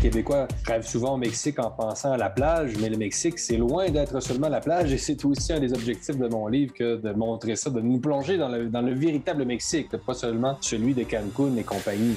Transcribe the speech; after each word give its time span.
Québécois 0.00 0.48
rêvent 0.66 0.86
souvent 0.86 1.12
au 1.12 1.16
Mexique 1.18 1.58
en 1.58 1.70
pensant 1.70 2.12
à 2.12 2.16
la 2.16 2.30
plage, 2.30 2.72
mais 2.80 2.88
le 2.88 2.96
Mexique, 2.96 3.38
c'est 3.38 3.58
loin 3.58 3.90
d'être 3.90 4.18
seulement 4.20 4.48
la 4.48 4.60
plage 4.60 4.90
et 4.94 4.96
c'est 4.96 5.22
aussi 5.26 5.52
un 5.52 5.60
des 5.60 5.74
objectifs 5.74 6.16
de 6.16 6.26
mon 6.26 6.46
livre 6.46 6.72
que 6.72 6.96
de 6.96 7.12
montrer 7.12 7.54
ça, 7.54 7.68
de 7.68 7.82
nous 7.82 7.98
plonger 7.98 8.38
dans 8.38 8.48
le, 8.48 8.94
véritable 8.94 9.44
Mexique, 9.44 9.90
pas 9.90 10.14
seulement 10.14 10.56
celui 10.62 10.94
de 10.94 11.04
Cancun 11.04 11.54
et 11.58 11.64
compagnie. 11.64 12.16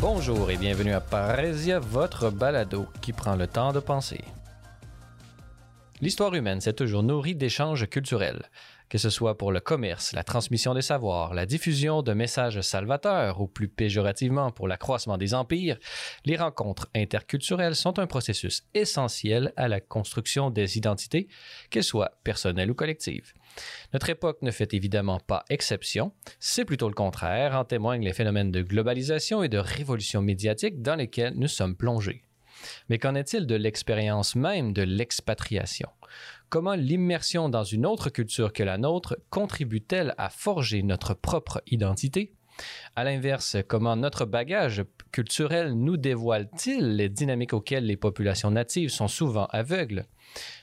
Bonjour 0.00 0.50
et 0.50 0.56
bienvenue 0.56 0.94
à 0.94 1.00
Parésia, 1.02 1.80
votre 1.80 2.30
balado 2.30 2.86
qui 3.02 3.12
prend 3.12 3.36
le 3.36 3.46
temps 3.46 3.74
de 3.74 3.80
penser. 3.80 4.22
L'histoire 6.00 6.34
humaine 6.34 6.60
s'est 6.60 6.72
toujours 6.72 7.02
nourrie 7.04 7.36
d'échanges 7.36 7.86
culturels, 7.88 8.42
que 8.92 8.98
ce 8.98 9.08
soit 9.08 9.38
pour 9.38 9.52
le 9.52 9.60
commerce, 9.60 10.12
la 10.12 10.22
transmission 10.22 10.74
des 10.74 10.82
savoirs, 10.82 11.32
la 11.32 11.46
diffusion 11.46 12.02
de 12.02 12.12
messages 12.12 12.60
salvateurs 12.60 13.40
ou 13.40 13.46
plus 13.46 13.66
péjorativement 13.66 14.50
pour 14.50 14.68
l'accroissement 14.68 15.16
des 15.16 15.32
empires, 15.32 15.78
les 16.26 16.36
rencontres 16.36 16.90
interculturelles 16.94 17.74
sont 17.74 17.98
un 17.98 18.06
processus 18.06 18.64
essentiel 18.74 19.54
à 19.56 19.66
la 19.66 19.80
construction 19.80 20.50
des 20.50 20.76
identités, 20.76 21.28
qu'elles 21.70 21.84
soient 21.84 22.18
personnelles 22.22 22.70
ou 22.70 22.74
collectives. 22.74 23.32
Notre 23.94 24.10
époque 24.10 24.42
ne 24.42 24.50
fait 24.50 24.74
évidemment 24.74 25.20
pas 25.20 25.46
exception, 25.48 26.12
c'est 26.38 26.66
plutôt 26.66 26.88
le 26.88 26.94
contraire, 26.94 27.56
en 27.56 27.64
témoignent 27.64 28.04
les 28.04 28.12
phénomènes 28.12 28.50
de 28.50 28.60
globalisation 28.60 29.42
et 29.42 29.48
de 29.48 29.56
révolution 29.56 30.20
médiatique 30.20 30.82
dans 30.82 30.96
lesquels 30.96 31.32
nous 31.34 31.48
sommes 31.48 31.76
plongés. 31.76 32.24
Mais 32.90 32.98
qu'en 32.98 33.14
est-il 33.14 33.46
de 33.46 33.54
l'expérience 33.54 34.36
même 34.36 34.74
de 34.74 34.82
l'expatriation? 34.82 35.88
Comment 36.52 36.74
l'immersion 36.74 37.48
dans 37.48 37.64
une 37.64 37.86
autre 37.86 38.10
culture 38.10 38.52
que 38.52 38.62
la 38.62 38.76
nôtre 38.76 39.16
contribue-t-elle 39.30 40.14
à 40.18 40.28
forger 40.28 40.82
notre 40.82 41.14
propre 41.14 41.62
identité? 41.66 42.34
À 42.94 43.04
l'inverse, 43.04 43.56
comment 43.66 43.96
notre 43.96 44.26
bagage 44.26 44.84
culturel 45.12 45.72
nous 45.72 45.96
dévoile-t-il 45.96 46.96
les 46.96 47.08
dynamiques 47.08 47.54
auxquelles 47.54 47.86
les 47.86 47.96
populations 47.96 48.50
natives 48.50 48.90
sont 48.90 49.08
souvent 49.08 49.46
aveugles? 49.46 50.04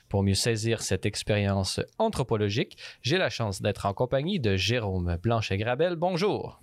Pour 0.08 0.22
mieux 0.22 0.34
saisir 0.34 0.80
cette 0.80 1.06
expérience 1.06 1.80
anthropologique, 1.98 2.78
j'ai 3.02 3.18
la 3.18 3.28
chance 3.28 3.60
d'être 3.60 3.84
en 3.84 3.92
compagnie 3.92 4.38
de 4.38 4.54
Jérôme 4.54 5.18
Blanchet-Grabel. 5.20 5.96
Bonjour. 5.96 6.62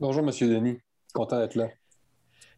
Bonjour, 0.00 0.24
Monsieur 0.24 0.48
Denis. 0.48 0.78
Content 1.14 1.38
d'être 1.38 1.54
là. 1.54 1.68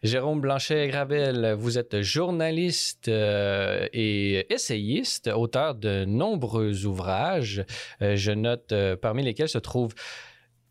Jérôme 0.03 0.41
Blanchet-Gravel, 0.41 1.57
vous 1.59 1.77
êtes 1.77 2.01
journaliste 2.01 3.09
euh, 3.09 3.87
et 3.93 4.51
essayiste, 4.51 5.29
auteur 5.29 5.75
de 5.75 6.07
nombreux 6.07 6.87
ouvrages. 6.87 7.67
Euh, 8.01 8.17
je 8.17 8.33
note 8.33 8.73
euh, 8.73 8.97
parmi 8.97 9.23
lesquels 9.23 9.51
se 9.51 9.59
trouve 9.59 9.93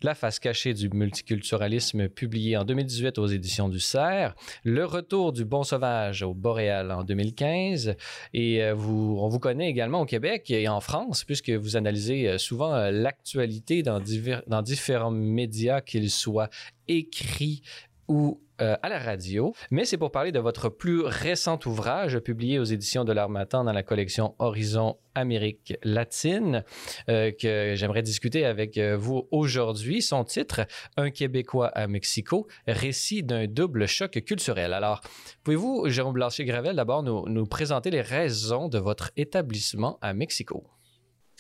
la 0.02 0.16
face 0.16 0.39
cachée 0.39 0.73
du 0.73 0.89
multiculturalisme 0.89 2.09
publié 2.09 2.58
en 2.58 2.63
2018 2.63 3.19
aux 3.19 3.27
éditions 3.27 3.69
du 3.69 3.80
Cerf, 3.80 4.33
Le 4.63 4.83
retour 4.83 5.31
du 5.31 5.45
bon 5.45 5.61
sauvage 5.61 6.23
au 6.23 6.33
Boréal 6.33 6.91
en 6.91 7.03
2015 7.03 7.95
et 8.33 8.64
on 8.64 9.27
vous 9.27 9.39
connaît 9.39 9.69
également 9.69 9.99
au 9.99 10.05
Québec 10.05 10.49
et 10.52 10.69
en 10.69 10.80
France 10.80 11.25
puisque 11.25 11.49
vous 11.49 11.75
analysez 11.75 12.38
souvent 12.38 12.89
l'actualité 12.89 13.83
dans, 13.83 14.02
dans 14.47 14.61
différents 14.61 15.11
médias 15.11 15.81
qu'ils 15.81 16.09
soient 16.09 16.49
écrits 16.88 17.61
ou 18.08 18.39
euh, 18.61 18.75
à 18.81 18.89
la 18.89 18.99
radio, 18.99 19.53
mais 19.71 19.85
c'est 19.85 19.97
pour 19.97 20.11
parler 20.11 20.31
de 20.31 20.39
votre 20.39 20.69
plus 20.69 21.02
récent 21.02 21.57
ouvrage 21.65 22.19
publié 22.19 22.59
aux 22.59 22.65
éditions 22.65 23.05
de 23.05 23.13
l'Armatan 23.13 23.63
dans 23.63 23.71
la 23.71 23.83
collection 23.83 24.35
Horizon 24.38 24.97
Amérique 25.15 25.73
latine 25.83 26.65
euh, 27.07 27.31
que 27.31 27.75
j'aimerais 27.75 28.02
discuter 28.02 28.45
avec 28.45 28.77
euh, 28.77 28.97
vous 28.97 29.27
aujourd'hui. 29.31 30.02
Son 30.02 30.25
titre, 30.25 30.67
Un 30.97 31.09
Québécois 31.09 31.67
à 31.67 31.87
Mexico, 31.87 32.47
récit 32.67 33.23
d'un 33.23 33.47
double 33.47 33.87
choc 33.87 34.11
culturel. 34.25 34.73
Alors, 34.73 35.02
pouvez-vous, 35.43 35.87
Jérôme 35.87 36.15
Blanchet-Gravel, 36.15 36.75
d'abord 36.75 37.03
nous, 37.03 37.45
présenter 37.45 37.92
les 37.92 38.02
raisons 38.02 38.67
de 38.67 38.77
votre 38.77 39.11
établissement 39.15 39.98
à 40.02 40.14
Mexico? 40.14 40.65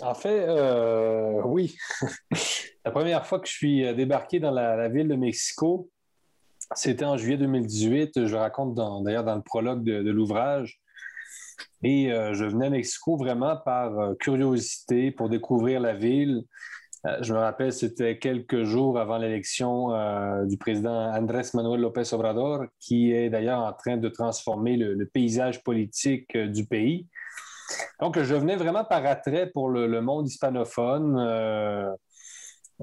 En 0.01 0.13
fait, 0.13 0.47
oui. 1.43 1.75
la 2.85 2.91
première 2.91 3.25
fois 3.25 3.39
que 3.39 3.47
je 3.47 3.53
suis 3.53 3.93
débarqué 3.93 4.39
dans 4.39 4.51
la 4.51 4.87
ville 4.87 5.09
de 5.09 5.15
Mexico, 5.15 5.89
c'était 6.75 7.05
en 7.05 7.17
juillet 7.17 7.37
2018. 7.37 8.25
Je 8.25 8.35
raconte 8.35 8.75
d'ailleurs 9.03 9.23
dans, 9.23 9.35
le 9.35 9.41
prologue 9.41 9.83
de, 9.83 10.11
l'ouvrage. 10.11 10.79
Et 11.83 12.11
euh, 12.11 12.33
je 12.33 12.45
venais 12.45 12.67
à 12.67 12.69
Mexico 12.69 13.17
vraiment 13.17 13.57
par 13.57 13.97
euh, 13.99 14.13
curiosité 14.15 15.11
pour 15.11 15.29
découvrir 15.29 15.79
la 15.79 15.93
ville. 15.93 16.43
Euh, 17.05 17.17
je 17.21 17.33
me 17.33 17.39
rappelle, 17.39 17.71
c'était 17.71 18.17
quelques 18.17 18.63
jours 18.63 18.99
avant 18.99 19.17
l'élection 19.17 19.89
du 20.45 20.57
président 20.57 21.11
Andrés 21.13 21.43
Manuel 21.53 21.81
López 21.81 22.13
Obrador, 22.13 22.65
qui 22.79 23.13
est 23.13 23.29
d'ailleurs 23.29 23.59
en 23.59 23.73
train 23.73 23.97
de 23.97 24.09
transformer 24.09 24.77
le, 24.77 25.05
paysage 25.05 25.63
politique 25.63 26.37
du 26.37 26.65
pays. 26.65 27.07
Donc, 28.01 28.19
je 28.19 28.35
venais 28.35 28.55
vraiment 28.55 28.83
par 28.83 29.05
attrait 29.05 29.47
pour 29.47 29.69
le 29.69 30.01
monde 30.01 30.27
hispanophone. 30.27 31.95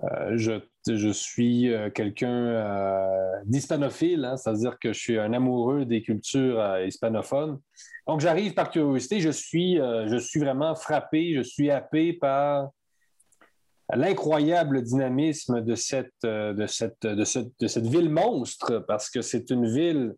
Euh, 0.04 0.36
je, 0.36 1.10
suis 1.10 1.72
euh, 1.72 1.90
quelqu'un 1.90 2.28
euh, 2.30 3.40
d'hispanophile, 3.46 4.24
hein, 4.24 4.36
c'est-à-dire 4.36 4.78
que 4.78 4.92
je 4.92 4.98
suis 4.98 5.18
un 5.18 5.32
amoureux 5.32 5.84
des 5.84 6.02
cultures 6.02 6.62
hispanophones. 6.86 7.60
Donc, 8.06 8.20
j'arrive 8.20 8.54
par 8.54 8.70
curiosité, 8.70 9.20
je 9.20 9.30
suis, 9.30 9.76
je 9.76 10.16
suis 10.18 10.40
vraiment 10.40 10.74
frappé, 10.74 11.34
je 11.34 11.42
suis 11.42 11.70
happé 11.70 12.12
par 12.12 12.70
l'incroyable 13.94 14.82
dynamisme 14.82 15.60
de 15.60 15.74
cette, 15.74 16.12
euh, 16.24 16.52
de, 16.52 16.66
cette, 16.66 17.02
de, 17.02 17.14
de, 17.14 17.66
cette 17.66 17.86
ville 17.86 18.10
monstre, 18.10 18.84
parce 18.86 19.10
que 19.10 19.22
c'est 19.22 19.50
une 19.50 19.66
ville 19.66 20.14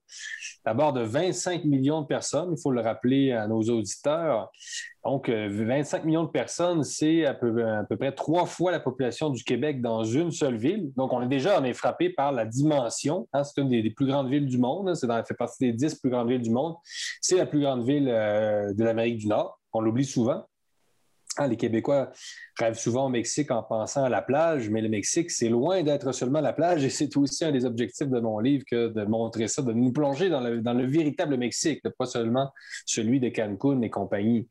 d'abord 0.64 0.92
de 0.92 1.02
25 1.02 1.64
millions 1.64 2.02
de 2.02 2.06
personnes, 2.06 2.54
il 2.56 2.60
faut 2.60 2.70
le 2.70 2.80
rappeler 2.80 3.32
à 3.32 3.46
nos 3.46 3.62
auditeurs. 3.62 4.50
Donc, 5.04 5.30
25 5.30 6.02
euh, 6.02 6.04
millions 6.04 6.24
de 6.24 6.30
personnes, 6.30 6.84
c'est 6.84 7.24
à 7.24 7.32
peu, 7.32 7.54
près 7.98 8.12
trois 8.12 8.44
fois 8.44 8.70
la 8.70 8.80
population 8.80 9.30
du 9.30 9.42
Québec 9.44 9.80
dans 9.80 10.04
une 10.04 10.30
seule 10.30 10.56
ville. 10.56 10.92
Donc, 10.96 11.12
on 11.12 11.22
est 11.22 11.28
déjà 11.28 11.58
on 11.60 11.64
est 11.64 11.72
frappé 11.72 12.10
par 12.10 12.32
la 12.32 12.44
dimension. 12.44 13.26
Hein, 13.32 13.44
c'est 13.44 13.60
une 13.60 13.68
des, 13.68 13.90
plus 13.90 14.06
grandes 14.06 14.28
villes 14.28 14.46
du 14.46 14.58
monde. 14.58 14.94
C'est 14.94 15.06
dans, 15.06 15.22
fait 15.24 15.34
partie 15.34 15.64
des 15.64 15.72
dix 15.72 15.94
plus 15.94 16.10
grandes 16.10 16.28
villes 16.28 16.42
du 16.42 16.50
monde. 16.50 16.74
C'est 17.22 17.36
la 17.36 17.46
plus 17.46 17.60
grande 17.60 17.84
ville 17.84 18.08
euh, 18.10 18.74
de 18.74 18.84
l'Amérique 18.84 19.18
du 19.18 19.28
Nord. 19.28 19.58
On 19.72 19.80
l'oublie 19.80 20.04
souvent. 20.04 20.44
Les 21.46 21.56
Québécois 21.56 22.10
rêvent 22.58 22.78
souvent 22.78 23.06
au 23.06 23.08
Mexique 23.08 23.50
en 23.50 23.62
pensant 23.62 24.04
à 24.04 24.08
la 24.08 24.22
plage, 24.22 24.68
mais 24.70 24.80
le 24.80 24.88
Mexique, 24.88 25.30
c'est 25.30 25.48
loin 25.48 25.82
d'être 25.82 26.12
seulement 26.12 26.40
la 26.40 26.52
plage 26.52 26.84
et 26.84 26.90
c'est 26.90 27.16
aussi 27.16 27.44
un 27.44 27.52
des 27.52 27.64
objectifs 27.64 28.08
de 28.08 28.20
mon 28.20 28.38
livre 28.38 28.64
que 28.68 28.88
de 28.88 29.04
montrer 29.04 29.48
ça, 29.48 29.62
de 29.62 29.72
nous 29.72 29.92
plonger 29.92 30.28
dans 30.28 30.40
le, 30.40 30.86
véritable 30.86 31.36
Mexique, 31.36 31.82
pas 31.98 32.06
seulement 32.06 32.50
celui 32.86 33.20
de 33.20 33.28
Cancun 33.28 33.80
et 33.82 33.90
compagnie. 33.90 34.48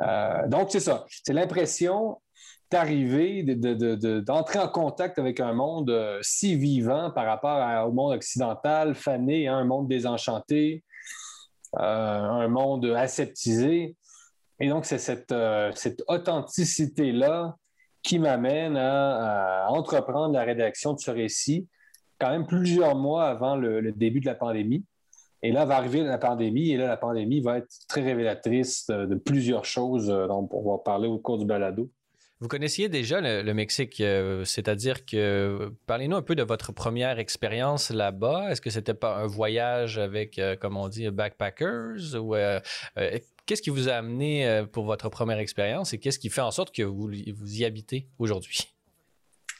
Euh, 0.00 0.48
donc, 0.48 0.70
c'est 0.70 0.80
ça. 0.80 1.06
C'est 1.24 1.32
l'impression 1.32 2.18
d'arriver, 2.70 3.42
d'entrer 3.42 4.60
en 4.60 4.68
contact 4.68 5.18
avec 5.18 5.40
un 5.40 5.52
monde 5.52 5.90
euh, 5.90 6.18
si 6.22 6.54
vivant 6.54 7.10
par 7.10 7.26
rapport 7.26 7.88
au 7.88 7.92
monde 7.92 8.14
occidental, 8.14 8.94
fané, 8.94 9.48
hein, 9.48 9.58
un 9.58 9.64
monde 9.64 9.88
désenchanté, 9.88 10.84
euh, 11.78 11.82
un 11.82 12.48
monde 12.48 12.86
aseptisé. 12.86 13.96
Et 14.60 14.68
donc, 14.68 14.84
c'est 14.84 14.98
cette, 14.98 15.32
euh, 15.32 15.72
authenticité-là 16.06 17.56
qui 18.02 18.18
m'amène 18.18 18.76
à, 18.76 19.66
entreprendre 19.70 20.34
la 20.34 20.44
rédaction 20.44 20.92
de 20.92 21.00
ce 21.00 21.10
récit 21.10 21.66
quand 22.18 22.30
même 22.30 22.46
plusieurs 22.46 22.94
mois 22.94 23.24
avant 23.24 23.56
le, 23.56 23.92
début 23.92 24.20
de 24.20 24.26
la 24.26 24.34
pandémie. 24.34 24.84
Et 25.42 25.52
là 25.52 25.64
va 25.64 25.76
arriver 25.76 26.02
la 26.02 26.18
pandémie, 26.18 26.70
et 26.70 26.76
là, 26.76 26.86
la 26.86 26.98
pandémie 26.98 27.40
va 27.40 27.58
être 27.58 27.74
très 27.88 28.02
révélatrice 28.02 28.88
de, 28.88 29.14
plusieurs 29.14 29.64
choses 29.64 30.10
euh, 30.10 30.26
dont 30.26 30.46
on 30.52 30.70
va 30.70 30.78
parler 30.78 31.08
au 31.08 31.18
cours 31.18 31.38
du 31.38 31.46
balado. 31.46 31.90
Vous 32.40 32.48
connaissiez 32.48 32.90
déjà 32.90 33.20
le, 33.22 33.52
Mexique, 33.54 34.00
euh, 34.00 34.44
c'est-à-dire 34.44 35.06
que 35.06 35.72
parlez-nous 35.86 36.16
un 36.16 36.22
peu 36.22 36.34
de 36.34 36.42
votre 36.42 36.72
première 36.72 37.18
expérience 37.18 37.90
là-bas. 37.90 38.50
Est-ce 38.50 38.60
que 38.60 38.70
c'était 38.70 38.94
pas 38.94 39.16
un 39.16 39.26
voyage 39.26 39.98
avec, 39.98 40.40
comme 40.60 40.76
on 40.76 40.88
dit, 40.88 41.10
backpackers 41.10 42.14
ou 42.18 42.34
Qu'est-ce 43.50 43.62
qui 43.62 43.70
vous 43.70 43.88
a 43.88 43.94
amené 43.94 44.46
euh, 44.46 44.64
pour 44.64 44.84
votre 44.84 45.08
première 45.08 45.40
expérience 45.40 45.92
et 45.92 45.98
qu'est-ce 45.98 46.20
qui 46.20 46.28
fait 46.28 46.40
en 46.40 46.52
sorte 46.52 46.72
que 46.72 46.84
vous, 46.84 47.10
vous 47.34 47.56
y 47.56 47.64
habitez 47.64 48.06
aujourd'hui? 48.20 48.72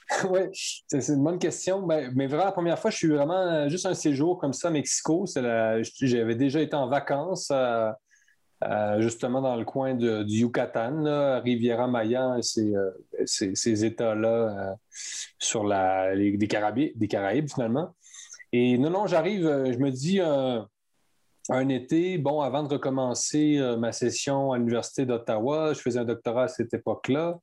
oui, 0.29 0.43
c'est 0.53 1.09
une 1.09 1.21
bonne 1.21 1.39
question. 1.39 1.81
Ben, 1.85 2.09
mais 2.15 2.27
vraiment, 2.27 2.45
la 2.45 2.53
première 2.53 2.79
fois, 2.79 2.89
je 2.89 2.95
suis 2.95 3.09
vraiment 3.09 3.33
euh, 3.33 3.67
juste 3.67 3.85
un 3.85 3.93
séjour 3.93 4.39
comme 4.39 4.53
ça 4.53 4.69
à 4.69 4.71
Mexico. 4.71 5.25
J'avais 5.99 6.35
déjà 6.35 6.61
été 6.61 6.73
en 6.73 6.87
vacances 6.87 7.51
euh, 7.51 7.91
justement 9.01 9.41
dans 9.41 9.57
le 9.57 9.65
coin 9.65 9.93
du 9.93 10.23
Yucatan, 10.25 11.41
Riviera 11.41 11.89
Maya, 11.89 12.37
ces, 12.41 12.73
ces, 13.25 13.83
États-là 13.83 14.77
sur 15.37 15.65
la, 15.65 16.15
les, 16.15 16.37
des, 16.37 16.47
Caraïbes, 16.47 16.97
des 16.97 17.07
Caraïbes 17.09 17.49
finalement. 17.53 17.93
Et 18.53 18.77
non, 18.77 18.89
non, 18.89 19.05
j'arrive, 19.05 19.43
je 19.43 19.77
me 19.79 19.91
dis, 19.91 20.21
un 21.51 21.69
été, 21.69 22.17
bon, 22.17 22.41
avant 22.41 22.63
de 22.63 22.69
recommencer 22.69 23.57
euh, 23.57 23.77
ma 23.77 23.91
session 23.91 24.53
à 24.53 24.57
l'Université 24.57 25.05
d'Ottawa, 25.05 25.73
je 25.73 25.81
faisais 25.81 25.99
un 25.99 26.05
doctorat 26.05 26.43
à 26.43 26.47
cette 26.47 26.73
époque-là. 26.73 27.39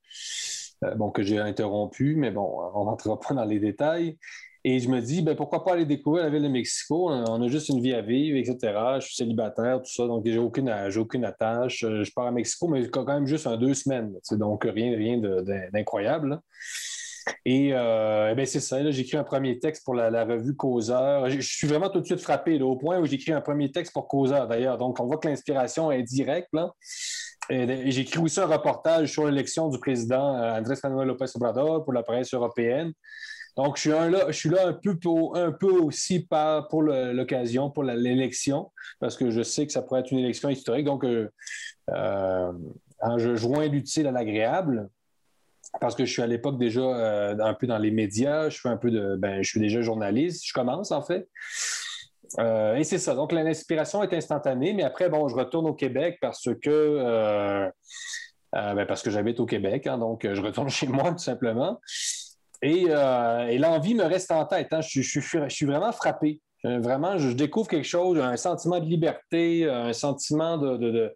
bon, 0.97 1.11
que 1.11 1.23
j'ai 1.23 1.39
interrompu, 1.39 2.17
mais 2.17 2.31
bon, 2.31 2.49
on 2.75 2.85
ne 2.85 2.91
rentrera 2.91 3.21
pas 3.21 3.35
dans 3.35 3.45
les 3.45 3.61
détails. 3.61 4.17
Et 4.65 4.81
je 4.81 4.89
me 4.89 5.01
dis, 5.01 5.23
ben, 5.23 5.37
pourquoi 5.37 5.65
pas 5.65 5.75
aller 5.75 5.85
découvrir 5.85 6.25
la 6.25 6.31
ville 6.31 6.43
de 6.43 6.49
Mexico? 6.49 7.11
On 7.11 7.43
a 7.43 7.49
juste 7.49 7.69
une 7.69 7.81
vie 7.81 7.95
à 7.95 8.03
vivre, 8.03 8.37
etc. 8.39 8.73
Je 8.99 9.07
suis 9.07 9.15
célibataire, 9.15 9.81
tout 9.83 9.93
ça, 9.93 10.07
donc 10.07 10.27
j'ai 10.27 10.39
aucune, 10.39 10.75
aucune 10.97 11.25
attache. 11.25 11.81
Je 11.81 12.13
pars 12.13 12.27
à 12.27 12.33
Mexico, 12.33 12.67
mais 12.67 12.89
quand 12.89 13.05
même 13.05 13.27
juste 13.27 13.47
en 13.47 13.57
deux 13.57 13.75
semaines. 13.75 14.15
Donc 14.33 14.65
rien, 14.65 14.97
rien 14.97 15.19
d'incroyable. 15.73 16.41
Et, 17.45 17.71
euh, 17.73 18.35
ben, 18.35 18.47
c'est 18.47 18.61
ça, 18.61 18.91
j'ai 18.91 19.03
écrit 19.03 19.17
un 19.17 19.25
premier 19.25 19.59
texte 19.59 19.85
pour 19.85 19.95
la, 19.95 20.25
revue 20.25 20.55
Causeur. 20.55 21.29
Je, 21.29 21.41
suis 21.41 21.67
vraiment 21.67 21.89
tout 21.89 22.01
de 22.01 22.07
suite 22.07 22.21
frappé 22.21 22.61
au 22.61 22.77
point 22.77 22.99
où 22.99 23.07
j'ai 23.07 23.15
écrit 23.15 23.33
un 23.33 23.41
premier 23.41 23.71
texte 23.71 23.93
pour 23.93 24.09
Causeur 24.09 24.49
d'ailleurs. 24.49 24.79
Donc 24.79 25.01
on 25.01 25.07
voit 25.07 25.19
que 25.19 25.29
l'inspiration 25.29 25.91
est 25.91 26.03
directe. 26.03 26.51
J'ai 27.51 28.01
écrit 28.01 28.19
aussi 28.19 28.41
un 28.41 28.47
reportage 28.47 29.13
sur 29.13 29.27
l'élection 29.27 29.69
du 29.69 29.79
président 29.79 30.37
euh, 30.37 30.59
Andrés 30.59 30.77
Manuel 30.85 31.09
López 31.09 31.27
Obrador 31.35 31.85
pour 31.85 31.93
la 31.93 32.03
presse 32.03 32.35
européenne. 32.35 32.93
Donc, 33.59 33.77
je 33.77 34.31
suis, 34.31 34.51
là, 34.51 34.69
un 34.69 35.53
peu, 35.53 35.69
aussi 35.69 36.29
pour 36.71 36.83
l'occasion, 36.83 37.71
pour 37.71 37.83
l'élection, 37.83 38.71
parce 39.01 39.17
que 39.17 39.31
je 39.33 39.43
sais 39.43 39.67
que 39.67 39.73
ça 39.73 39.83
pourrait 39.83 40.01
être 40.01 40.13
une 40.13 40.21
élection 40.21 40.49
historique. 40.49 40.85
Donc, 40.85 41.05
euh, 41.05 41.29
euh, 41.91 42.53
je 43.17 43.35
joins 43.35 43.67
l'utile 43.67 44.07
à 44.07 44.13
l'agréable, 44.13 44.89
parce 45.81 45.95
que 45.95 46.05
je 46.05 46.13
suis 46.13 46.23
à 46.23 46.27
l'époque 46.27 46.59
déjà 46.59 46.81
euh, 46.81 47.37
un 47.39 47.55
peu 47.55 47.67
dans 47.67 47.79
les 47.79 47.91
médias, 47.91 48.49
je 48.49 48.61
fais 48.61 48.69
un 48.69 48.77
peu 48.77 48.91
de. 48.91 49.17
Ben, 49.17 49.43
je 49.43 49.49
suis 49.49 49.61
déjà 49.61 49.81
journaliste, 49.81 50.47
je 50.47 50.53
commence 50.53 50.91
en 50.93 51.03
fait. 51.03 51.29
et 52.39 52.85
c'est 52.85 52.99
ça. 52.99 53.15
Donc, 53.15 53.33
l'inspiration 53.33 54.03
est 54.03 54.13
instantanée, 54.15 54.73
mais 54.73 54.83
après, 54.83 55.09
bon, 55.09 55.29
je 55.29 55.35
retourne 55.35 55.67
au 55.67 55.75
Québec 55.75 56.19
parce 56.21 56.49
que. 56.63 57.71
Ben, 58.53 58.87
parce 58.87 59.03
que 59.03 59.11
j'habite 59.11 59.41
au 59.41 59.47
Québec, 59.47 59.87
hein, 59.87 59.99
donc 59.99 60.27
je 60.27 60.41
retourne 60.41 60.69
chez 60.71 60.87
moi 60.87 61.13
tout 61.13 61.19
simplement. 61.19 61.79
Euh, 62.65 63.47
et, 63.47 63.59
l'envie 63.59 63.95
me 63.95 64.05
reste 64.05 64.31
en 64.31 64.45
tête. 64.45 64.73
Hein. 64.73 64.81
Je, 64.81 65.01
suis 65.03 65.67
vraiment 65.67 65.93
frappé. 65.93 66.41
Vraiment, 66.65 67.19
je 67.19 67.31
découvre 67.31 67.69
quelque 67.69 67.87
chose, 67.87 68.19
un 68.19 68.37
sentiment 68.37 68.81
de 68.81 68.87
liberté, 68.87 69.69
un 69.71 69.93
sentiment 69.93 70.59
de, 70.59 71.15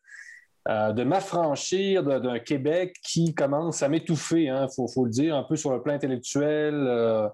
euh, 0.69 1.05
m'affranchir 1.05 2.05
d'un 2.05 2.39
Québec 2.39 2.97
qui 3.03 3.35
commence 3.35 3.83
à 3.83 3.89
m'étouffer, 3.89 4.45
il 4.45 4.49
hein. 4.49 4.69
faut, 4.69 5.05
le 5.05 5.11
dire, 5.11 5.37
un 5.37 5.43
peu 5.43 5.57
sur 5.57 5.73
le 5.73 5.83
plan 5.83 5.95
intellectuel. 5.95 6.75
Euh, 6.75 7.29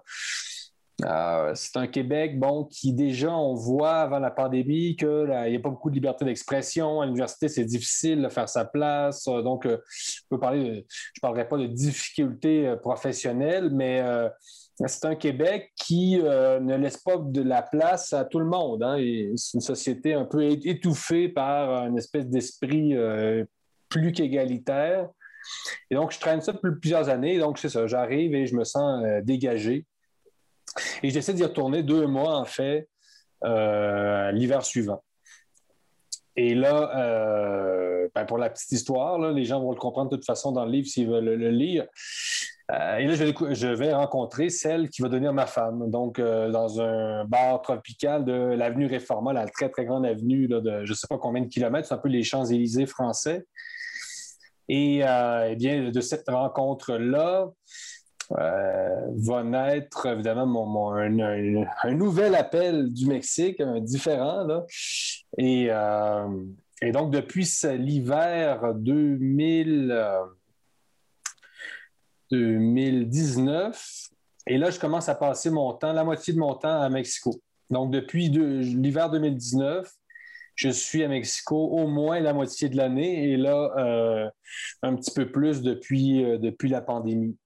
euh, 1.05 1.51
c'est 1.55 1.77
un 1.77 1.87
Québec, 1.87 2.39
bon, 2.39 2.65
qui 2.65 2.91
déjà, 2.91 3.31
on 3.31 3.53
voit 3.53 3.97
avant 4.01 4.19
la 4.19 4.31
pandémie 4.31 4.95
qu'il 4.97 5.29
n'y 5.47 5.55
a 5.55 5.59
pas 5.59 5.69
beaucoup 5.69 5.89
de 5.89 5.95
liberté 5.95 6.25
d'expression. 6.25 7.01
À 7.01 7.05
l'université, 7.05 7.47
c'est 7.47 7.63
difficile 7.63 8.23
de 8.23 8.29
faire 8.29 8.49
sa 8.49 8.65
place. 8.65 9.25
Donc, 9.25 9.65
je 9.65 9.77
ne 10.31 10.37
parlerai 10.37 11.47
pas 11.47 11.57
de 11.57 11.67
difficultés 11.67 12.75
professionnelles, 12.81 13.69
mais 13.71 14.03
c'est 14.87 15.05
un 15.05 15.15
Québec 15.15 15.71
qui 15.75 16.17
ne 16.17 16.75
laisse 16.77 16.97
pas 16.97 17.17
de 17.17 17.41
la 17.41 17.61
place 17.61 18.13
à 18.13 18.23
tout 18.23 18.39
le 18.39 18.45
monde. 18.45 18.81
Hein. 18.83 18.97
c'est 19.35 19.55
une 19.55 19.61
société 19.61 20.13
un 20.13 20.25
peu 20.25 20.43
étouffée 20.43 21.27
par 21.27 21.85
une 21.85 21.97
espèce 21.97 22.27
d'esprit 22.27 22.95
plus 23.89 24.11
qu'égalitaire. 24.11 25.09
Et 25.89 25.95
donc, 25.95 26.11
je 26.11 26.19
traîne 26.19 26.41
ça 26.41 26.53
plusieurs 26.53 27.09
années. 27.09 27.39
Donc, 27.39 27.57
c'est 27.57 27.69
ça, 27.69 27.87
j'arrive 27.87 28.33
et 28.33 28.45
je 28.45 28.55
me 28.55 28.63
sens 28.63 29.03
dégagé. 29.23 29.85
Et 31.03 31.09
j'essaie 31.09 31.33
d'y 31.33 31.43
retourner 31.43 31.83
deux 31.83 32.07
mois, 32.07 32.37
en 32.37 32.45
fait, 32.45 32.87
euh, 33.43 34.31
l'hiver 34.31 34.63
suivant. 34.63 35.03
Et 36.35 36.55
là, 36.55 36.91
euh, 36.97 38.07
ben, 38.15 38.25
pour 38.25 38.37
la 38.37 38.49
petite 38.49 38.71
histoire, 38.71 39.17
les 39.31 39.45
gens 39.45 39.61
vont 39.61 39.71
le 39.71 39.77
comprendre 39.77 40.09
de 40.11 40.15
toute 40.15 40.25
façon 40.25 40.51
dans 40.51 40.65
le 40.65 40.71
livre 40.71 40.87
s'ils 40.87 41.07
veulent 41.07 41.25
le, 41.25 41.49
lire. 41.49 41.85
Euh, 42.71 42.97
et 42.97 43.05
là, 43.05 43.15
je 43.15 43.67
vais, 43.67 43.93
rencontrer 43.93 44.49
celle 44.49 44.89
qui 44.89 45.01
va 45.01 45.09
devenir 45.09 45.33
ma 45.33 45.47
femme. 45.47 45.89
Donc, 45.89 46.21
dans 46.21 46.81
un 46.81 47.25
bar 47.25 47.61
tropical 47.61 48.25
de 48.25 48.33
l'avenue 48.33 48.85
Réforma, 48.85 49.33
la 49.33 49.47
très, 49.47 49.69
très 49.69 49.85
grande 49.85 50.05
avenue 50.05 50.47
de 50.47 50.85
je 50.85 50.91
ne 50.91 50.95
sais 50.95 51.07
pas 51.09 51.17
combien 51.17 51.41
de 51.41 51.47
kilomètres, 51.47 51.87
c'est 51.87 51.95
un 51.95 51.97
peu 51.97 52.09
les 52.09 52.23
Champs-Élysées 52.23 52.85
français. 52.85 53.45
Et 54.67 54.99
eh 54.99 55.55
bien, 55.55 55.89
de 55.89 56.01
cette 56.01 56.29
rencontre-là, 56.29 57.49
euh, 58.37 59.07
va 59.17 59.43
naître 59.43 60.05
évidemment 60.05 60.93
un, 60.93 61.09
nouvel 61.95 62.35
appel 62.35 62.93
du 62.93 63.07
Mexique, 63.07 63.61
différent. 63.81 64.45
Et, 65.37 65.67
euh, 65.71 66.27
donc, 66.93 67.11
depuis 67.11 67.49
l'hiver 67.79 68.75
2019, 72.31 73.75
euh, 73.75 74.15
et 74.47 74.57
là, 74.57 74.71
je 74.71 74.79
commence 74.79 75.09
à 75.09 75.15
passer 75.15 75.49
mon 75.49 75.73
temps, 75.73 75.93
la 75.93 76.03
moitié 76.03 76.33
de 76.33 76.39
mon 76.39 76.55
temps 76.55 76.81
à 76.81 76.89
Mexico. 76.89 77.41
Donc, 77.69 77.91
depuis 77.91 78.29
l'hiver 78.29 79.09
2019, 79.11 79.87
je 80.55 80.69
suis 80.69 81.03
à 81.03 81.07
Mexico 81.07 81.55
au 81.55 81.87
moins 81.87 82.19
la 82.19 82.33
moitié 82.33 82.67
de 82.67 82.75
l'année 82.75 83.29
et 83.31 83.37
là, 83.37 84.31
un 84.81 84.95
petit 84.95 85.11
peu 85.11 85.31
plus 85.31 85.61
depuis, 85.61 86.23
depuis 86.39 86.67
la 86.67 86.81
pandémie. 86.81 87.37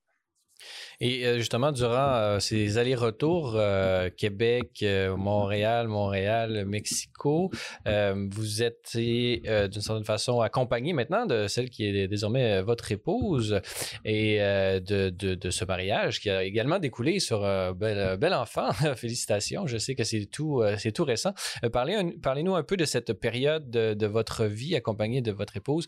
Et 1.03 1.25
euh, 1.25 1.37
justement, 1.37 1.73
durant 1.73 2.13
euh, 2.15 2.39
ces 2.39 2.77
allers-retours, 2.77 3.55
euh, 3.57 4.09
Québec, 4.15 4.85
Montréal, 5.17 5.89
Montréal, 5.89 6.63
Mexico, 6.65 7.51
vous 7.85 8.63
êtes 8.63 8.91
d'une 8.95 9.81
certaine 9.81 10.05
façon 10.05 10.39
accompagné 10.39 10.93
maintenant 10.93 11.25
de 11.25 11.47
celle 11.47 11.69
qui 11.69 11.85
est 11.85 12.07
désormais 12.07 12.61
votre 12.61 12.91
épouse 12.93 13.59
et 14.05 14.37
de, 14.39 15.09
de, 15.09 15.49
ce 15.49 15.65
mariage 15.65 16.21
qui 16.21 16.29
a 16.29 16.43
également 16.43 16.79
découlé 16.79 17.19
sur 17.19 17.43
un 17.43 17.73
bel, 17.73 18.33
enfant. 18.33 18.71
Félicitations, 18.95 19.67
je 19.67 19.77
sais 19.77 19.95
que 19.95 20.03
c'est 20.03 20.25
tout, 20.25 20.63
c'est 20.77 20.91
tout 20.91 21.03
récent. 21.03 21.33
parlez, 21.71 21.97
parlez-nous 22.21 22.55
un 22.55 22.63
peu 22.63 22.77
de 22.77 22.85
cette 22.85 23.13
période 23.13 23.69
de, 23.69 24.05
votre 24.05 24.45
vie 24.45 24.75
accompagnée 24.75 25.21
de 25.21 25.31
votre 25.31 25.57
épouse 25.57 25.87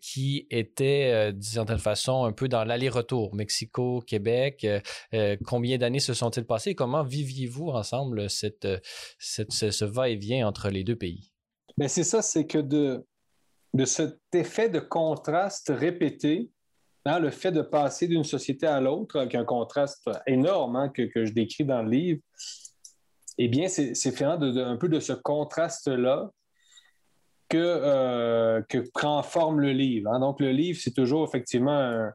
qui 0.00 0.46
était 0.50 1.32
d'une 1.32 1.42
certaine 1.42 1.78
façon 1.78 2.24
un 2.24 2.32
peu 2.32 2.48
dans 2.48 2.64
l'aller-retour 2.64 3.34
Mexico, 3.34 4.02
Québec. 4.06 4.39
Euh, 4.64 4.80
euh, 5.14 5.36
combien 5.44 5.78
d'années 5.78 6.00
se 6.00 6.14
sont-ils 6.14 6.44
passées? 6.44 6.74
Comment 6.74 7.02
viviez-vous 7.02 7.68
ensemble 7.68 8.28
cette, 8.30 8.66
ce, 9.18 9.84
va-et-vient 9.84 10.46
entre 10.46 10.68
les 10.70 10.84
deux 10.84 10.96
pays? 10.96 11.32
Bien, 11.76 11.88
c'est 11.88 12.04
ça, 12.04 12.22
c'est 12.22 12.46
que 12.46 12.58
de, 12.58 13.06
de 13.74 13.84
cet 13.84 14.18
effet 14.34 14.68
de 14.68 14.80
contraste 14.80 15.72
répété, 15.74 16.50
le 17.06 17.30
fait 17.30 17.52
de 17.52 17.62
passer 17.62 18.06
d'une 18.06 18.24
société 18.24 18.66
à 18.66 18.80
l'autre, 18.80 19.18
avec 19.18 19.34
un 19.34 19.44
contraste 19.44 20.08
énorme 20.26 20.76
hein, 20.76 20.88
que, 20.90 21.24
je 21.24 21.32
décris 21.32 21.64
dans 21.64 21.82
le 21.82 21.90
livre, 21.90 22.20
eh 23.38 23.48
bien, 23.48 23.68
c'est 23.68 23.94
fait 23.94 24.24
un 24.24 24.76
peu 24.76 24.88
de 24.88 25.00
ce 25.00 25.14
contraste-là 25.14 26.30
que, 27.48 27.56
euh, 27.58 28.62
que 28.68 28.78
prend 28.92 29.22
forme 29.22 29.60
le 29.60 29.72
livre. 29.72 30.10
Hein. 30.12 30.20
Donc, 30.20 30.40
le 30.40 30.52
livre, 30.52 30.78
c'est 30.80 30.92
toujours 30.92 31.26
effectivement 31.26 31.78
un, 31.78 32.12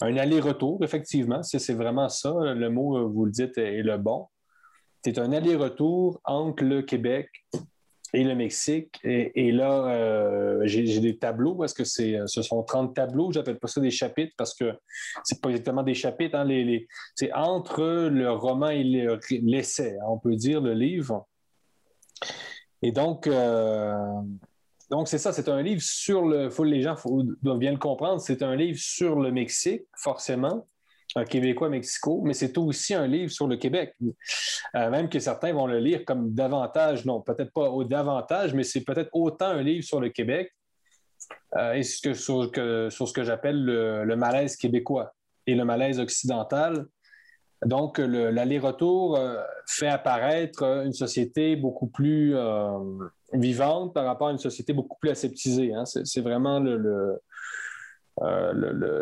un 0.00 0.16
aller-retour, 0.16 0.82
effectivement. 0.84 1.42
C'est 1.42 1.74
vraiment 1.74 2.08
ça. 2.08 2.32
Le 2.32 2.68
mot, 2.68 2.96
euh, 2.96 3.04
vous 3.04 3.24
le 3.24 3.30
dites, 3.30 3.56
est 3.58 3.82
le 3.82 3.96
bon. 3.98 4.26
C'est 5.04 5.18
un 5.18 5.32
aller-retour 5.32 6.20
entre 6.24 6.64
le 6.64 6.82
Québec 6.82 7.30
et 8.12 8.24
le 8.24 8.34
Mexique. 8.34 8.98
Et, 9.04 9.52
là, 9.52 9.86
euh, 9.88 10.60
j'ai 10.64 11.00
des 11.00 11.16
tableaux 11.18 11.54
parce 11.54 11.74
que 11.74 11.84
ce 11.84 12.26
sont 12.26 12.62
30 12.62 12.94
tableaux? 12.94 13.30
J'appelle 13.32 13.58
pas 13.58 13.68
ça 13.68 13.80
des 13.80 13.90
chapitres 13.90 14.34
parce 14.36 14.54
que 14.54 14.72
c'est 15.24 15.40
pas 15.40 15.50
exactement 15.50 15.82
des 15.82 15.94
chapitres. 15.94 16.36
Hein, 16.36 16.48
c'est 17.14 17.32
entre 17.32 18.08
le 18.08 18.30
roman 18.32 18.70
et 18.70 18.84
l'essai, 18.84 19.96
hein, 20.00 20.06
on 20.08 20.18
peut 20.18 20.34
dire, 20.34 20.60
le 20.60 20.72
livre. 20.72 21.26
Et 22.82 22.92
donc, 22.92 23.26
euh, 23.26 23.94
donc, 24.90 25.08
c'est 25.08 25.18
ça, 25.18 25.32
c'est 25.32 25.48
un 25.48 25.62
livre 25.62 25.82
sur 25.82 26.24
le. 26.24 26.48
Faut, 26.48 26.64
les 26.64 26.82
gens 26.82 26.94
doivent 27.42 27.58
bien 27.58 27.72
le 27.72 27.78
comprendre. 27.78 28.20
C'est 28.20 28.42
un 28.42 28.54
livre 28.54 28.78
sur 28.80 29.18
le 29.18 29.32
Mexique, 29.32 29.82
forcément, 29.96 30.66
un 31.16 31.24
Québécois 31.24 31.68
Mexico, 31.68 32.22
mais 32.24 32.34
c'est 32.34 32.56
aussi 32.56 32.94
un 32.94 33.08
livre 33.08 33.32
sur 33.32 33.48
le 33.48 33.56
Québec. 33.56 33.94
Euh, 34.76 34.90
même 34.90 35.08
que 35.08 35.18
certains 35.18 35.52
vont 35.52 35.66
le 35.66 35.80
lire 35.80 36.04
comme 36.04 36.32
davantage, 36.32 37.04
non, 37.04 37.20
peut-être 37.20 37.52
pas 37.52 37.68
au 37.68 37.82
davantage, 37.82 38.54
mais 38.54 38.62
c'est 38.62 38.84
peut-être 38.84 39.10
autant 39.12 39.48
un 39.48 39.62
livre 39.62 39.84
sur 39.84 40.00
le 40.00 40.10
Québec 40.10 40.52
euh, 41.56 41.72
et 41.72 41.82
sur, 41.82 42.14
ce 42.14 43.12
que 43.12 43.24
j'appelle 43.24 43.64
le, 43.64 44.16
malaise 44.16 44.56
québécois 44.56 45.14
et 45.48 45.56
le 45.56 45.64
malaise 45.64 45.98
occidental. 45.98 46.86
Donc, 47.64 47.98
l'aller-retour 47.98 49.16
euh, 49.16 49.42
fait 49.66 49.88
apparaître 49.88 50.62
une 50.62 50.92
société 50.92 51.56
beaucoup 51.56 51.88
plus 51.88 52.36
vivante 53.32 53.94
par 53.94 54.04
rapport 54.04 54.28
à 54.28 54.32
une 54.32 54.38
société 54.38 54.72
beaucoup 54.72 54.98
plus 55.00 55.10
aseptisée. 55.10 55.74
Hein. 55.74 55.84
C'est 55.84 56.20
vraiment 56.20 56.60
le, 56.60 57.20
euh, 58.22 58.52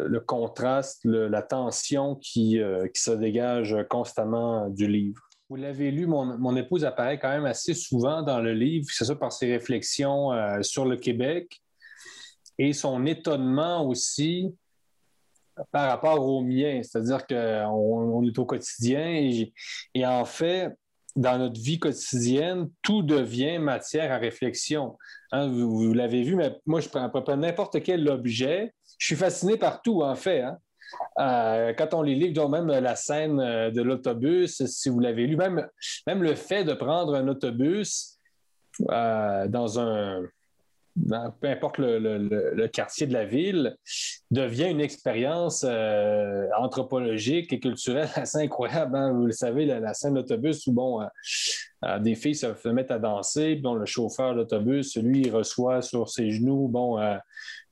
le, 0.09 0.21
contraste, 0.21 1.05
la 1.05 1.41
tension 1.41 2.17
qui, 2.17 2.59
euh, 2.59 2.89
qui, 2.89 3.01
se 3.01 3.13
dégage 3.13 3.77
constamment 3.89 4.69
du 4.69 4.89
livre. 4.89 5.23
Vous 5.49 5.55
l'avez 5.55 5.93
lu, 5.93 6.07
mon, 6.07 6.57
épouse 6.57 6.85
apparaît 6.85 7.21
quand 7.21 7.29
même 7.29 7.45
assez 7.45 7.75
souvent 7.75 8.23
dans 8.23 8.41
le 8.41 8.53
livre, 8.53 8.87
c'est 8.91 9.05
ça 9.05 9.15
par 9.15 9.31
ses 9.31 9.53
réflexions 9.53 10.33
euh, 10.33 10.63
sur 10.63 10.85
le 10.85 10.97
Québec 10.97 11.63
et 12.59 12.73
son 12.73 13.07
étonnement 13.07 13.87
aussi 13.87 14.53
par 15.71 15.91
rapport 15.91 16.27
au 16.27 16.43
mien. 16.43 16.81
C'est-à-dire 16.83 17.25
qu'on 17.25 18.25
est 18.25 18.37
au 18.37 18.47
quotidien 18.47 19.15
et, 19.95 20.07
en 20.07 20.25
fait, 20.25 20.73
dans 21.17 21.39
notre 21.39 21.61
vie 21.61 21.79
quotidienne, 21.79 22.71
tout 22.83 23.03
devient 23.03 23.59
matière 23.59 24.13
à 24.13 24.19
réflexion. 24.19 24.97
Hein, 25.33 25.49
vous, 25.49 25.93
l'avez 25.93 26.23
vu, 26.23 26.35
mais 26.35 26.59
moi, 26.67 26.81
je 26.81 26.89
prends 26.89 27.05
à 27.05 27.09
peu 27.09 27.23
près 27.23 27.37
n'importe 27.37 27.83
quel 27.83 28.09
objet. 28.09 28.75
Je 28.99 29.07
suis 29.07 29.17
fasciné 29.17 29.57
par 29.57 29.83
tout, 29.83 30.03
en 30.03 30.17
fait. 30.17 30.43
Hein. 30.43 30.59
Euh, 31.19 31.73
quand 31.77 31.95
on 31.95 32.03
les 32.03 32.15
lit, 32.15 32.35
même 32.49 32.67
la 32.67 32.97
scène 32.97 33.41
euh, 33.41 33.71
de 33.71 33.83
l'autobus, 33.83 34.65
si 34.67 34.89
vous 34.89 35.01
l'avez 35.01 35.27
lu, 35.27 35.37
même, 35.37 35.69
le 36.07 36.35
fait 36.35 36.65
de 36.65 36.75
prendre 36.75 37.15
un 37.15 37.29
autobus 37.29 38.19
euh, 38.91 39.47
dans 39.49 39.79
un, 39.79 40.23
peu 41.41 41.49
importe 41.49 41.79
le, 41.79 42.67
quartier 42.69 43.07
de 43.07 43.13
la 43.13 43.25
ville, 43.25 43.77
devient 44.31 44.71
une 44.71 44.81
expérience 44.81 45.65
euh, 45.69 46.47
anthropologique 46.59 47.53
et 47.53 47.61
culturelle 47.61 48.09
assez 48.15 48.39
incroyable. 48.39 48.97
Hein. 48.97 49.13
Vous 49.13 49.27
le 49.27 49.33
savez, 49.33 49.67
la, 49.67 49.95
scène 49.95 50.15
d'autobus 50.15 50.67
où 50.67 50.73
bon, 50.73 51.03
euh, 51.03 51.07
euh, 51.85 51.99
des 51.99 52.15
filles 52.15 52.37
se, 52.37 52.69
mettent 52.69 52.91
à 52.91 52.99
danser, 52.99 53.57
bon, 53.57 53.75
le 53.75 53.87
chauffeur 53.87 54.35
d'autobus, 54.35 54.97
lui, 54.97 55.23
il 55.23 55.35
reçoit 55.35 55.83
sur 55.83 56.09
ses 56.09 56.31
genoux 56.31 56.69
bon, 56.69 56.99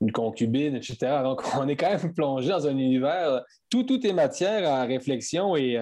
une 0.01 0.11
concubine, 0.11 0.75
etc. 0.75 0.97
Donc, 1.23 1.43
on 1.57 1.67
est 1.67 1.75
quand 1.75 1.89
même 1.89 2.13
plongé 2.13 2.49
dans 2.49 2.67
un 2.67 2.77
univers, 2.77 3.41
tout, 3.69 3.83
tout 3.83 4.05
est 4.05 4.13
matière 4.13 4.69
à 4.69 4.83
réflexion 4.83 5.55
et 5.55 5.79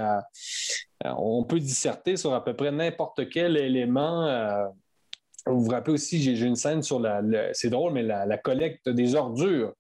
on 1.04 1.44
peut 1.44 1.60
disserter 1.60 2.16
sur 2.16 2.34
à 2.34 2.44
peu 2.44 2.56
près 2.56 2.72
n'importe 2.72 3.28
quel 3.30 3.58
élément 3.58 4.72
vous 5.46 5.64
vous 5.64 5.72
rappelez 5.72 5.94
aussi, 5.94 6.22
j'ai 6.22 6.46
une 6.46 6.56
scène 6.56 6.84
sur 6.84 7.00
la, 7.00 7.22
c'est 7.54 7.70
drôle, 7.70 7.94
mais 7.94 8.04
la, 8.04 8.38
collecte 8.38 8.90
des 8.90 9.16
ordures, 9.16 9.74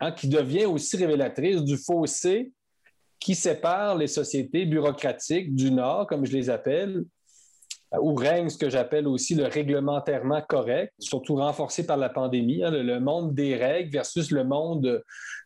hein, 0.00 0.12
qui 0.12 0.28
devient 0.28 0.66
aussi 0.66 0.96
révélatrice 0.96 1.62
du 1.62 1.76
fossé 1.76 2.52
qui 3.20 3.34
sépare 3.34 3.96
les 3.96 4.06
sociétés 4.06 4.64
bureaucratiques 4.64 5.54
du 5.54 5.70
Nord, 5.70 6.06
comme 6.06 6.24
je 6.24 6.32
les 6.32 6.50
appelle, 6.50 7.04
où 8.00 8.14
règne 8.14 8.48
ce 8.48 8.58
que 8.58 8.68
j'appelle 8.68 9.08
aussi 9.08 9.34
le 9.34 9.46
réglementairement 9.46 10.42
correct, 10.42 10.92
surtout 10.98 11.36
renforcé 11.36 11.86
par 11.86 11.96
la 11.96 12.10
pandémie, 12.10 12.62
hein, 12.62 12.70
le, 12.70 13.00
monde 13.00 13.34
des 13.34 13.56
règles 13.56 13.90
versus 13.90 14.30
le 14.30 14.44
monde 14.44 15.02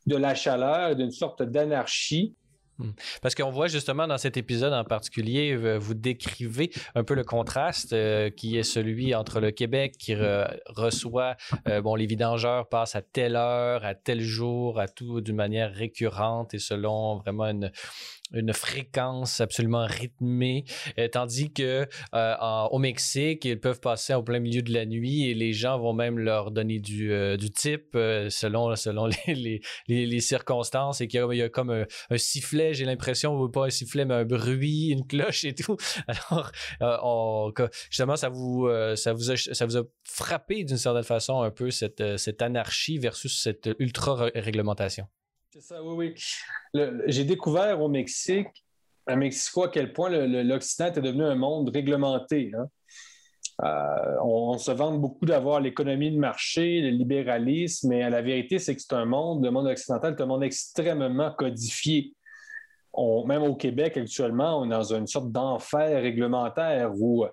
de 0.06 0.16
la 0.16 0.34
chaleur 0.34 0.96
d'une 0.96 1.12
sorte 1.12 1.42
d'anarchie. 1.42 2.34
Parce 3.20 3.34
qu'on 3.34 3.50
voit 3.50 3.68
justement 3.68 4.06
dans 4.06 4.18
cet 4.18 4.36
épisode 4.36 4.72
en 4.72 4.84
particulier, 4.84 5.52
euh, 5.52 5.76
vous 5.78 5.94
décrivez 5.94 6.70
un 6.94 7.04
peu 7.04 7.14
le 7.14 7.24
contraste 7.24 7.92
euh, 7.92 8.30
qui 8.30 8.56
est 8.56 8.62
celui 8.62 9.14
entre 9.14 9.40
le 9.40 9.50
Québec 9.50 9.96
qui 9.98 10.14
reçoit, 10.66 11.36
euh, 11.68 11.80
bon, 11.80 11.94
les 11.94 12.06
vidangeurs 12.06 12.68
passent 12.68 12.96
à 12.96 13.02
telle 13.02 13.36
heure, 13.36 13.84
à 13.84 13.94
tel 13.94 14.20
jour, 14.20 14.80
à 14.80 14.88
tout 14.88 15.20
d'une 15.20 15.36
manière 15.36 15.72
récurrente 15.72 16.54
et 16.54 16.58
selon 16.58 17.16
vraiment 17.16 17.46
une, 17.46 17.70
une 18.32 18.52
fréquence 18.52 19.40
absolument 19.40 19.86
rythmée, 19.86 20.64
euh, 20.98 21.08
tandis 21.08 21.52
que 21.52 21.86
euh, 22.14 22.34
au 22.70 22.78
Mexique, 22.78 23.44
ils 23.44 23.60
peuvent 23.60 23.80
passer 23.80 24.14
au 24.14 24.22
plein 24.22 24.40
milieu 24.40 24.62
de 24.62 24.72
la 24.72 24.86
nuit 24.86 25.28
et 25.28 25.34
les 25.34 25.52
gens 25.52 25.78
vont 25.78 25.92
même 25.92 26.18
leur 26.18 26.50
donner 26.50 26.78
du, 26.78 27.12
euh, 27.12 27.36
du 27.36 27.50
type 27.50 27.90
selon, 27.92 28.74
selon 28.76 29.06
les, 29.26 29.60
les, 29.88 30.20
circonstances 30.20 31.00
et 31.00 31.08
qu'il 31.08 31.20
y, 31.32 31.42
a 31.42 31.48
comme 31.48 31.70
un, 31.70 32.16
sifflet, 32.16 32.74
j'ai 32.74 32.84
l'impression, 32.84 33.48
pas 33.48 33.66
un 33.66 33.70
sifflet, 33.70 34.04
mais 34.04 34.14
un 34.14 34.24
bruit, 34.24 34.88
une 34.88 35.06
cloche 35.06 35.44
et 35.44 35.54
tout. 35.54 35.76
Alors, 36.80 37.52
justement, 37.90 38.16
ça 38.16 38.28
vous, 38.28 38.68
ça, 38.94 39.12
vous 39.12 39.30
a, 39.30 39.36
ça 39.36 39.66
vous 39.66 39.76
a 39.76 39.82
frappé 40.04 40.64
d'une 40.64 40.76
certaine 40.76 41.02
façon 41.02 41.42
un 41.42 41.50
peu 41.50 41.70
cette, 41.70 42.18
cette 42.18 42.40
anarchie 42.42 42.98
versus 42.98 43.42
cette 43.42 43.68
ultra-réglementation. 43.78 45.06
C'est 45.52 45.60
ça, 45.60 45.82
oui, 45.82 46.14
oui. 46.72 46.94
J'ai 47.08 47.24
découvert 47.24 47.78
au 47.82 47.88
Mexique, 47.90 48.48
à 49.06 49.16
Mexico, 49.16 49.64
à 49.64 49.68
quel 49.68 49.92
point 49.92 50.08
l'Occident 50.08 50.86
était 50.86 51.02
devenu 51.02 51.24
un 51.24 51.34
monde 51.34 51.68
réglementé. 51.68 52.50
Hein. 52.56 52.68
Euh, 53.62 54.16
on, 54.24 54.56
se 54.56 54.70
vante 54.70 54.98
beaucoup 54.98 55.26
d'avoir 55.26 55.60
l'économie 55.60 56.10
de 56.10 56.16
marché, 56.16 56.80
le 56.80 56.88
libéralisme, 56.88 57.90
mais 57.90 58.08
la 58.08 58.22
vérité, 58.22 58.58
c'est 58.58 58.74
que 58.74 58.80
c'est 58.80 58.94
un 58.94 59.04
monde, 59.04 59.44
le 59.44 59.50
monde 59.50 59.66
occidental, 59.66 60.14
est 60.14 60.22
un 60.22 60.26
monde 60.26 60.42
extrêmement 60.42 61.30
codifié. 61.32 62.14
même 63.26 63.42
au 63.42 63.54
Québec, 63.54 63.98
actuellement, 63.98 64.58
on 64.58 64.64
est 64.64 64.74
dans 64.74 64.94
une 64.94 65.06
sorte 65.06 65.30
d'enfer 65.32 66.00
réglementaire 66.00 66.92
où 66.94 67.26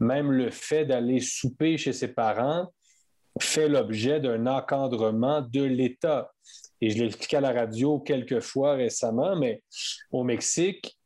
même 0.00 0.32
le 0.32 0.50
fait 0.50 0.86
d'aller 0.86 1.20
souper 1.20 1.78
chez 1.78 1.92
ses 1.92 2.08
parents 2.08 2.66
fait 3.42 3.68
l'objet 3.68 4.20
d'un 4.20 4.46
encadrement 4.46 5.42
de 5.42 5.62
l'État. 5.62 6.30
Et 6.80 6.90
je 6.90 6.98
l'ai 6.98 7.06
expliqué 7.06 7.36
à 7.36 7.40
la 7.40 7.52
radio 7.52 7.98
quelques 7.98 8.40
fois 8.40 8.74
récemment, 8.74 9.36
mais 9.36 9.62
au 10.10 10.24
Mexique, 10.24 10.96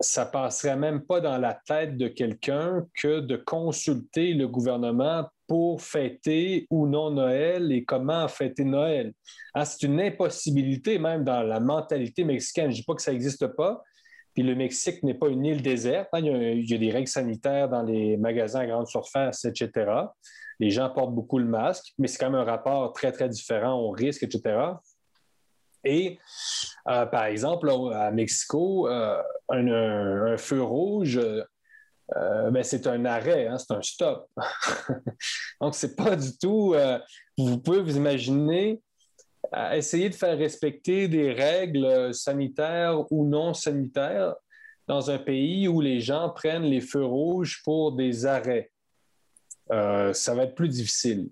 ça 0.00 0.26
passerait 0.26 0.76
même 0.76 1.02
pas 1.02 1.20
dans 1.20 1.38
la 1.38 1.58
tête 1.66 1.96
de 1.96 2.08
quelqu'un 2.08 2.84
que 3.00 3.20
de 3.20 3.36
consulter 3.36 4.34
le 4.34 4.48
gouvernement 4.48 5.28
pour 5.46 5.82
fêter 5.82 6.66
ou 6.70 6.86
non 6.86 7.10
Noël 7.10 7.70
et 7.72 7.84
comment 7.84 8.28
fêter 8.28 8.64
Noël. 8.64 9.12
Hein, 9.54 9.64
c'est 9.64 9.86
une 9.86 10.00
impossibilité 10.00 10.98
même 10.98 11.24
dans 11.24 11.42
la 11.42 11.60
mentalité 11.60 12.24
mexicaine. 12.24 12.66
Je 12.66 12.76
ne 12.76 12.76
dis 12.76 12.84
pas 12.84 12.94
que 12.94 13.02
ça 13.02 13.12
n'existe 13.12 13.46
pas. 13.48 13.82
Puis 14.34 14.42
le 14.42 14.54
Mexique 14.56 15.02
n'est 15.02 15.14
pas 15.14 15.28
une 15.28 15.44
île 15.44 15.62
déserte. 15.62 16.08
Hein. 16.12 16.20
Il, 16.20 16.68
y 16.68 16.74
a, 16.74 16.78
des 16.78 16.90
règles 16.90 17.08
sanitaires 17.08 17.68
dans 17.68 17.82
les 17.82 18.16
magasins 18.16 18.60
à 18.60 18.66
grande 18.66 18.88
surface, 18.88 19.44
etc. 19.44 19.70
Les 20.60 20.70
gens 20.70 20.90
portent 20.90 21.14
beaucoup 21.14 21.38
le 21.38 21.44
masque, 21.44 21.92
mais 21.98 22.08
c'est 22.08 22.18
quand 22.18 22.30
même 22.30 22.40
un 22.40 22.44
rapport 22.44 22.92
très, 22.92 23.12
très 23.12 23.28
différent 23.28 23.74
au 23.74 23.90
risque, 23.90 24.22
etc. 24.22 24.74
Et 25.84 26.18
euh, 26.88 27.06
par 27.06 27.24
exemple, 27.26 27.70
à 27.92 28.10
Mexico, 28.10 28.88
euh, 28.88 29.22
un, 29.50 30.36
feu 30.36 30.62
rouge, 30.62 31.18
euh, 31.18 32.50
ben, 32.50 32.62
c'est 32.62 32.86
un 32.86 33.04
arrêt, 33.04 33.46
hein, 33.46 33.58
c'est 33.58 33.74
un 33.74 33.82
stop. 33.82 34.28
Donc, 35.60 35.74
c'est 35.74 35.96
pas 35.96 36.16
du 36.16 36.36
tout. 36.38 36.74
vous 37.36 37.58
pouvez 37.58 37.82
vous 37.82 37.96
imaginer 37.96 38.80
essayer 39.72 40.08
de 40.08 40.14
faire 40.14 40.36
respecter 40.38 41.06
des 41.06 41.32
règles 41.32 42.14
sanitaires 42.14 43.00
ou 43.12 43.26
non 43.26 43.52
sanitaires 43.52 44.34
dans 44.88 45.10
un 45.10 45.18
pays 45.18 45.68
où 45.68 45.80
les 45.80 46.00
gens 46.00 46.30
prennent 46.30 46.64
les 46.64 46.80
feux 46.80 47.04
rouges 47.04 47.62
pour 47.62 47.92
des 47.92 48.26
arrêts. 48.26 48.70
Ça 49.70 50.34
va 50.34 50.44
être 50.44 50.54
plus 50.54 50.68
difficile. 50.68 51.28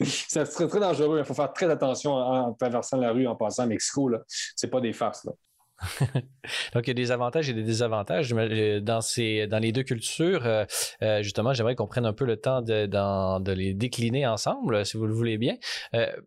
ça 0.00 0.46
serait 0.46 0.68
très 0.68 0.80
dangereux. 0.80 1.18
Il 1.18 1.24
faut 1.24 1.34
faire 1.34 1.52
très 1.52 1.70
attention 1.70 2.14
en, 2.14 2.52
traversant 2.54 2.96
la 2.98 3.12
rue 3.12 3.26
en 3.26 3.36
passant 3.36 3.64
à 3.64 3.66
Mexico. 3.66 4.10
Ce 4.28 4.66
n'est 4.66 4.70
pas 4.70 4.80
des 4.80 4.92
farces. 4.92 5.24
Là. 5.24 5.32
Donc, 6.74 6.86
il 6.86 6.88
y 6.88 6.90
a 6.90 6.94
des 6.94 7.10
avantages 7.10 7.50
et 7.50 7.54
des 7.54 7.62
désavantages 7.62 8.32
euh, 8.32 8.80
dans, 8.80 9.00
ces, 9.00 9.46
dans 9.46 9.58
les 9.58 9.72
deux 9.72 9.82
cultures. 9.82 10.46
Euh, 10.46 10.64
euh, 11.02 11.22
justement, 11.22 11.52
j'aimerais 11.52 11.74
qu'on 11.74 11.86
prenne 11.86 12.06
un 12.06 12.12
peu 12.12 12.24
le 12.24 12.36
temps 12.36 12.62
de, 12.62 12.86
de, 12.86 13.52
les 13.52 13.74
décliner 13.74 14.26
ensemble, 14.26 14.86
si 14.86 14.96
vous 14.96 15.06
le 15.06 15.14
voulez 15.14 15.38
bien. 15.38 15.56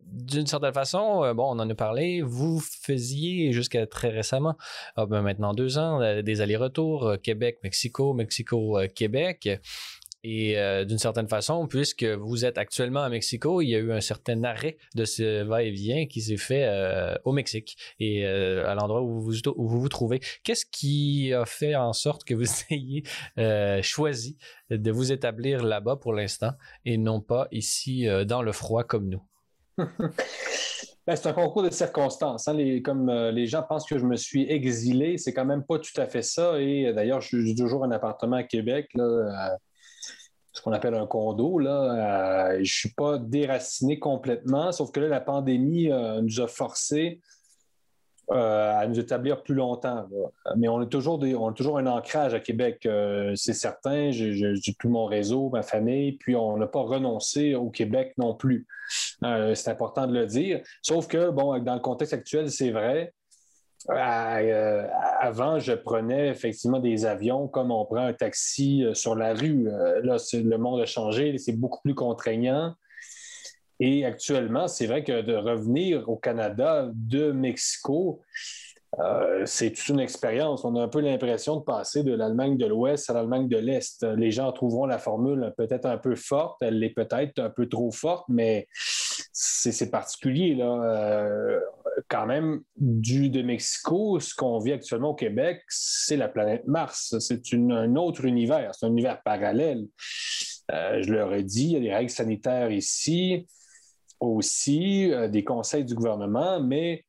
D'une 0.03 0.47
certaine 0.47 0.73
façon, 0.73 1.33
bon, 1.33 1.45
on 1.45 1.59
en 1.59 1.69
a 1.69 1.75
parlé, 1.75 2.21
vous 2.21 2.59
faisiez 2.59 3.51
jusqu'à 3.51 3.87
très 3.87 4.09
récemment, 4.09 4.55
ah, 4.95 5.05
ben, 5.05 5.21
maintenant 5.21 5.53
deux 5.53 5.77
ans, 5.77 6.21
des 6.21 6.41
allers-retours 6.41 7.15
Québec-Mexico, 7.21 8.13
Mexico-Québec. 8.13 9.61
Et 10.23 10.57
euh, 10.57 10.83
d'une 10.83 10.97
certaine 10.97 11.29
façon, 11.29 11.67
puisque 11.67 12.03
vous 12.03 12.43
êtes 12.43 12.57
actuellement 12.57 13.01
à 13.01 13.09
Mexico, 13.09 13.61
il 13.61 13.69
y 13.69 13.75
a 13.75 13.77
eu 13.77 13.93
un 13.93 14.01
certain 14.01 14.43
arrêt 14.43 14.77
de 14.95 15.05
ce 15.05 15.43
va-et-vient 15.43 16.07
qui 16.07 16.21
s'est 16.21 16.37
fait 16.37 16.65
euh, 16.65 17.15
au 17.23 17.31
Mexique 17.31 17.77
et 17.99 18.25
euh, 18.25 18.67
à 18.67 18.75
l'endroit 18.75 19.01
où 19.01 19.21
vous, 19.21 19.33
vous, 19.55 19.89
trouvez. 19.89 20.19
Qu'est-ce 20.43 20.65
qui 20.65 21.33
a 21.33 21.45
fait 21.45 21.75
en 21.75 21.93
sorte 21.93 22.25
que 22.25 22.33
vous 22.33 22.47
ayez 22.69 23.03
choisi 23.81 24.37
de 24.69 24.91
vous 24.91 25.11
établir 25.11 25.63
là-bas 25.63 25.95
pour 25.95 26.13
l'instant 26.13 26.51
et 26.83 26.97
non 26.97 27.21
pas 27.21 27.47
ici 27.51 28.07
dans 28.27 28.41
le 28.41 28.51
froid 28.51 28.83
comme 28.83 29.09
nous? 29.09 29.23
Ben, 31.07 31.15
c'est 31.15 31.29
un 31.29 31.33
concours 31.33 31.63
de 31.63 31.71
circonstances. 31.71 32.47
Hein. 32.47 32.81
Comme 32.83 33.09
les 33.09 33.47
gens 33.47 33.63
pensent 33.63 33.87
que 33.87 33.97
je 33.97 34.05
me 34.05 34.15
suis 34.15 34.47
exilé, 34.47 35.17
c'est 35.17 35.33
quand 35.33 35.45
même 35.45 35.63
pas 35.63 35.79
tout 35.79 35.99
à 35.99 36.05
fait 36.05 36.21
ça. 36.21 36.61
Et 36.61 36.93
d'ailleurs, 36.93 37.19
j'ai 37.19 37.55
toujours 37.55 37.83
un 37.83 37.89
appartement 37.89 38.35
à 38.35 38.43
Québec. 38.43 38.91
Ce 40.53 40.61
qu'on 40.61 40.71
appelle 40.71 40.95
un 40.95 41.05
condo. 41.05 41.59
Là. 41.59 42.51
Euh, 42.51 42.53
je 42.55 42.59
ne 42.59 42.65
suis 42.65 42.89
pas 42.89 43.17
déraciné 43.17 43.99
complètement, 43.99 44.71
sauf 44.71 44.91
que 44.91 44.99
là, 44.99 45.07
la 45.07 45.21
pandémie 45.21 45.91
euh, 45.91 46.21
nous 46.21 46.41
a 46.41 46.47
forcé 46.47 47.19
euh, 48.31 48.79
à 48.79 48.87
nous 48.87 48.99
établir 48.99 49.41
plus 49.41 49.55
longtemps. 49.55 50.07
Mais 50.55 50.67
on 50.67 50.79
a, 50.79 50.85
toujours 50.85 51.19
on 51.23 51.51
toujours 51.51 51.79
un 51.79 51.87
ancrage 51.87 52.33
à 52.33 52.39
Québec, 52.39 52.87
c'est 53.35 53.53
certain. 53.53 54.11
J'ai 54.11 54.53
tout 54.77 54.89
mon 54.89 55.05
réseau, 55.05 55.49
ma 55.49 55.63
famille, 55.63 56.13
puis 56.13 56.35
on 56.35 56.57
n'a 56.57 56.67
pas 56.67 56.81
renoncé 56.81 57.55
au 57.55 57.71
Québec 57.71 58.13
non 58.17 58.35
plus. 58.35 58.67
c'est 59.21 59.69
important 59.69 60.05
de 60.05 60.13
le 60.13 60.27
dire. 60.27 60.61
Sauf 60.83 61.07
que, 61.07 61.31
bon, 61.31 61.57
dans 61.57 61.73
le 61.73 61.79
contexte 61.79 62.13
actuel, 62.13 62.51
c'est 62.51 62.69
vrai. 62.69 63.13
Euh, 63.89 64.87
avant, 65.19 65.59
je 65.59 65.73
prenais 65.73 66.27
effectivement 66.27 66.79
des 66.79 67.05
avions 67.05 67.47
comme 67.47 67.71
on 67.71 67.85
prend 67.85 68.05
un 68.05 68.13
taxi 68.13 68.83
euh, 68.83 68.93
sur 68.93 69.15
la 69.15 69.33
rue. 69.33 69.67
Euh, 69.69 70.01
là, 70.03 70.17
le 70.33 70.57
monde 70.57 70.81
a 70.81 70.85
changé, 70.85 71.37
c'est 71.37 71.53
beaucoup 71.53 71.81
plus 71.81 71.95
contraignant. 71.95 72.73
Et 73.79 74.05
actuellement, 74.05 74.67
c'est 74.67 74.87
vrai 74.87 75.03
que 75.03 75.21
de 75.21 75.35
revenir 75.35 76.09
au 76.09 76.17
Canada 76.17 76.89
de 76.93 77.31
Mexico, 77.31 78.21
euh, 78.99 79.43
c'est 79.45 79.71
toute 79.71 79.87
une 79.87 79.99
expérience. 79.99 80.65
On 80.65 80.75
a 80.75 80.81
un 80.81 80.87
peu 80.89 80.99
l'impression 80.99 81.57
de 81.57 81.61
passer 81.61 82.03
de 82.03 82.13
l'Allemagne 82.13 82.57
de 82.57 82.65
l'Ouest 82.65 83.09
à 83.09 83.13
l'Allemagne 83.13 83.47
de 83.47 83.57
l'Est. 83.57 84.03
Les 84.03 84.31
gens 84.31 84.51
trouveront 84.51 84.85
la 84.85 84.97
formule 84.97 85.53
peut-être 85.57 85.85
un 85.85 85.97
peu 85.97 86.15
forte, 86.15 86.57
elle 86.61 86.83
est 86.83 86.89
peut-être 86.89 87.39
un 87.39 87.49
peu 87.49 87.69
trop 87.69 87.91
forte, 87.91 88.25
mais 88.27 88.67
c'est 89.31 89.91
particulier. 89.91 90.57
Euh, 90.59 91.59
quand 92.07 92.25
même, 92.25 92.61
du 92.77 93.29
de 93.29 93.41
Mexico, 93.41 94.19
ce 94.19 94.33
qu'on 94.33 94.59
vit 94.59 94.73
actuellement 94.73 95.09
au 95.09 95.15
Québec, 95.15 95.61
c'est 95.67 96.17
la 96.17 96.27
planète 96.27 96.67
Mars. 96.67 97.15
C'est 97.19 97.41
un 97.53 97.95
autre 97.95 98.25
univers, 98.25 98.73
c'est 98.73 98.85
un 98.85 98.89
univers 98.89 99.21
parallèle. 99.23 99.85
Euh, 100.71 101.01
je 101.01 101.11
leur 101.11 101.33
ai 101.33 101.43
dit, 101.43 101.65
il 101.65 101.71
y 101.71 101.77
a 101.77 101.79
des 101.79 101.93
règles 101.93 102.11
sanitaires 102.11 102.71
ici 102.71 103.47
aussi, 104.19 105.13
des 105.29 105.45
conseils 105.45 105.85
du 105.85 105.95
gouvernement, 105.95 106.61
mais 106.61 107.05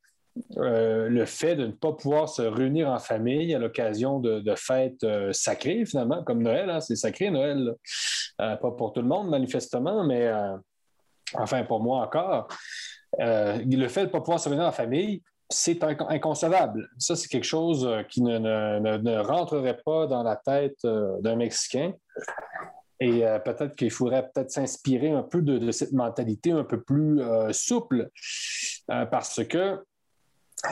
euh, 0.57 1.09
le 1.09 1.25
fait 1.27 1.57
de 1.57 1.67
ne 1.67 1.73
pas 1.73 1.93
pouvoir 1.93 2.29
se 2.29 2.43
réunir 2.43 2.89
en 2.89 2.99
famille 2.99 3.55
à 3.55 3.59
l'occasion 3.59 4.21
de, 4.21 4.55
fêtes 4.57 5.03
euh, 5.05 5.33
sacrées, 5.33 5.85
finalement, 5.85 6.23
comme 6.23 6.43
Noël, 6.43 6.71
hein, 6.71 6.81
c'est 6.81 6.97
sacré 6.97 7.31
Noël. 7.31 7.75
Euh, 8.41 8.57
pas 8.57 8.71
pour 8.71 8.93
tout 8.93 9.03
le 9.03 9.09
monde, 9.09 9.29
manifestement, 9.29 10.05
mais 10.05 10.31
enfin 11.35 11.65
pour 11.65 11.81
moi 11.81 12.05
encore. 12.05 12.49
le 13.19 13.89
fait 13.89 14.03
de 14.03 14.07
ne 14.07 14.11
pas 14.11 14.21
pouvoir 14.21 14.41
se 14.41 14.49
réunir 14.49 14.67
en 14.67 14.73
famille, 14.73 15.23
c'est 15.49 15.83
inconcevable. 15.83 16.89
Ça, 16.99 17.17
c'est 17.17 17.29
quelque 17.29 17.45
chose 17.45 17.89
qui 18.09 18.23
ne, 18.23 19.19
rentrerait 19.21 19.81
pas 19.85 20.07
dans 20.07 20.23
la 20.23 20.37
tête 20.37 20.79
d'un 20.85 21.37
Mexicain. 21.37 21.93
Et 23.01 23.25
peut-être 23.45 23.75
qu'il 23.75 23.91
faudrait 23.91 24.29
peut-être 24.33 24.51
s'inspirer 24.51 25.11
un 25.11 25.23
peu 25.23 25.43
de, 25.43 25.71
cette 25.73 25.93
mentalité 25.93 26.53
un 26.53 26.65
peu 26.65 26.81
plus 26.83 27.21
souple, 27.51 28.11
parce 28.87 29.45
que 29.45 29.83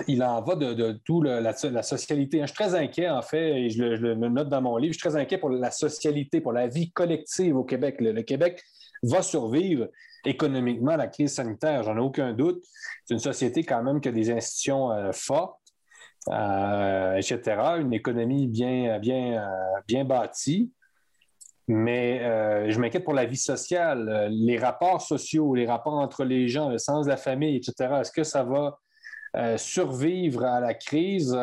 il 0.07 0.23
en 0.23 0.43
va 0.43 0.55
de, 0.55 0.75
de 0.75 1.00
tout 1.05 1.23
la, 1.23 1.53
socialité. 1.83 2.41
Je 2.41 2.47
suis 2.47 2.55
très 2.55 2.75
inquiet, 2.75 3.09
en 3.09 3.23
fait, 3.23 3.57
et 3.57 3.71
je 3.71 3.83
le, 3.83 4.15
note 4.15 4.49
dans 4.49 4.61
mon 4.61 4.77
livre, 4.77 4.93
je 4.93 4.99
suis 4.99 5.09
très 5.09 5.19
inquiet 5.19 5.38
pour 5.38 5.50
la 5.50 5.71
socialité, 5.71 6.41
pour 6.41 6.53
la 6.53 6.67
vie 6.67 6.91
collective 6.91 7.57
au 7.57 7.65
Québec. 7.65 7.97
Le, 8.00 8.23
Québec 8.23 8.62
va 9.03 9.23
survivre 9.23 9.88
économiquement 10.25 10.97
la 10.97 11.07
crise 11.07 11.35
sanitaire, 11.35 11.83
j'en 11.83 11.97
ai 11.97 12.01
aucun 12.01 12.33
doute. 12.33 12.63
C'est 13.05 13.15
une 13.15 13.21
société 13.21 13.65
quand 13.65 13.83
même 13.83 14.01
qui 14.01 14.09
a 14.09 14.13
des 14.13 14.31
institutions 14.31 14.93
euh, 14.93 15.13
fortes, 15.13 15.61
euh, 16.29 17.17
etc., 17.17 17.41
une 17.81 17.93
économie 17.93 18.49
bien, 18.49 18.99
bien, 18.99 19.43
euh, 19.43 19.81
bien 19.87 20.05
bâtie. 20.05 20.73
Mais 21.71 22.21
je 22.71 22.81
m'inquiète 22.81 23.05
pour 23.05 23.13
la 23.13 23.27
vie 23.27 23.37
sociale, 23.37 24.29
les 24.31 24.57
rapports 24.57 25.03
sociaux, 25.03 25.55
les 25.55 25.67
rapports 25.67 25.99
entre 25.99 26.25
les 26.25 26.49
gens, 26.49 26.71
le 26.71 26.79
sens 26.79 27.05
de 27.05 27.11
la 27.11 27.19
famille, 27.19 27.57
etc. 27.57 27.97
Est-ce 28.01 28.11
que 28.11 28.25
ça 28.25 28.43
va 28.43 28.79
survivre 29.59 30.45
à 30.45 30.61
la 30.61 30.73
crise 30.73 31.39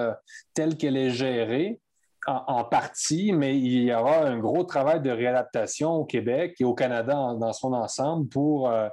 telle 0.55 0.77
qu'elle 0.77 0.97
est 0.97 1.11
gérée? 1.11 1.79
En, 2.27 2.63
partie, 2.63 3.31
mais 3.31 3.57
il 3.57 3.83
y 3.83 3.93
aura 3.93 4.25
un 4.25 4.39
gros 4.39 4.63
travail 4.63 5.01
de 5.01 5.11
réadaptation 5.11 5.91
au 5.91 6.05
Québec 6.05 6.55
et 6.59 6.63
au 6.63 6.73
Canada 6.73 7.35
dans 7.39 7.53
son 7.53 7.73
ensemble 7.73 8.27
pour 8.29 8.69
euh, 8.69 8.87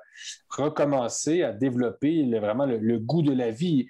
recommencer 0.51 1.43
à 1.43 1.53
développer 1.53 2.25
vraiment 2.39 2.67
le, 2.67 2.99
goût 2.99 3.23
de 3.23 3.33
la 3.33 3.51
vie. 3.51 3.87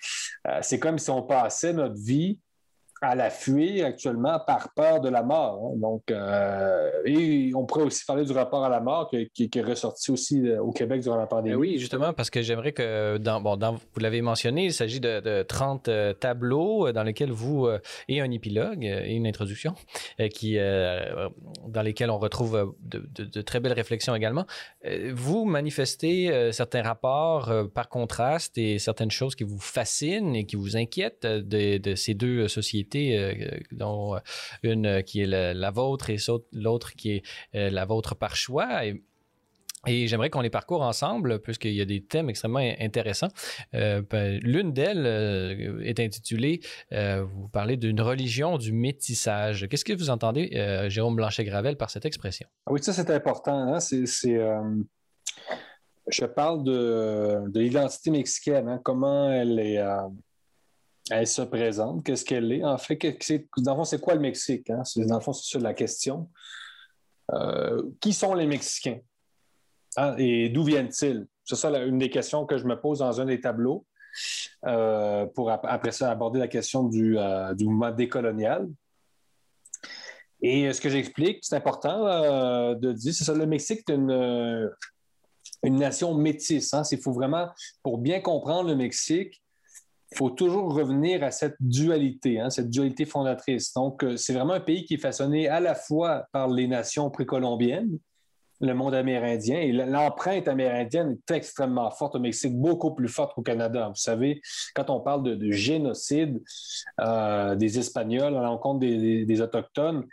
c'est 0.60 0.78
comme 0.78 0.98
si 0.98 1.10
on 1.10 1.22
passait 1.22 1.72
notre 1.72 2.00
vie 2.00 2.38
à 3.02 3.16
la 3.16 3.30
fuir 3.30 3.84
actuellement 3.84 4.38
par 4.38 4.72
peur 4.74 5.00
de 5.00 5.08
la 5.08 5.24
mort. 5.24 5.72
Hein. 5.72 5.78
Donc, 5.78 6.04
euh, 6.10 6.88
et 7.04 7.50
on 7.52 7.66
pourrait 7.66 7.82
aussi 7.82 8.04
parler 8.04 8.24
du 8.24 8.30
rapport 8.30 8.64
à 8.64 8.68
la 8.68 8.80
mort 8.80 9.10
qui, 9.10 9.50
est 9.52 9.60
ressorti 9.60 10.12
aussi 10.12 10.48
euh, 10.48 10.62
au 10.62 10.70
Québec 10.70 11.02
durant 11.02 11.16
la 11.16 11.26
pandémie. 11.26 11.56
Oui, 11.56 11.78
justement, 11.78 12.12
parce 12.12 12.30
que 12.30 12.42
j'aimerais 12.42 12.70
que, 12.70 13.18
bon, 13.18 13.58
vous 13.58 14.00
l'avez 14.00 14.22
mentionné, 14.22 14.66
il 14.66 14.72
s'agit 14.72 15.00
de, 15.00 15.42
30 15.42 15.88
euh, 15.88 16.12
tableaux 16.14 16.92
dans 16.92 17.02
lesquels 17.02 17.32
vous, 17.32 17.68
et 18.06 18.20
un 18.20 18.30
épilogue 18.30 18.84
et 18.84 19.14
une 19.14 19.26
introduction, 19.26 19.74
qui, 20.32 20.56
dans 20.56 21.82
lesquels 21.82 22.10
on 22.10 22.18
retrouve 22.18 22.74
de, 22.82 23.42
très 23.42 23.58
belles 23.58 23.72
réflexions 23.72 24.14
également. 24.14 24.46
Vous 25.12 25.44
manifestez 25.44 26.52
certains 26.52 26.82
rapports 26.82 27.50
par 27.74 27.88
contraste 27.88 28.56
et 28.58 28.78
certaines 28.78 29.10
choses 29.10 29.34
qui 29.34 29.44
vous 29.44 29.58
fascinent 29.58 30.34
et 30.34 30.44
qui 30.44 30.54
vous 30.54 30.76
inquiètent 30.76 31.26
de 31.26 31.94
ces 31.94 32.14
deux 32.14 32.46
sociétés 32.46 32.91
euh, 32.96 33.58
dont 33.72 34.16
euh, 34.16 34.18
une 34.62 35.02
qui 35.02 35.22
est 35.22 35.26
la, 35.26 35.70
vôtre 35.70 36.10
et 36.10 36.16
l'autre 36.52 36.92
qui 36.94 37.12
est 37.12 37.22
euh, 37.54 37.70
la 37.70 37.84
vôtre 37.84 38.14
par 38.14 38.36
choix. 38.36 38.84
Et, 38.84 39.02
j'aimerais 39.84 40.30
qu'on 40.30 40.42
les 40.42 40.50
parcourt 40.50 40.82
ensemble, 40.82 41.40
puisqu'il 41.40 41.72
y 41.72 41.80
a 41.80 41.84
des 41.84 42.04
thèmes 42.04 42.30
extrêmement 42.30 42.60
intéressants. 42.80 43.30
Ben, 43.72 44.38
l'une 44.40 44.72
d'elles 44.72 45.80
est 45.82 45.98
intitulée, 45.98 46.60
vous 46.92 47.48
parlez 47.48 47.76
d'une 47.76 48.00
religion 48.00 48.58
du 48.58 48.72
métissage. 48.72 49.66
Qu'est-ce 49.68 49.84
que 49.84 49.92
vous 49.92 50.08
entendez, 50.08 50.86
Jérôme 50.86 51.16
Blanchet-Gravel, 51.16 51.76
par 51.76 51.90
cette 51.90 52.04
expression? 52.04 52.46
Ah 52.66 52.72
oui, 52.72 52.80
ça 52.80 52.92
c'est 52.92 53.10
important. 53.10 53.74
Hein. 53.74 53.80
je 56.06 56.24
parle 56.26 56.62
de, 56.62 57.42
l'identité 57.52 58.12
mexicaine, 58.12 58.68
hein. 58.68 58.80
comment 58.84 59.32
elle 59.32 59.58
est 59.58 59.82
elle 61.10 61.26
se 61.26 61.42
présente, 61.42 62.04
qu'est-ce 62.04 62.24
qu'elle 62.24 62.52
est? 62.52 62.64
En 62.64 62.78
fait, 62.78 62.96
dans 63.58 63.72
le 63.72 63.76
fond, 63.78 63.84
c'est 63.84 64.00
quoi 64.00 64.14
le 64.14 64.20
Mexique? 64.20 64.70
Hein? 64.70 64.82
Dans 64.96 65.16
le 65.16 65.20
fond, 65.20 65.32
c'est 65.32 65.46
sur 65.46 65.60
la 65.60 65.74
question. 65.74 66.28
Euh, 67.32 67.82
qui 68.00 68.12
sont 68.12 68.34
les 68.34 68.46
Mexicains? 68.46 69.00
Hein? 69.96 70.14
Et 70.18 70.48
d'où 70.48 70.64
viennent-ils? 70.64 71.26
C'est 71.44 71.56
ça 71.56 71.76
une 71.84 71.98
des 71.98 72.10
questions 72.10 72.46
que 72.46 72.56
je 72.56 72.64
me 72.64 72.80
pose 72.80 73.00
dans 73.00 73.20
un 73.20 73.24
des 73.24 73.40
tableaux 73.40 73.84
euh, 74.66 75.26
pour 75.26 75.50
après 75.50 75.90
ça 75.90 76.10
aborder 76.10 76.38
la 76.38 76.46
question 76.46 76.84
du, 76.84 77.18
euh, 77.18 77.52
mouvement 77.58 77.90
décolonial. 77.90 78.68
Et 80.40 80.72
ce 80.72 80.80
que 80.80 80.88
j'explique, 80.88 81.38
c'est 81.42 81.56
important 81.56 82.74
de 82.74 82.92
dire, 82.92 83.14
c'est 83.14 83.24
ça, 83.24 83.32
le 83.32 83.46
Mexique 83.46 83.88
est 83.88 83.94
une, 83.94 84.70
une 85.62 85.76
nation 85.76 86.14
métisse. 86.14 86.74
Hein? 86.74 86.82
Il 86.90 87.00
faut 87.00 87.12
vraiment, 87.12 87.48
pour 87.82 87.98
bien 87.98 88.20
comprendre 88.20 88.68
le 88.68 88.76
Mexique, 88.76 89.42
il 90.12 90.16
faut 90.16 90.30
toujours 90.30 90.74
revenir 90.74 91.24
à 91.24 91.30
cette 91.30 91.56
dualité, 91.58 92.38
hein, 92.38 92.50
cette 92.50 92.68
dualité 92.68 93.06
fondatrice. 93.06 93.72
Donc, 93.72 94.04
euh, 94.04 94.16
c'est 94.16 94.34
vraiment 94.34 94.52
un 94.52 94.60
pays 94.60 94.84
qui 94.84 94.94
est 94.94 94.98
façonné 94.98 95.48
à 95.48 95.58
la 95.58 95.74
fois 95.74 96.26
par 96.32 96.48
les 96.48 96.68
nations 96.68 97.10
précolombiennes, 97.10 97.98
le 98.62 98.74
monde 98.74 98.94
amérindien, 98.94 99.58
et 99.58 99.72
l'empreinte 99.72 100.48
amérindienne 100.48 101.18
est 101.28 101.34
extrêmement 101.34 101.90
forte 101.90 102.14
au 102.14 102.20
Mexique, 102.20 102.56
beaucoup 102.56 102.94
plus 102.94 103.08
forte 103.08 103.34
qu'au 103.34 103.42
Canada. 103.42 103.88
Vous 103.88 104.00
savez, 104.00 104.40
quand 104.74 104.88
on 104.88 105.00
parle 105.00 105.22
de, 105.24 105.50
génocide 105.50 106.40
euh, 107.00 107.54
des 107.56 107.78
Espagnols 107.78 108.36
à 108.36 108.42
l'encontre 108.42 108.80
des, 108.80 109.40
Autochtones, 109.40 110.06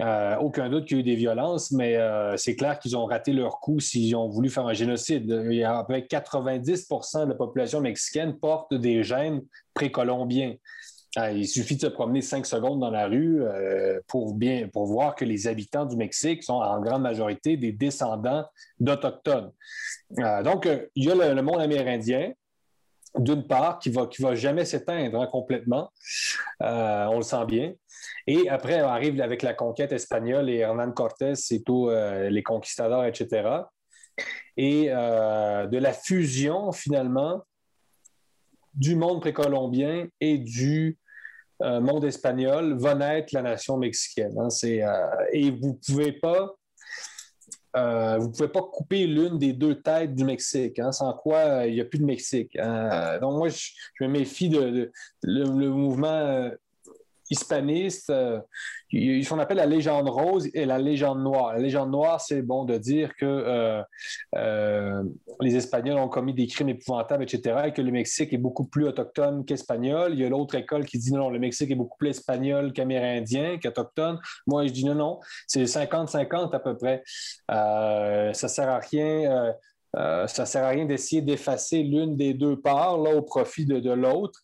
euh, 0.00 0.36
aucun 0.38 0.70
doute 0.70 0.86
qu'il 0.86 0.96
y 0.96 1.00
a 1.00 1.02
eu 1.02 1.04
des 1.04 1.14
violences, 1.14 1.70
mais 1.70 1.98
c'est 2.36 2.56
clair 2.56 2.78
qu'ils 2.78 2.96
ont 2.96 3.04
raté 3.04 3.32
leur 3.32 3.60
coup 3.60 3.78
s'ils 3.80 4.16
ont 4.16 4.28
voulu 4.28 4.48
faire 4.48 4.66
un 4.66 4.72
génocide. 4.72 5.28
Il 5.50 5.56
y 5.56 5.64
a 5.64 5.78
à 5.78 5.84
peu 5.84 5.92
près 5.92 6.06
90 6.06 6.88
de 6.88 7.28
la 7.28 7.34
population 7.34 7.80
mexicaine 7.80 8.38
porte 8.38 8.72
des 8.74 9.02
gènes 9.02 9.42
précolombiens. 9.74 10.54
Euh, 11.18 11.32
il 11.32 11.48
suffit 11.48 11.76
de 11.76 11.80
se 11.80 11.86
promener 11.86 12.22
cinq 12.22 12.46
secondes 12.46 12.80
dans 12.80 12.90
la 12.90 13.06
rue 13.06 13.42
euh, 13.42 14.00
pour, 14.06 14.34
bien, 14.34 14.68
voir 14.72 15.16
que 15.16 15.24
les 15.24 15.48
habitants 15.48 15.84
du 15.84 15.96
Mexique 15.96 16.44
sont 16.44 16.54
en 16.54 16.80
grande 16.80 17.02
majorité 17.02 17.56
des 17.56 17.72
descendants 17.72 18.46
d'Autochtones. 18.78 19.50
Euh, 20.20 20.42
donc, 20.42 20.68
il 20.94 21.04
y 21.04 21.10
a 21.10 21.34
le, 21.34 21.42
monde 21.42 21.60
amérindien, 21.60 22.32
d'une 23.16 23.44
part, 23.44 23.80
qui 23.80 23.90
ne 23.90 23.94
va, 23.96 24.06
qui 24.06 24.22
va 24.22 24.36
jamais 24.36 24.64
s'éteindre 24.64 25.20
hein, 25.20 25.26
complètement. 25.26 25.90
on 26.60 27.16
le 27.16 27.22
sent 27.22 27.44
bien. 27.46 27.72
Et 28.28 28.48
après, 28.48 28.80
on 28.82 28.88
arrive 28.88 29.20
avec 29.20 29.42
la 29.42 29.52
conquête 29.52 29.90
espagnole 29.90 30.48
et 30.48 30.58
Hernán 30.58 30.94
Cortés 30.94 31.32
et 31.50 31.62
tous 31.62 31.90
les 31.90 32.42
conquistadors, 32.44 33.04
etc. 33.04 33.48
Et 34.56 34.86
de 34.86 35.76
la 35.76 35.92
fusion, 35.92 36.70
finalement, 36.70 37.42
du 38.74 38.96
monde 38.96 39.20
précolombien 39.20 40.06
et 40.20 40.38
du 40.38 40.98
euh, 41.62 41.80
monde 41.80 42.04
espagnol 42.04 42.78
va 42.78 42.94
naître 42.94 43.34
la 43.34 43.42
nation 43.42 43.76
mexicaine. 43.76 44.34
Hein. 44.38 44.48
Euh, 44.64 45.06
et 45.32 45.50
vous 45.50 45.68
ne 45.68 45.86
pouvez 45.86 46.12
pas 46.12 46.54
euh, 47.76 48.18
pouvez 48.28 48.48
pas 48.48 48.62
couper 48.62 49.06
l'une 49.06 49.38
des 49.38 49.52
deux 49.52 49.80
têtes 49.80 50.14
du 50.14 50.24
Mexique, 50.24 50.80
hein, 50.80 50.90
sans 50.90 51.12
quoi 51.12 51.66
il 51.66 51.74
n'y 51.74 51.80
a 51.80 51.84
plus 51.84 52.00
de 52.00 52.04
Mexique. 52.04 52.56
Hein. 52.58 53.18
donc 53.20 53.36
moi, 53.36 53.48
je, 53.48 53.70
me 54.00 54.08
méfie 54.08 54.48
de, 54.48 54.90
le, 55.22 55.44
mouvement 55.68 56.50
hispaniste, 57.30 58.10
euh, 58.10 58.40
ils 58.90 59.24
font 59.24 59.38
appel 59.38 59.56
la 59.56 59.66
légende 59.66 60.08
rose 60.08 60.48
et 60.52 60.64
la 60.64 60.78
légende 60.78 61.22
noire. 61.22 61.52
La 61.52 61.60
légende 61.60 61.90
noire, 61.92 62.20
c'est 62.20 62.42
bon 62.42 62.64
de 62.64 62.76
dire 62.76 63.14
que 63.16 63.24
euh, 63.24 63.82
euh, 64.34 65.02
les 65.40 65.54
Espagnols 65.56 65.98
ont 65.98 66.08
commis 66.08 66.34
des 66.34 66.48
crimes 66.48 66.70
épouvantables, 66.70 67.22
etc., 67.22 67.62
et 67.66 67.72
que 67.72 67.82
le 67.82 67.92
Mexique 67.92 68.32
est 68.32 68.38
beaucoup 68.38 68.64
plus 68.64 68.86
autochtone 68.86 69.44
qu'espagnol. 69.44 70.12
Il 70.14 70.20
y 70.20 70.24
a 70.24 70.28
l'autre 70.28 70.56
école 70.56 70.84
qui 70.84 70.98
dit 70.98 71.12
non, 71.12 71.30
le 71.30 71.38
Mexique 71.38 71.70
est 71.70 71.76
beaucoup 71.76 71.98
plus 71.98 72.10
espagnol 72.10 72.72
qu'amérindien, 72.72 73.58
qu'autochtone. 73.62 74.18
Moi, 74.46 74.66
je 74.66 74.72
dis 74.72 74.84
non, 74.84 74.96
non, 74.96 75.20
c'est 75.46 75.62
50-50 75.64 76.54
à 76.54 76.58
peu 76.58 76.76
près. 76.76 77.02
ça 77.48 78.32
ne 78.32 78.48
sert 78.48 78.68
à 78.68 78.78
rien 78.78 79.54
ça 79.92 80.42
ne 80.42 80.46
sert 80.46 80.64
à 80.64 80.68
rien 80.68 80.84
d'essayer 80.84 81.20
d'effacer 81.20 81.82
l'une 81.82 82.16
des 82.16 82.32
deux 82.32 82.60
parts 82.60 83.00
au 83.00 83.22
profit 83.22 83.66
de, 83.66 83.90
l'autre. 83.90 84.40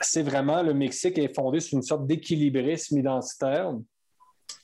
C'est 0.00 0.22
vraiment 0.22 0.62
le 0.62 0.74
Mexique 0.74 1.18
est 1.18 1.34
fondé 1.34 1.60
sur 1.60 1.76
une 1.76 1.82
sorte 1.82 2.06
d'équilibrisme 2.06 2.98
identitaire. 2.98 3.74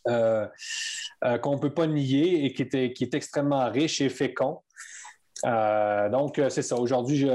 qu'on 0.05 1.55
ne 1.55 1.59
peut 1.59 1.75
pas 1.75 1.87
nier 1.87 2.45
et 2.45 2.53
qui 2.53 3.05
est 3.05 3.15
extrêmement 3.15 3.71
riche 3.71 4.01
et 4.01 4.09
fécond. 4.09 4.61
Euh, 5.45 6.09
donc, 6.09 6.39
euh, 6.39 6.49
c'est 6.49 6.63
ça. 6.63 6.77
Aujourd'hui, 6.77 7.27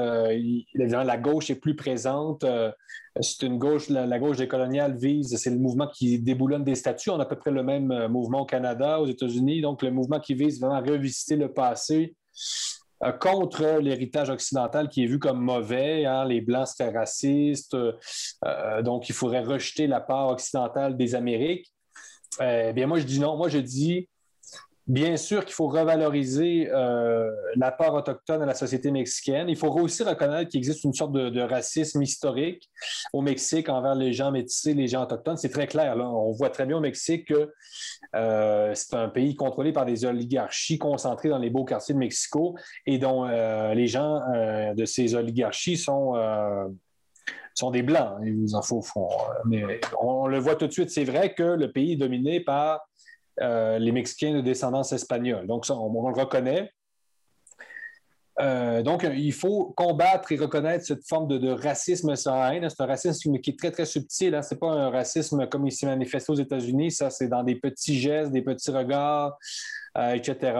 la 0.73 1.17
gauche 1.17 1.49
est 1.49 1.55
plus 1.55 1.75
présente. 1.75 2.43
Euh, 2.43 2.71
c'est 3.19 3.45
une 3.45 3.57
gauche, 3.57 3.89
la, 3.89 4.19
gauche 4.19 4.37
des 4.37 4.47
coloniales 4.47 4.95
vise, 4.97 5.35
c'est 5.37 5.49
le 5.49 5.59
mouvement 5.59 5.87
qui 5.87 6.17
déboulonne 6.19 6.63
des 6.63 6.75
statuts. 6.75 7.09
On 7.09 7.19
a 7.19 7.23
à 7.23 7.25
peu 7.25 7.37
près 7.37 7.51
le 7.51 7.63
même 7.63 8.07
mouvement 8.07 8.41
au 8.41 8.45
Canada, 8.45 8.99
aux 8.99 9.07
États-Unis. 9.07 9.61
Donc, 9.61 9.83
le 9.83 9.91
mouvement 9.91 10.19
qui 10.19 10.33
vise 10.33 10.59
vraiment 10.59 10.75
à 10.75 10.81
revisiter 10.81 11.35
le 11.35 11.53
passé 11.53 12.15
contre 13.19 13.79
l'héritage 13.79 14.29
occidental 14.29 14.89
qui 14.89 15.03
est 15.03 15.07
vu 15.07 15.19
comme 15.19 15.41
mauvais. 15.41 16.05
Hein. 16.05 16.25
les 16.25 16.41
Blancs, 16.41 16.67
c'était 16.67 16.89
raciste. 16.89 17.75
donc, 18.81 19.09
il 19.09 19.15
faudrait 19.15 19.43
rejeter 19.43 19.87
la 19.87 20.01
part 20.01 20.29
occidentale 20.29 20.97
des 20.97 21.15
Amériques. 21.15 21.71
Eh 22.39 22.73
bien, 22.73 22.87
moi, 22.87 22.99
je 22.99 23.05
dis 23.05 23.19
non. 23.19 23.37
Moi, 23.37 23.49
je 23.49 23.57
dis 23.57 24.07
Bien 24.91 25.15
sûr 25.15 25.45
qu'il 25.45 25.53
faut 25.53 25.69
revaloriser 25.69 26.67
euh, 26.69 27.31
la 27.55 27.71
part 27.71 27.93
autochtone 27.93 28.41
à 28.41 28.45
la 28.45 28.53
société 28.53 28.91
mexicaine. 28.91 29.47
Il 29.47 29.55
faut 29.55 29.69
aussi 29.69 30.03
reconnaître 30.03 30.49
qu'il 30.49 30.57
existe 30.57 30.83
une 30.83 30.91
sorte 30.91 31.13
de, 31.13 31.39
racisme 31.39 32.01
historique 32.01 32.69
au 33.13 33.21
Mexique 33.21 33.69
envers 33.69 33.95
les 33.95 34.11
gens 34.11 34.31
métissés, 34.31 34.73
les 34.73 34.89
gens 34.89 35.03
autochtones. 35.03 35.37
C'est 35.37 35.47
très 35.47 35.65
clair. 35.65 35.95
On 35.95 36.33
voit 36.33 36.49
très 36.49 36.65
bien 36.65 36.75
au 36.75 36.81
Mexique 36.81 37.29
que 37.29 37.53
euh, 38.17 38.73
c'est 38.75 38.93
un 38.93 39.07
pays 39.07 39.37
contrôlé 39.37 39.71
par 39.71 39.85
des 39.85 40.03
oligarchies 40.03 40.77
concentrées 40.77 41.29
dans 41.29 41.39
les 41.39 41.49
beaux 41.49 41.63
quartiers 41.63 41.93
de 41.93 41.99
Mexico 41.99 42.57
et 42.85 42.97
dont 42.97 43.25
euh, 43.25 43.73
les 43.73 43.87
gens 43.87 44.19
de 44.75 44.83
ces 44.83 45.15
oligarchies 45.15 45.77
sont 45.77 46.15
sont 47.53 47.71
des 47.71 47.81
blancs. 47.81 48.19
Il 48.25 48.35
vous 48.35 48.55
en 48.55 48.61
faut, 48.61 48.83
mais 49.45 49.79
on 50.01 50.27
le 50.27 50.37
voit 50.37 50.55
tout 50.55 50.67
de 50.67 50.73
suite. 50.73 50.89
C'est 50.89 51.05
vrai 51.05 51.33
que 51.33 51.43
le 51.43 51.71
pays 51.71 51.93
est 51.93 51.97
dominé 51.97 52.41
par 52.41 52.81
euh, 53.41 53.79
les 53.79 53.91
Mexicains 53.91 54.33
de 54.33 54.41
descendance 54.41 54.91
espagnole. 54.91 55.47
Donc, 55.47 55.65
ça, 55.65 55.75
on, 55.75 56.09
le 56.09 56.19
reconnaît. 56.19 56.71
Euh, 58.39 58.81
donc, 58.81 59.07
il 59.13 59.33
faut 59.33 59.73
combattre 59.75 60.31
et 60.31 60.37
reconnaître 60.37 60.85
cette 60.85 61.07
forme 61.07 61.27
de, 61.27 61.49
racisme 61.49 62.15
sans 62.15 62.51
haine. 62.51 62.67
C'est 62.69 62.81
un 62.81 62.87
racisme 62.87 63.39
qui 63.39 63.51
est 63.51 63.59
très, 63.59 63.71
très 63.71 63.85
subtil. 63.85 64.35
Hein. 64.35 64.41
Ce 64.41 64.53
n'est 64.53 64.59
pas 64.59 64.71
un 64.71 64.89
racisme 64.89 65.47
comme 65.47 65.67
il 65.67 65.71
s'est 65.71 65.85
manifesté 65.85 66.31
aux 66.31 66.35
États-Unis. 66.35 66.91
Ça, 66.91 67.09
c'est 67.09 67.27
dans 67.27 67.43
des 67.43 67.55
petits 67.55 67.99
gestes, 67.99 68.31
des 68.31 68.41
petits 68.41 68.71
regards, 68.71 69.37
euh, 69.97 70.13
etc. 70.13 70.53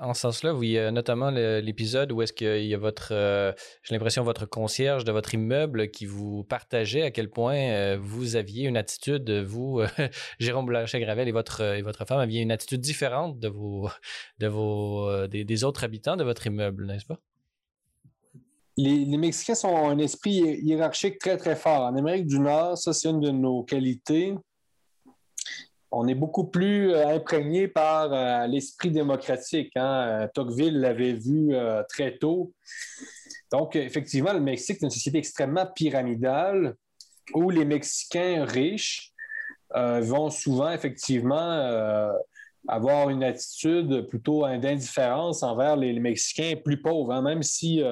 En 0.00 0.14
ce 0.14 0.22
sens-là, 0.22 0.54
oui, 0.54 0.78
notamment 0.92 1.30
l'épisode 1.30 2.10
où 2.12 2.22
est-ce 2.22 2.32
qu'il 2.32 2.64
y 2.64 2.74
a 2.74 2.78
votre, 2.78 3.10
euh, 3.12 3.52
j'ai 3.82 3.94
l'impression, 3.94 4.24
votre 4.24 4.46
concierge 4.46 5.04
de 5.04 5.12
votre 5.12 5.34
immeuble 5.34 5.90
qui 5.90 6.06
vous 6.06 6.42
partageait 6.44 7.02
à 7.02 7.10
quel 7.10 7.28
point 7.28 7.56
euh, 7.56 7.98
vous 8.00 8.36
aviez 8.36 8.66
une 8.66 8.76
attitude, 8.76 9.30
vous, 9.30 9.82
Jérôme 10.38 10.66
Blanchet-Gravel 10.66 11.28
et 11.28 11.32
votre, 11.32 11.60
et 11.60 11.82
votre 11.82 12.06
femme 12.06 12.18
aviez 12.18 12.40
une 12.40 12.50
attitude 12.50 12.80
différente 12.80 13.38
de 13.38 13.48
vos, 13.48 13.88
de 14.38 14.46
vos, 14.46 15.26
des, 15.26 15.64
autres 15.64 15.84
habitants 15.84 16.16
de 16.16 16.24
votre 16.24 16.46
immeuble, 16.46 16.86
n'est-ce 16.86 17.06
pas? 17.06 17.18
Les, 18.76 19.04
les, 19.04 19.18
Mexicains 19.18 19.68
ont 19.68 19.88
un 19.88 19.98
esprit 19.98 20.36
hiérarchique 20.62 21.18
très, 21.18 21.36
très 21.36 21.56
fort. 21.56 21.82
En 21.82 21.96
Amérique 21.96 22.26
du 22.26 22.38
Nord, 22.38 22.78
ça, 22.78 22.92
c'est 22.92 23.10
une 23.10 23.20
de 23.20 23.30
nos 23.30 23.64
qualités 23.64 24.34
on 25.90 26.06
est 26.06 26.14
beaucoup 26.14 26.44
plus 26.44 26.92
euh, 26.92 27.16
imprégné 27.16 27.68
par 27.68 28.12
euh, 28.12 28.46
l'esprit 28.46 28.90
démocratique. 28.90 29.72
Hein. 29.76 30.22
Euh, 30.22 30.28
Tocqueville 30.32 30.80
l'avait 30.80 31.14
vu 31.14 31.54
très 31.88 32.18
tôt. 32.18 32.52
Donc, 33.50 33.76
effectivement, 33.76 34.32
le 34.32 34.40
Mexique 34.40 34.78
est 34.82 34.86
une 34.86 34.90
société 34.90 35.18
extrêmement 35.18 35.66
pyramidale 35.66 36.74
où 37.34 37.50
les 37.50 37.64
Mexicains 37.64 38.44
riches 38.44 39.12
vont 39.74 40.30
souvent, 40.30 40.70
effectivement, 40.70 42.10
avoir 42.66 43.10
une 43.10 43.22
attitude 43.22 44.08
plutôt 44.08 44.46
d'indifférence 44.46 45.42
envers 45.42 45.76
les, 45.76 45.98
Mexicains 46.00 46.54
plus 46.56 46.80
pauvres, 46.80 47.12
hein. 47.12 47.22
même 47.22 47.42
si 47.42 47.82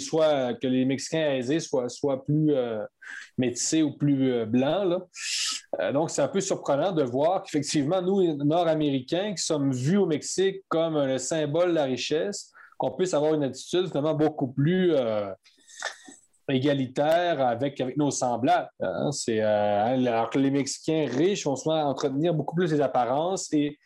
soient, 0.00 0.54
que 0.54 0.66
les 0.66 0.84
Mexicains 0.84 1.34
aisés 1.34 1.60
soient, 1.60 1.88
soient 1.88 2.24
plus 2.24 2.54
métissés 3.38 3.82
ou 3.82 3.92
plus 3.92 4.46
blancs. 4.46 5.02
Euh, 5.80 5.92
donc, 5.92 6.10
c'est 6.10 6.22
un 6.22 6.28
peu 6.28 6.40
surprenant 6.40 6.92
de 6.92 7.02
voir 7.02 7.42
qu'effectivement, 7.42 8.00
nous, 8.02 8.36
Nord-Américains, 8.36 9.34
qui 9.34 9.42
sommes 9.42 9.72
vus 9.72 9.98
au 9.98 10.06
Mexique 10.06 10.62
comme 10.68 10.96
le 10.98 11.18
symbole 11.18 11.70
de 11.70 11.74
la 11.74 11.84
richesse, 11.84 12.52
qu'on 12.78 12.92
puisse 12.92 13.14
avoir 13.14 13.34
une 13.34 13.44
attitude 13.44 13.88
finalement 13.88 14.14
beaucoup 14.14 14.48
plus 14.48 14.92
euh, 14.94 15.30
égalitaire 16.48 17.40
avec, 17.40 17.80
avec 17.80 17.96
nos 17.96 18.10
semblables. 18.10 18.70
Hein. 18.80 19.10
C'est, 19.12 19.40
euh, 19.40 19.84
alors 19.84 20.30
que 20.30 20.38
les 20.38 20.50
Mexicains 20.50 21.06
riches 21.10 21.44
vont 21.44 21.56
souvent 21.56 21.82
entretenir 21.84 22.34
beaucoup 22.34 22.54
plus 22.54 22.72
les 22.72 22.80
apparences 22.80 23.52
et 23.52 23.78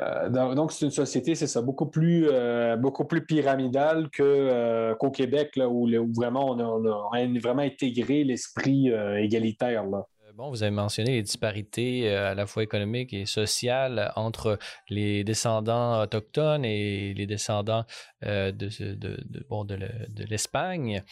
euh, 0.00 0.28
donc, 0.28 0.72
c'est 0.72 0.84
une 0.84 0.90
société, 0.90 1.34
c'est 1.34 1.46
ça, 1.46 1.62
beaucoup 1.62 1.86
plus, 1.86 2.28
euh, 2.28 2.76
beaucoup 2.76 3.04
plus 3.04 3.24
pyramidale 3.24 4.08
euh, 4.20 4.94
qu'au 4.96 5.10
Québec, 5.10 5.56
là, 5.56 5.68
où, 5.68 5.88
vraiment 6.14 6.50
on 6.50 6.60
a, 6.60 7.40
vraiment 7.40 7.62
intégré 7.62 8.24
l'esprit 8.24 8.90
égalitaire. 9.18 9.84
Bon, 10.36 10.50
vous 10.50 10.62
avez 10.62 10.70
mentionné 10.70 11.12
les 11.12 11.22
disparités 11.22 12.08
à 12.10 12.34
la 12.34 12.46
fois 12.46 12.62
économiques 12.62 13.14
et 13.14 13.26
sociales 13.26 14.12
entre 14.16 14.58
les 14.90 15.24
descendants 15.24 16.02
autochtones 16.02 16.64
et 16.64 17.14
les 17.14 17.26
descendants 17.26 17.84
de, 18.22 18.52
de 18.52 20.24
l'Espagne. 20.24 21.02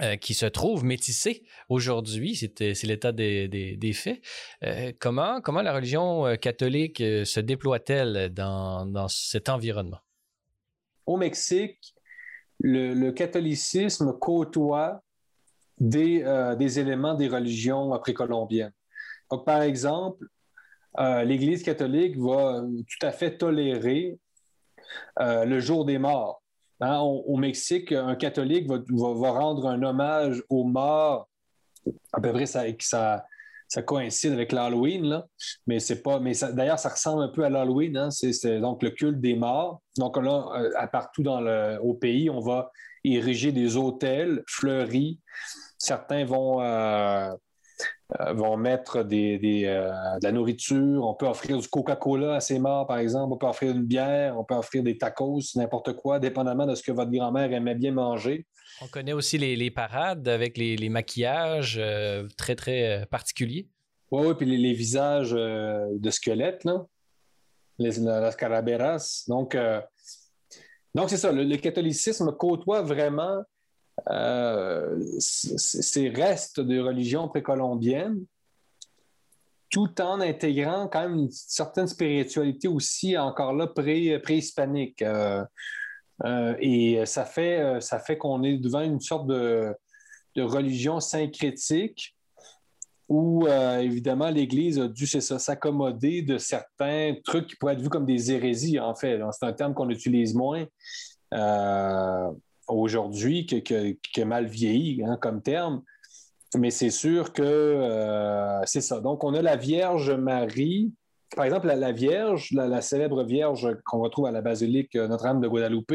Euh, 0.00 0.16
qui 0.16 0.32
se 0.32 0.46
trouve 0.46 0.84
métissé 0.84 1.44
aujourd'hui, 1.68 2.34
c'est 2.34 2.82
l'état 2.84 3.12
des, 3.12 3.92
faits. 3.92 4.22
Euh, 4.64 4.90
comment, 4.98 5.42
comment 5.42 5.60
la 5.60 5.74
religion 5.74 6.26
euh, 6.26 6.36
catholique 6.36 6.96
se 6.96 7.40
déploie-t-elle 7.40 8.32
dans, 8.32 9.08
cet 9.08 9.50
environnement? 9.50 9.98
Au 11.04 11.18
Mexique, 11.18 11.94
le, 12.58 13.10
catholicisme 13.10 14.18
côtoie 14.18 15.02
des, 15.82 16.54
des, 16.58 16.78
éléments 16.78 17.14
des 17.14 17.28
religions 17.28 17.90
précolombiennes. 17.98 18.72
Donc, 19.30 19.44
par 19.44 19.62
exemple, 19.62 20.26
l'Église 20.98 21.62
catholique 21.62 22.16
va 22.18 22.62
tout 22.62 23.06
à 23.06 23.10
fait 23.10 23.36
tolérer 23.36 24.18
le 25.18 25.58
jour 25.60 25.84
des 25.84 25.98
morts. 25.98 26.42
Hein, 26.82 26.98
au, 26.98 27.36
Mexique, 27.36 27.92
un 27.92 28.16
catholique 28.16 28.68
va, 28.68 29.30
rendre 29.30 29.68
un 29.68 29.80
hommage 29.84 30.42
aux 30.48 30.64
morts. 30.64 31.28
À 32.12 32.20
peu 32.20 32.32
près, 32.32 32.46
ça, 32.46 33.24
coïncide 33.86 34.32
avec 34.32 34.50
l'Halloween, 34.50 35.22
mais 35.68 35.78
c'est 35.78 36.02
pas. 36.02 36.18
Mais 36.18 36.32
d'ailleurs, 36.52 36.80
ça 36.80 36.88
ressemble 36.88 37.22
un 37.22 37.28
peu 37.28 37.44
à 37.44 37.50
l'Halloween. 37.50 37.96
Hein. 37.96 38.10
c'est, 38.10 38.58
donc 38.58 38.82
le 38.82 38.90
culte 38.90 39.20
des 39.20 39.36
morts. 39.36 39.80
Donc 39.96 40.16
là, 40.16 40.44
euh, 40.56 40.86
partout 40.88 41.22
dans 41.22 41.40
le, 41.40 41.78
au 41.80 41.94
pays, 41.94 42.28
on 42.28 42.40
va 42.40 42.72
ériger 43.04 43.52
des 43.52 43.76
hôtels 43.76 44.42
fleuris. 44.48 45.20
Certains 45.82 46.24
vont 46.24 46.62
euh, 46.62 47.32
euh, 48.20 48.32
vont 48.34 48.56
mettre 48.56 49.02
des, 49.02 49.62
euh, 49.64 49.88
de 50.18 50.24
la 50.24 50.32
nourriture. 50.32 51.06
On 51.06 51.14
peut 51.14 51.26
offrir 51.26 51.58
du 51.58 51.68
Coca-Cola 51.68 52.36
à 52.36 52.40
ses 52.40 52.58
morts, 52.58 52.86
par 52.86 52.98
exemple. 52.98 53.32
On 53.32 53.36
peut 53.36 53.46
offrir 53.46 53.72
une 53.72 53.84
bière. 53.84 54.38
On 54.38 54.44
peut 54.44 54.54
offrir 54.54 54.82
des 54.82 54.98
tacos, 54.98 55.40
n'importe 55.56 55.94
quoi, 55.94 56.18
dépendamment 56.18 56.66
de 56.66 56.74
ce 56.74 56.82
que 56.82 56.92
votre 56.92 57.10
grand-mère 57.10 57.52
aimait 57.52 57.74
bien 57.74 57.92
manger. 57.92 58.46
On 58.82 58.86
connaît 58.88 59.12
aussi 59.12 59.38
les, 59.38 59.70
parades 59.70 60.28
avec 60.28 60.58
les, 60.58 60.88
maquillages 60.88 61.78
euh, 61.80 62.26
très, 62.36 62.54
très 62.54 63.06
particuliers. 63.10 63.68
Oui, 64.10 64.26
oui, 64.26 64.34
puis 64.34 64.46
les, 64.46 64.72
visages 64.74 65.32
de 65.32 66.10
squelettes, 66.10 66.64
là. 66.64 66.84
Les, 67.78 67.98
las 67.98 68.36
calaveras. 68.36 69.24
Donc, 69.28 69.56
donc 70.94 71.10
c'est 71.10 71.16
ça. 71.16 71.32
le, 71.32 71.56
catholicisme 71.56 72.32
côtoie 72.36 72.82
vraiment 72.82 73.42
euh, 74.10 74.98
ces 75.18 76.08
restes 76.08 76.60
de 76.60 76.80
religion 76.80 77.28
précolombienne, 77.28 78.24
tout 79.70 80.00
en 80.00 80.20
intégrant 80.20 80.88
quand 80.88 81.02
même 81.02 81.14
une 81.14 81.30
certaine 81.30 81.86
spiritualité 81.86 82.68
aussi 82.68 83.16
encore 83.16 83.52
là 83.54 83.66
pré, 83.66 84.18
préhispanique. 84.18 85.02
Euh, 85.02 85.44
euh, 86.24 86.54
et 86.60 87.04
ça 87.06 87.24
fait, 87.24 87.80
ça 87.80 87.98
fait 87.98 88.18
qu'on 88.18 88.42
est 88.42 88.58
devant 88.58 88.82
une 88.82 89.00
sorte 89.00 89.26
de, 89.26 89.74
de 90.36 90.42
religion 90.42 91.00
syncrétique 91.00 92.14
où, 93.08 93.46
évidemment, 93.46 94.30
l'Église 94.30 94.78
a 94.78 94.88
dû 94.88 95.06
s'accommoder 95.06 96.22
de 96.22 96.38
certains 96.38 97.14
trucs 97.24 97.46
qui 97.46 97.56
pourraient 97.56 97.74
être 97.74 97.82
vus 97.82 97.90
comme 97.90 98.06
des 98.06 98.32
hérésies, 98.32 98.80
en 98.80 98.94
fait. 98.94 99.20
C'est 99.32 99.46
un 99.46 99.52
terme 99.52 99.74
qu'on 99.74 99.90
utilise 99.90 100.34
moins 100.34 100.64
aujourd'hui 102.68 103.46
qui 103.46 104.20
a 104.20 104.24
mal 104.24 104.46
vieilli 104.46 105.02
hein, 105.04 105.18
comme 105.20 105.42
terme. 105.42 105.82
Mais 106.56 106.70
c'est 106.70 106.90
sûr 106.90 107.32
que 107.32 107.42
euh, 107.42 108.60
c'est 108.64 108.82
ça. 108.82 109.00
Donc, 109.00 109.24
on 109.24 109.34
a 109.34 109.42
la 109.42 109.56
Vierge 109.56 110.10
Marie 110.10 110.92
par 111.34 111.46
exemple, 111.46 111.66
la, 111.66 111.92
Vierge, 111.92 112.50
la, 112.52 112.82
célèbre 112.82 113.24
Vierge 113.24 113.74
qu'on 113.86 114.00
retrouve 114.00 114.26
à 114.26 114.30
la 114.30 114.42
basilique 114.42 114.94
Notre-Dame 114.94 115.40
de 115.40 115.48
Guadalupe, 115.48 115.90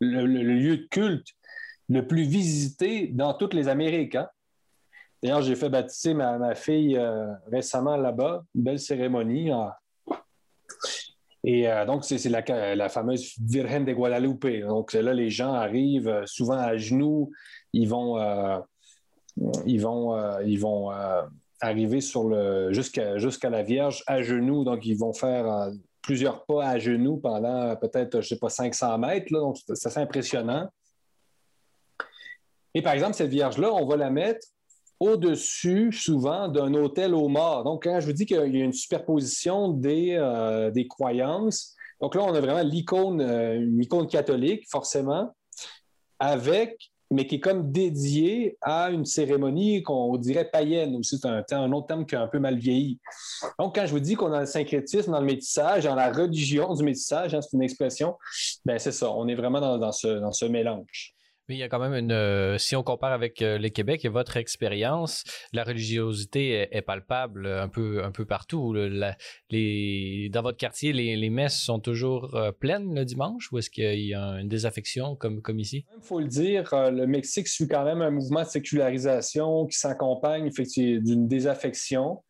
le, 0.00 0.24
lieu 0.24 0.78
de 0.78 0.86
culte 0.90 1.28
le 1.90 2.06
plus 2.06 2.22
visité 2.22 3.08
dans 3.08 3.34
toutes 3.34 3.52
les 3.52 3.68
Amériques. 3.68 4.14
Hein. 4.14 4.28
D'ailleurs, 5.22 5.42
j'ai 5.42 5.56
fait 5.56 5.68
baptiser 5.68 6.14
ma, 6.14 6.54
fille 6.54 6.98
récemment 7.52 7.98
là-bas, 7.98 8.44
une 8.54 8.62
belle 8.62 8.80
cérémonie. 8.80 9.50
Et 11.48 11.68
donc, 11.86 12.04
c'est 12.04 12.28
la, 12.28 12.74
la, 12.74 12.88
fameuse 12.88 13.34
Virgen 13.40 13.84
de 13.84 13.92
Guadalupe. 13.92 14.48
Donc, 14.66 14.92
là, 14.92 15.14
les 15.14 15.30
gens 15.30 15.52
arrivent 15.52 16.22
souvent 16.26 16.58
à 16.58 16.76
genoux, 16.76 17.30
ils 17.72 17.88
vont, 17.88 18.18
ils 19.64 19.80
vont, 19.80 20.40
ils 20.40 20.58
vont 20.58 20.90
arriver 21.60 22.00
jusqu'à 22.00 23.50
la 23.50 23.62
Vierge 23.62 24.02
à 24.06 24.22
genoux. 24.22 24.64
Donc, 24.64 24.84
ils 24.84 24.96
vont 24.96 25.12
faire 25.12 25.50
euh, 25.50 25.70
plusieurs 26.02 26.44
pas 26.44 26.68
à 26.68 26.78
genoux 26.78 27.18
pendant 27.18 27.74
peut-être, 27.76 28.12
je 28.14 28.18
ne 28.18 28.22
sais 28.22 28.38
pas, 28.38 28.48
500 28.48 28.98
mètres. 28.98 29.32
donc, 29.32 29.56
c'est 29.66 29.86
assez 29.86 30.00
impressionnant. 30.00 30.68
Et 32.74 32.82
par 32.82 32.92
exemple, 32.92 33.14
cette 33.14 33.30
Vierge-là, 33.30 33.72
on 33.72 33.86
va 33.86 33.96
la 33.96 34.10
mettre 34.10 34.46
au-dessus, 35.00 35.92
souvent, 35.92 36.48
d'un 36.48 36.72
hôtel 36.74 37.14
aux 37.14 37.28
morts. 37.28 37.64
Donc, 37.64 37.84
quand 37.84 38.00
je 38.00 38.06
vous 38.06 38.12
dis 38.12 38.26
qu'il 38.26 38.36
y 38.36 38.62
a 38.62 38.64
une 38.64 38.72
superposition 38.72 39.68
des, 39.68 40.16
euh, 40.18 40.70
des 40.70 40.86
croyances, 40.86 41.74
donc 42.00 42.14
là, 42.14 42.22
on 42.24 42.34
a 42.34 42.40
vraiment 42.40 42.62
l'icône, 42.62 43.20
euh, 43.20 43.60
une 43.60 43.80
icône 43.82 44.06
catholique, 44.06 44.66
forcément, 44.70 45.34
avec 46.18 46.90
mais 47.10 47.26
qui 47.26 47.36
est 47.36 47.40
comme 47.40 47.70
dédié 47.70 48.58
à 48.60 48.90
une 48.90 49.04
cérémonie 49.04 49.82
qu'on 49.82 50.16
dirait 50.16 50.50
païenne 50.50 50.96
aussi. 50.96 51.18
C'est 51.18 51.28
un, 51.28 51.62
un, 51.62 51.72
autre 51.72 51.86
terme 51.86 52.04
qui 52.04 52.16
a 52.16 52.22
un 52.22 52.26
peu 52.26 52.38
mal 52.38 52.58
vieilli. 52.58 52.98
Donc, 53.58 53.76
quand 53.76 53.86
je 53.86 53.92
vous 53.92 54.00
dis 54.00 54.14
qu'on 54.14 54.32
a 54.32 54.40
le 54.40 54.46
syncrétisme 54.46 55.12
dans 55.12 55.20
le 55.20 55.26
métissage, 55.26 55.84
dans 55.84 55.94
la 55.94 56.10
religion 56.10 56.74
du 56.74 56.82
métissage, 56.82 57.34
hein, 57.34 57.40
c'est 57.40 57.52
une 57.52 57.62
expression, 57.62 58.16
ben 58.64 58.78
c'est 58.78 58.92
ça. 58.92 59.10
On 59.12 59.28
est 59.28 59.36
vraiment 59.36 59.60
dans, 59.60 59.92
ce, 59.92 60.08
dans 60.08 60.32
ce 60.32 60.46
mélange. 60.46 61.15
Mais 61.48 61.54
il 61.54 61.58
y 61.58 61.62
a 61.62 61.68
quand 61.68 61.78
même 61.78 61.94
une. 61.94 62.12
Euh, 62.12 62.58
si 62.58 62.74
on 62.74 62.82
compare 62.82 63.12
avec 63.12 63.40
euh, 63.40 63.56
le 63.56 63.68
Québec 63.68 64.04
et 64.04 64.08
votre 64.08 64.36
expérience, 64.36 65.22
la 65.52 65.62
religiosité 65.62 66.68
est, 66.72 66.82
palpable 66.82 67.46
un 67.46 67.68
peu, 67.68 68.02
un 68.02 68.10
peu 68.10 68.24
partout. 68.24 68.74
dans 68.74 70.42
votre 70.42 70.56
quartier, 70.56 70.92
les, 70.92 71.30
messes 71.30 71.58
sont 71.58 71.78
toujours 71.78 72.34
euh, 72.34 72.50
pleines 72.52 72.94
le 72.94 73.04
dimanche 73.04 73.52
ou 73.52 73.58
est-ce 73.58 73.70
qu'il 73.70 74.00
y 74.00 74.14
a 74.14 74.40
une 74.40 74.48
désaffection 74.48 75.14
comme, 75.14 75.40
comme 75.40 75.60
ici? 75.60 75.84
Il 75.96 76.02
faut 76.02 76.20
le 76.20 76.26
dire, 76.26 76.70
le 76.72 77.06
Mexique 77.06 77.48
suit 77.48 77.68
quand 77.68 77.84
même 77.84 78.02
un 78.02 78.10
mouvement 78.10 78.42
de 78.42 78.48
sécularisation 78.48 79.66
qui 79.66 79.78
s'accompagne 79.78 80.50
d'une 80.50 81.28
désaffection. 81.28 82.22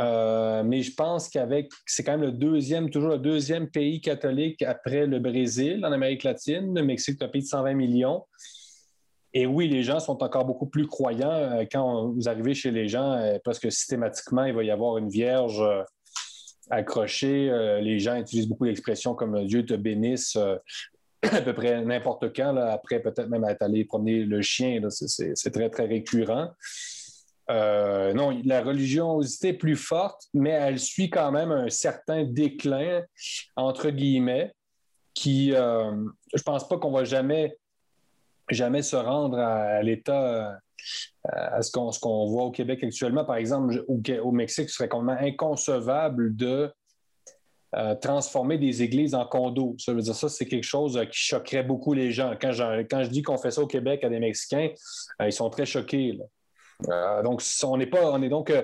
Euh, 0.00 0.62
mais 0.64 0.82
je 0.82 0.94
pense 0.94 1.28
qu'avec, 1.28 1.70
c'est 1.86 2.02
quand 2.02 2.12
même 2.12 2.22
le 2.22 2.32
deuxième, 2.32 2.90
toujours 2.90 3.10
le 3.10 3.18
deuxième 3.18 3.68
pays 3.68 4.00
catholique 4.00 4.62
après 4.62 5.06
le 5.06 5.18
Brésil 5.18 5.84
en 5.84 5.92
Amérique 5.92 6.24
latine. 6.24 6.74
Le 6.74 6.84
Mexique 6.84 7.20
est 7.20 7.24
un 7.24 7.28
pays 7.28 7.42
de 7.42 7.46
120 7.46 7.74
millions. 7.74 8.24
Et 9.32 9.46
oui, 9.46 9.68
les 9.68 9.82
gens 9.82 10.00
sont 10.00 10.22
encore 10.22 10.44
beaucoup 10.44 10.66
plus 10.66 10.86
croyants. 10.86 11.30
Euh, 11.30 11.64
quand 11.70 12.08
vous 12.08 12.28
arrivez 12.28 12.54
chez 12.54 12.70
les 12.70 12.88
gens, 12.88 13.12
euh, 13.12 13.38
presque 13.42 13.70
systématiquement, 13.70 14.44
il 14.44 14.54
va 14.54 14.64
y 14.64 14.70
avoir 14.70 14.98
une 14.98 15.08
vierge 15.08 15.62
accrochée. 16.70 17.50
Les 17.82 17.98
gens 17.98 18.16
utilisent 18.16 18.48
beaucoup 18.48 18.64
d'expressions 18.64 19.14
comme 19.14 19.44
Dieu 19.44 19.66
te 19.66 19.74
bénisse 19.74 20.36
à 21.22 21.40
peu 21.42 21.52
près 21.52 21.82
n'importe 21.82 22.34
quand, 22.34 22.56
après 22.56 23.00
peut-être 23.00 23.28
même 23.28 23.44
être 23.44 23.62
allé 23.62 23.84
promener 23.84 24.24
le 24.24 24.40
chien. 24.42 24.80
C'est 24.90 25.50
très, 25.50 25.68
très 25.68 25.86
récurrent. 25.86 26.50
Euh, 27.50 28.14
non, 28.14 28.38
la 28.44 28.62
religiosité 28.62 29.48
est 29.48 29.54
plus 29.54 29.76
forte, 29.76 30.22
mais 30.32 30.50
elle 30.50 30.78
suit 30.78 31.10
quand 31.10 31.30
même 31.30 31.52
un 31.52 31.68
certain 31.68 32.24
déclin, 32.24 33.02
entre 33.56 33.90
guillemets, 33.90 34.52
qui, 35.12 35.52
euh, 35.52 35.92
je 36.34 36.42
pense 36.42 36.66
pas 36.66 36.78
qu'on 36.78 36.90
va 36.90 37.04
jamais, 37.04 37.56
se 38.50 38.96
rendre 38.96 39.38
à, 39.38 39.82
l'état, 39.82 40.22
euh, 40.22 40.52
à 41.24 41.62
ce 41.62 41.70
qu'on 41.70 42.26
voit 42.26 42.44
au 42.44 42.50
Québec 42.50 42.82
actuellement. 42.82 43.24
Par 43.24 43.36
exemple, 43.36 43.84
au, 43.88 44.32
Mexique, 44.32 44.70
ce 44.70 44.76
serait 44.76 44.88
complètement 44.88 45.26
inconcevable 45.26 46.34
de 46.34 46.72
transformer 48.00 48.56
des 48.56 48.84
églises 48.84 49.16
en 49.16 49.26
condos. 49.26 49.74
Ça 49.78 49.92
veut 49.92 50.00
dire 50.00 50.14
ça, 50.14 50.28
c'est 50.28 50.46
quelque 50.46 50.64
chose 50.64 50.96
qui 51.10 51.18
choquerait 51.18 51.64
beaucoup 51.64 51.92
les 51.92 52.12
gens. 52.12 52.36
Quand 52.40 52.52
je, 52.52 53.08
dis 53.08 53.22
qu'on 53.22 53.36
fait 53.36 53.50
ça 53.50 53.62
au 53.62 53.66
Québec 53.66 54.04
à 54.04 54.08
des 54.08 54.20
Mexicains, 54.20 54.70
ils 55.20 55.32
sont 55.32 55.50
très 55.50 55.66
choqués. 55.66 56.16
Euh, 56.88 57.22
donc, 57.22 57.42
on 57.64 57.76
n'est 57.76 57.86
pas, 57.86 58.10
on 58.10 58.22
est 58.22 58.28
donc, 58.28 58.50
euh, 58.50 58.62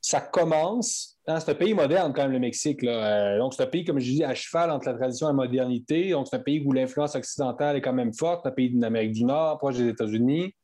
ça 0.00 0.20
commence. 0.20 1.18
Hein, 1.26 1.40
c'est 1.40 1.50
un 1.50 1.54
pays 1.54 1.74
moderne 1.74 2.12
quand 2.14 2.22
même, 2.22 2.32
le 2.32 2.38
Mexique. 2.38 2.82
Euh, 2.84 3.38
donc, 3.38 3.54
c'est 3.54 3.62
un 3.62 3.66
pays, 3.66 3.84
comme 3.84 3.98
je 3.98 4.10
dis, 4.10 4.24
à 4.24 4.34
cheval 4.34 4.70
entre 4.70 4.88
la 4.88 4.94
tradition 4.94 5.28
et 5.28 5.30
la 5.30 5.34
modernité. 5.34 6.10
Donc, 6.10 6.28
c'est 6.28 6.36
un 6.36 6.40
pays 6.40 6.62
où 6.64 6.72
l'influence 6.72 7.14
occidentale 7.14 7.76
est 7.76 7.80
quand 7.80 7.92
même 7.92 8.14
forte, 8.14 8.46
un 8.46 8.50
pays 8.50 8.70
d'Amérique 8.70 9.12
du 9.12 9.24
Nord, 9.24 9.58
proche 9.58 9.76
des 9.76 9.88
États-Unis. 9.88 10.54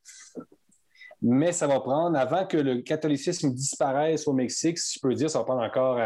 Mais 1.22 1.52
ça 1.52 1.66
va 1.66 1.80
prendre, 1.80 2.18
avant 2.18 2.46
que 2.46 2.56
le 2.56 2.82
catholicisme 2.82 3.52
disparaisse 3.52 4.28
au 4.28 4.32
Mexique, 4.32 4.78
si 4.78 4.98
je 4.98 5.00
peux 5.00 5.14
dire, 5.14 5.30
ça 5.30 5.38
va 5.38 5.44
prendre 5.44 5.62
encore 5.62 5.98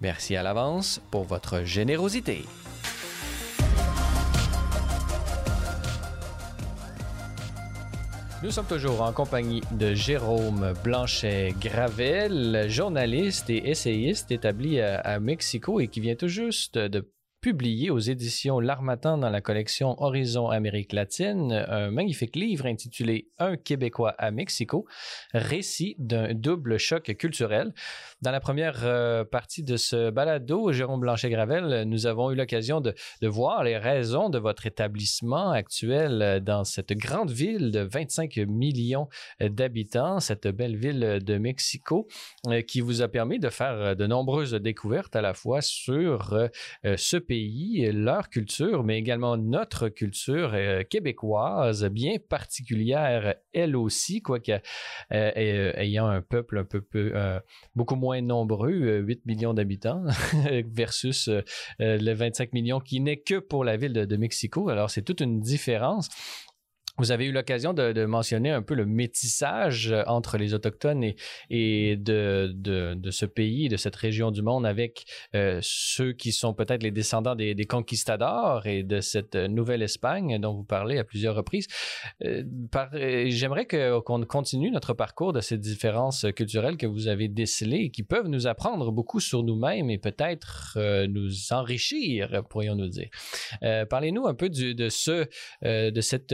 Merci 0.00 0.36
à 0.36 0.42
l'avance 0.42 1.00
pour 1.10 1.24
votre 1.24 1.64
générosité. 1.64 2.44
Nous 8.40 8.52
sommes 8.52 8.66
toujours 8.66 9.02
en 9.02 9.12
compagnie 9.12 9.62
de 9.72 9.94
Jérôme 9.94 10.72
Blanchet-Gravel, 10.84 12.66
journaliste 12.68 13.50
et 13.50 13.68
essayiste 13.68 14.30
établi 14.30 14.80
à, 14.80 15.18
Mexico 15.18 15.80
et 15.80 15.88
qui 15.88 15.98
vient 15.98 16.14
tout 16.14 16.28
juste 16.28 16.78
de 16.78 17.10
publié 17.40 17.90
aux 17.90 17.98
éditions 17.98 18.60
L'Armatan 18.60 19.18
dans 19.18 19.30
la 19.30 19.40
collection 19.40 20.00
Horizon 20.00 20.50
Amérique 20.50 20.92
latine 20.92 21.52
un 21.52 21.90
magnifique 21.90 22.36
livre 22.36 22.66
intitulé 22.66 23.28
Un 23.38 23.56
Québécois 23.56 24.14
à 24.18 24.30
Mexico, 24.30 24.86
récit 25.32 25.96
d'un 25.98 26.32
double 26.32 26.78
choc 26.78 27.04
culturel. 27.16 27.72
Dans 28.20 28.32
la 28.32 28.40
première 28.40 28.80
euh, 28.84 29.24
partie 29.24 29.62
de 29.62 29.76
ce 29.76 30.10
balado, 30.10 30.72
Jérôme 30.72 31.00
Blanchet-Gravel, 31.00 31.84
nous 31.86 32.06
avons 32.06 32.32
eu 32.32 32.34
l'occasion 32.34 32.80
de, 32.80 32.94
voir 33.22 33.62
les 33.62 33.78
raisons 33.78 34.28
de 34.28 34.38
votre 34.38 34.66
établissement 34.66 35.50
actuel 35.50 36.42
dans 36.42 36.64
cette 36.64 36.92
grande 36.92 37.30
ville 37.30 37.70
de 37.70 37.80
25 37.80 38.38
millions 38.38 39.08
d'habitants, 39.40 40.18
cette 40.18 40.48
belle 40.48 40.76
ville 40.76 41.20
de 41.22 41.38
Mexico, 41.38 42.08
euh, 42.48 42.62
qui 42.62 42.80
vous 42.80 43.02
a 43.02 43.08
permis 43.08 43.38
de 43.38 43.50
faire 43.50 43.94
de 43.94 44.06
nombreuses 44.06 44.54
découvertes 44.54 45.14
à 45.14 45.22
la 45.22 45.34
fois 45.34 45.60
sur 45.60 46.34
euh, 46.84 46.96
ce 46.96 47.16
pays, 47.16 47.90
leur 47.92 48.28
culture, 48.28 48.84
mais 48.84 48.98
également 48.98 49.36
notre 49.36 49.88
culture 49.88 50.52
euh, 50.54 50.82
québécoise, 50.84 51.84
bien 51.84 52.16
particulière, 52.28 53.34
elle 53.52 53.76
aussi, 53.76 54.22
quoique 54.22 54.52
euh, 55.12 55.72
ayant 55.76 56.06
un 56.06 56.22
peuple 56.22 56.58
un 56.58 56.64
peu, 56.64 56.80
peu 56.80 57.12
beaucoup 57.74 57.96
moins 57.96 58.07
moins 58.08 58.22
nombreux, 58.22 59.00
8 59.00 59.26
millions 59.26 59.52
d'habitants, 59.52 60.02
versus 60.72 61.28
les 61.78 62.14
25 62.14 62.54
millions 62.54 62.80
qui 62.80 63.00
n'est 63.00 63.18
que 63.18 63.38
pour 63.38 63.64
la 63.64 63.76
ville 63.76 63.92
de 63.92 64.16
Mexico. 64.16 64.70
Alors, 64.70 64.88
c'est 64.88 65.02
toute 65.02 65.20
une 65.20 65.40
différence. 65.40 66.08
Vous 66.98 67.12
avez 67.12 67.26
eu 67.26 67.32
l'occasion 67.32 67.72
de, 67.74 68.04
mentionner 68.06 68.50
un 68.50 68.62
peu 68.62 68.74
le 68.74 68.84
métissage 68.84 69.92
euh, 69.92 70.02
entre 70.06 70.36
les 70.36 70.52
Autochtones 70.52 71.12
et, 71.48 71.96
de, 71.96 73.10
ce 73.10 73.24
pays, 73.24 73.68
de 73.68 73.76
cette 73.76 73.94
région 73.94 74.32
du 74.32 74.42
monde, 74.42 74.66
avec 74.66 75.04
euh, 75.36 75.60
ceux 75.62 76.12
qui 76.12 76.32
sont 76.32 76.54
peut-être 76.54 76.82
les 76.82 76.90
descendants 76.90 77.36
des, 77.36 77.54
conquistadors 77.68 78.66
et 78.66 78.82
de 78.82 79.00
cette 79.00 79.36
nouvelle 79.36 79.82
Espagne 79.82 80.38
dont 80.38 80.54
vous 80.54 80.64
parlez 80.64 80.98
à 80.98 81.04
plusieurs 81.04 81.36
reprises. 81.36 81.66
Euh, 82.24 82.42
j'aimerais 83.28 83.66
qu'on 83.66 84.24
continue 84.24 84.70
notre 84.70 84.94
parcours 84.94 85.32
de 85.32 85.40
ces 85.40 85.58
différences 85.58 86.26
culturelles 86.34 86.76
que 86.76 86.86
vous 86.86 87.06
avez 87.06 87.28
décelées 87.28 87.84
et 87.84 87.90
qui 87.90 88.02
peuvent 88.02 88.28
nous 88.28 88.46
apprendre 88.46 88.90
beaucoup 88.90 89.20
sur 89.20 89.44
nous-mêmes 89.44 89.90
et 89.90 89.98
peut-être 89.98 90.78
nous 91.06 91.52
enrichir, 91.52 92.42
pourrions-nous 92.48 92.88
dire. 92.88 93.08
Parlez-nous 93.88 94.26
un 94.26 94.34
peu 94.34 94.48
de 94.48 94.88
ce, 94.88 95.26
de 95.62 96.00
cette 96.00 96.32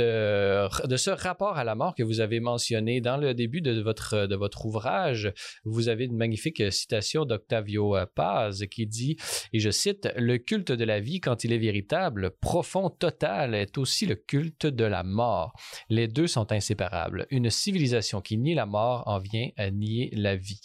de 0.85 0.97
ce 0.97 1.11
rapport 1.11 1.57
à 1.57 1.65
la 1.65 1.75
mort 1.75 1.95
que 1.95 2.03
vous 2.03 2.21
avez 2.21 2.41
mentionné 2.41 3.01
dans 3.01 3.17
le 3.17 3.35
début 3.35 3.61
de 3.61 3.81
votre, 3.81 4.27
de 4.27 4.37
votre 4.37 4.67
ouvrage. 4.67 5.33
Vous 5.65 5.89
avez 5.89 6.05
une 6.05 6.17
magnifique 6.17 6.73
citation 6.73 7.25
d'Octavio 7.25 7.97
Paz 8.15 8.65
qui 8.71 8.87
dit, 8.87 9.17
et 9.53 9.61
je 9.61 9.71
cite, 9.71 10.09
Le 10.17 10.39
culte 10.39 10.73
de 10.73 10.85
la 10.85 11.01
vie, 11.01 11.21
quand 11.21 11.45
il 11.45 11.53
est 11.53 11.59
véritable, 11.59 12.31
profond, 12.41 12.91
total, 12.91 13.55
est 13.55 13.79
aussi 13.79 14.07
le 14.07 14.15
culte 14.15 14.67
de 14.67 14.85
la 14.85 15.03
mort. 15.03 15.53
Les 15.89 16.09
deux 16.09 16.27
sont 16.27 16.53
inséparables. 16.53 17.27
Une 17.31 17.51
civilisation 17.51 18.21
qui 18.21 18.39
nie 18.39 18.55
la 18.55 18.67
mort 18.67 19.03
en 19.07 19.19
vient 19.19 19.49
à 19.57 19.71
nier 19.71 20.11
la 20.13 20.37
vie. 20.37 20.61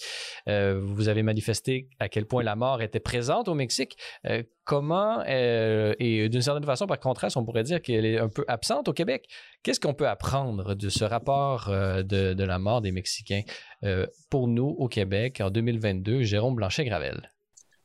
Euh, 0.48 0.80
vous 0.82 1.08
avez 1.08 1.24
manifesté 1.24 1.90
à 2.00 2.10
quel 2.10 2.26
point 2.26 2.44
la 2.44 2.56
mort 2.56 2.82
était 2.82 3.00
présente 3.00 3.48
au 3.48 3.56
Mexique. 3.56 3.98
Euh, 4.26 4.44
comment, 4.70 5.24
euh, 5.28 5.96
et 5.98 6.30
d'une 6.30 6.44
certaine 6.44 6.64
façon, 6.64 6.86
par 6.86 7.00
contraste, 7.00 7.36
on 7.38 7.44
pourrait 7.44 7.64
dire 7.64 7.82
qu'elle 7.82 8.06
est 8.06 8.20
un 8.20 8.30
peu 8.30 8.46
absente 8.48 8.88
au 8.88 8.94
Québec. 8.94 9.28
Qu'est-ce 9.64 9.80
qu'on 9.80 9.96
peut 9.96 10.08
apprendre 10.08 10.76
de 10.76 10.90
ce 10.90 11.04
rapport 11.04 11.70
euh, 11.70 12.04
de, 12.04 12.44
la 12.44 12.60
mort 12.60 12.80
des 12.80 12.92
Mexicains 12.92 13.42
euh, 13.84 14.06
pour 14.30 14.48
nous 14.48 14.76
au 14.78 14.88
Québec 14.88 15.42
en 15.42 15.50
2022, 15.50 16.22
Jérôme 16.22 16.54
Blanchet-Gravel? 16.54 17.32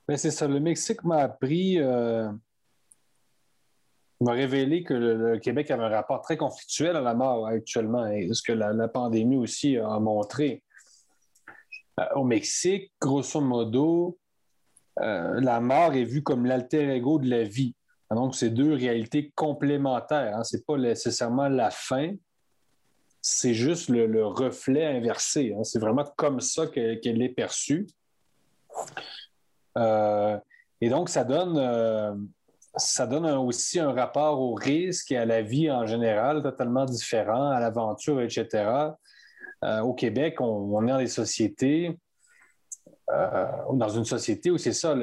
Ben, 0.08 0.18
c'est 0.18 0.30
ça. 0.30 0.46
Le 0.46 0.60
Mexique 0.60 1.02
m'a 1.04 1.20
appris, 1.20 1.78
m'a 1.78 2.32
révélé 4.20 4.82
que 4.82 4.92
le, 4.92 5.38
Québec 5.38 5.70
avait 5.70 5.84
un 5.84 5.88
rapport 5.88 6.20
très 6.20 6.36
conflictuel 6.36 6.96
à 6.96 7.00
la 7.00 7.14
mort 7.14 7.46
actuellement, 7.46 8.04
ce 8.30 8.42
que 8.42 8.52
la 8.52 8.88
pandémie 8.88 9.38
aussi 9.38 9.78
a 9.78 9.98
montré. 10.00 10.62
au 12.14 12.24
Mexique, 12.24 12.92
grosso 13.00 13.40
modo, 13.40 14.18
euh, 15.00 15.40
la 15.40 15.60
mort 15.60 15.94
est 15.94 16.04
vue 16.04 16.22
comme 16.22 16.46
l'alter 16.46 16.88
ego 16.94 17.18
de 17.18 17.28
la 17.28 17.42
vie. 17.42 17.74
Donc, 18.10 18.36
c'est 18.36 18.50
deux 18.50 18.74
réalités 18.74 19.32
complémentaires. 19.34 20.36
Hein. 20.36 20.44
Ce 20.44 20.56
n'est 20.56 20.62
pas 20.62 20.76
nécessairement 20.76 21.48
la 21.48 21.70
fin, 21.70 22.12
c'est 23.20 23.54
juste 23.54 23.88
le, 23.88 24.26
reflet 24.26 24.84
inversé. 24.84 25.54
Hein. 25.56 25.64
C'est 25.64 25.80
vraiment 25.80 26.04
comme 26.16 26.40
ça 26.40 26.66
qu'elle 26.68 27.22
est 27.22 27.34
perçue. 27.34 27.86
Euh, 29.76 30.38
et 30.80 30.88
donc, 30.90 31.08
ça 31.08 31.24
donne, 31.24 31.58
euh, 31.58 32.14
ça 32.76 33.06
donne 33.08 33.26
aussi 33.26 33.80
un 33.80 33.92
rapport 33.92 34.40
au 34.40 34.54
risque 34.54 35.10
et 35.10 35.16
à 35.16 35.24
la 35.24 35.42
vie 35.42 35.70
en 35.70 35.86
général 35.86 36.42
totalement 36.42 36.84
différent, 36.84 37.50
à 37.50 37.58
l'aventure, 37.58 38.20
etc. 38.20 38.92
au 39.82 39.94
Québec, 39.94 40.40
on, 40.40 40.86
est 40.86 40.90
dans 40.90 40.98
des 40.98 41.06
sociétés 41.06 41.98
euh, 43.10 43.46
dans 43.72 43.88
une 43.88 44.04
société 44.04 44.50
où 44.50 44.58
c'est 44.58 44.72
ça, 44.72 44.96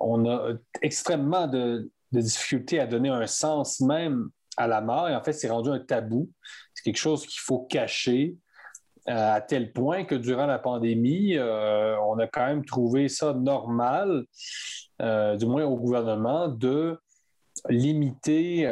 on 0.00 0.28
a 0.28 0.54
extrêmement 0.82 1.46
de, 1.46 1.90
difficultés 2.12 2.80
à 2.80 2.86
donner 2.86 3.10
un 3.10 3.26
sens 3.26 3.80
même 3.80 4.30
à 4.56 4.66
la 4.66 4.80
mort. 4.80 5.08
Et 5.08 5.14
en 5.14 5.22
fait, 5.22 5.32
c'est 5.32 5.50
rendu 5.50 5.70
un 5.70 5.78
tabou. 5.78 6.30
C'est 6.74 6.82
quelque 6.82 6.98
chose 6.98 7.26
qu'il 7.26 7.40
faut 7.40 7.66
cacher 7.66 8.36
euh, 9.08 9.34
à 9.34 9.40
tel 9.40 9.72
point 9.72 10.04
que 10.04 10.14
durant 10.14 10.46
la 10.46 10.58
pandémie, 10.58 11.36
euh, 11.36 11.96
on 12.00 12.18
a 12.18 12.26
quand 12.26 12.46
même 12.46 12.64
trouvé 12.64 13.08
ça 13.08 13.34
normal, 13.34 14.24
du 15.00 15.46
moins 15.46 15.64
au 15.64 15.76
gouvernement, 15.76 16.48
de 16.48 16.98
limiter, 17.68 18.64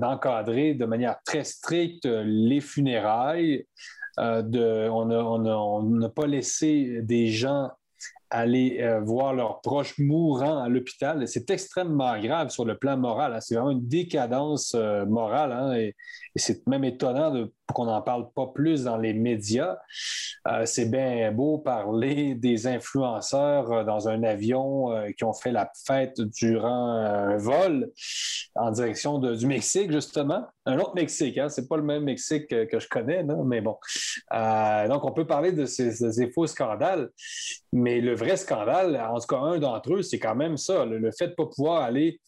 d'encadrer 0.00 0.74
de 0.74 0.84
manière 0.86 1.16
très 1.24 1.44
stricte 1.44 2.04
les 2.06 2.60
funérailles, 2.60 3.66
euh, 4.18 4.88
on 4.88 5.82
n'a 5.82 6.08
pas 6.08 6.26
laissé 6.26 7.00
des 7.02 7.28
gens 7.28 7.70
aller 8.32 8.78
euh, 8.80 9.00
voir 9.00 9.34
leurs 9.34 9.60
proches 9.60 9.98
mourants 9.98 10.62
à 10.62 10.68
l'hôpital. 10.68 11.28
C'est 11.28 11.50
extrêmement 11.50 12.18
grave 12.18 12.48
sur 12.48 12.64
le 12.64 12.76
plan 12.76 12.96
moral. 12.96 13.34
Hein. 13.34 13.40
C'est 13.40 13.54
vraiment 13.54 13.70
une 13.70 13.86
décadence 13.86 14.74
euh, 14.74 15.04
morale. 15.04 15.52
Hein, 15.52 15.74
et, 15.74 15.94
c'est 16.36 16.66
même 16.66 16.84
étonnant 16.84 17.46
qu'on 17.72 17.86
n'en 17.86 18.02
parle 18.02 18.30
pas 18.34 18.46
plus 18.46 18.84
dans 18.84 18.96
les 18.96 19.12
médias. 19.12 19.78
Euh, 20.48 20.66
c'est 20.66 20.86
bien 20.86 21.30
beau 21.32 21.58
parler 21.58 22.34
des 22.36 22.66
influenceurs 22.66 23.84
dans 23.84 24.08
un 24.08 24.22
avion 24.22 24.88
qui 25.16 25.24
ont 25.24 25.32
fait 25.32 25.52
la 25.52 25.70
fête 25.86 26.20
durant 26.20 26.96
un 26.96 27.36
vol 27.36 27.90
en 28.54 28.70
direction 28.70 29.18
du 29.18 29.46
Mexique, 29.46 29.90
justement. 29.90 30.44
Un 30.66 30.78
autre 30.78 30.94
Mexique, 30.94 31.38
hein? 31.38 31.48
c'est 31.48 31.68
pas 31.68 31.76
le 31.76 31.82
même 31.82 32.04
Mexique 32.04 32.48
que, 32.48 32.78
je 32.78 32.88
connais, 32.88 33.24
mais 33.44 33.60
bon. 33.60 33.76
donc, 34.88 35.04
on 35.04 35.12
peut 35.12 35.26
parler 35.26 35.52
de 35.52 35.64
ces, 35.66 36.30
faux 36.32 36.46
scandales, 36.46 37.10
mais 37.72 38.00
le 38.00 38.14
vrai 38.14 38.36
scandale, 38.36 38.96
en 38.96 39.18
tout 39.18 39.26
cas 39.26 39.38
un 39.38 39.58
d'entre 39.58 39.94
eux, 39.94 40.02
c'est 40.02 40.18
quand 40.18 40.34
même 40.34 40.56
ça, 40.56 40.84
le, 40.84 41.10
fait 41.12 41.26
de 41.26 41.30
ne 41.30 41.36
pas 41.36 41.46
pouvoir 41.46 41.82
aller 41.82 42.20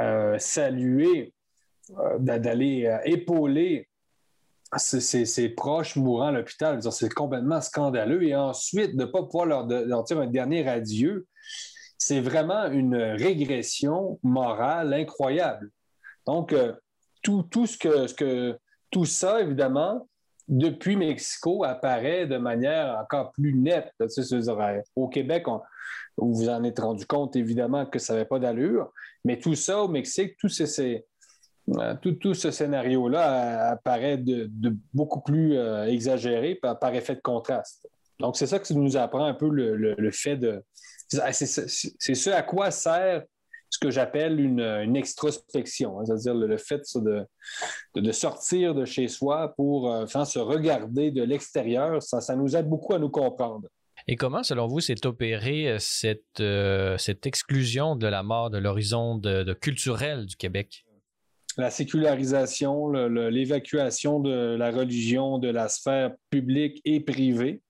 euh, 0.00 0.38
saluer, 0.38 1.34
euh, 1.90 2.18
d'aller 2.18 2.86
euh, 2.86 2.98
épauler 3.04 3.86
ses, 4.76 5.48
proches 5.48 5.96
mourants 5.96 6.28
à 6.28 6.32
l'hôpital. 6.32 6.80
C'est 6.92 7.12
complètement 7.12 7.60
scandaleux. 7.60 8.22
Et 8.22 8.34
ensuite, 8.34 8.96
de 8.96 9.04
ne 9.04 9.10
pas 9.10 9.22
pouvoir 9.22 9.46
leur, 9.46 10.04
dire 10.04 10.20
un 10.20 10.26
dernier 10.26 10.68
adieu, 10.68 11.26
c'est 11.98 12.20
vraiment 12.20 12.66
une 12.66 12.96
régression 12.96 14.18
morale 14.22 14.94
incroyable. 14.94 15.70
Donc, 16.26 16.54
tout, 17.22 17.42
tout, 17.42 17.66
ce 17.66 17.76
que, 18.14 18.58
tout 18.90 19.04
ça, 19.04 19.40
évidemment, 19.40 20.06
depuis 20.48 20.96
Mexico 20.96 21.64
apparaît 21.64 22.26
de 22.26 22.36
manière 22.36 22.98
encore 23.00 23.32
plus 23.32 23.54
nette. 23.54 23.92
au 24.96 25.08
Québec, 25.08 25.46
vous 26.16 26.48
en 26.48 26.64
êtes 26.64 26.80
rendu 26.80 27.06
compte 27.06 27.36
évidemment 27.36 27.86
que 27.86 27.98
ça 27.98 28.14
n'avait 28.14 28.24
pas 28.24 28.38
d'allure, 28.38 28.92
mais 29.24 29.38
tout 29.38 29.54
ça 29.54 29.82
au 29.82 29.88
Mexique, 29.88 30.36
tout, 30.38 30.48
euh, 30.48 30.98
tout, 32.02 32.34
ce 32.34 32.50
scénario-là 32.50 33.70
apparaît 33.70 34.18
de, 34.18 34.50
beaucoup 34.92 35.20
plus 35.20 35.56
euh, 35.56 35.86
exagéré 35.86 36.54
par, 36.54 36.94
effet 36.94 37.14
de 37.14 37.20
contraste. 37.20 37.88
Donc, 38.18 38.36
c'est 38.36 38.46
ça 38.46 38.58
que 38.58 38.72
nous 38.74 38.96
apprend 38.96 39.24
un 39.24 39.34
peu 39.34 39.48
le 39.48 40.10
fait 40.10 40.36
de... 40.36 40.62
C'est 41.08 42.14
ce 42.14 42.30
à 42.30 42.42
quoi 42.42 42.70
sert 42.70 43.22
ce 43.70 43.78
que 43.78 43.90
j'appelle 43.90 44.40
une, 44.40 44.96
extrospection, 44.96 46.00
hein, 46.00 46.04
c'est-à-dire 46.04 46.34
le, 46.34 46.56
fait 46.56 46.82
de, 46.96 47.24
de, 47.94 48.12
sortir 48.12 48.74
de 48.74 48.84
chez 48.84 49.06
soi 49.06 49.54
pour 49.56 49.92
euh, 49.92 50.06
se 50.06 50.38
regarder 50.38 51.12
de 51.12 51.22
l'extérieur. 51.22 52.02
Ça, 52.02 52.20
ça 52.20 52.34
nous 52.34 52.56
aide 52.56 52.68
beaucoup 52.68 52.94
à 52.94 52.98
nous 52.98 53.08
comprendre. 53.08 53.68
Et 54.08 54.16
comment, 54.16 54.42
selon 54.42 54.66
vous, 54.66 54.80
s'est 54.80 55.06
opérée 55.06 55.68
euh, 55.68 55.78
cette, 55.78 56.40
euh, 56.40 56.98
cette 56.98 57.26
exclusion 57.26 57.94
de 57.94 58.08
la 58.08 58.24
mort 58.24 58.50
de 58.50 58.58
l'horizon 58.58 59.16
de, 59.16 59.52
culturel 59.52 60.26
du 60.26 60.34
Québec? 60.34 60.84
La 61.56 61.70
sécularisation, 61.70 62.88
l'évacuation 62.90 64.20
de 64.20 64.56
la 64.56 64.70
religion 64.70 65.38
de 65.38 65.48
la 65.48 65.68
sphère 65.68 66.12
publique 66.30 66.80
et 66.84 67.00
privée. 67.00 67.60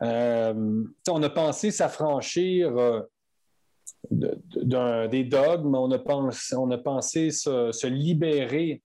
on 0.00 1.22
a 1.22 1.30
pensé 1.30 1.70
s'affranchir 1.70 2.72
des 4.10 5.24
dogmes, 5.24 5.74
on 5.74 5.90
a 5.90 6.78
pensé, 6.78 7.30
se, 7.30 7.86
libérer 7.86 8.82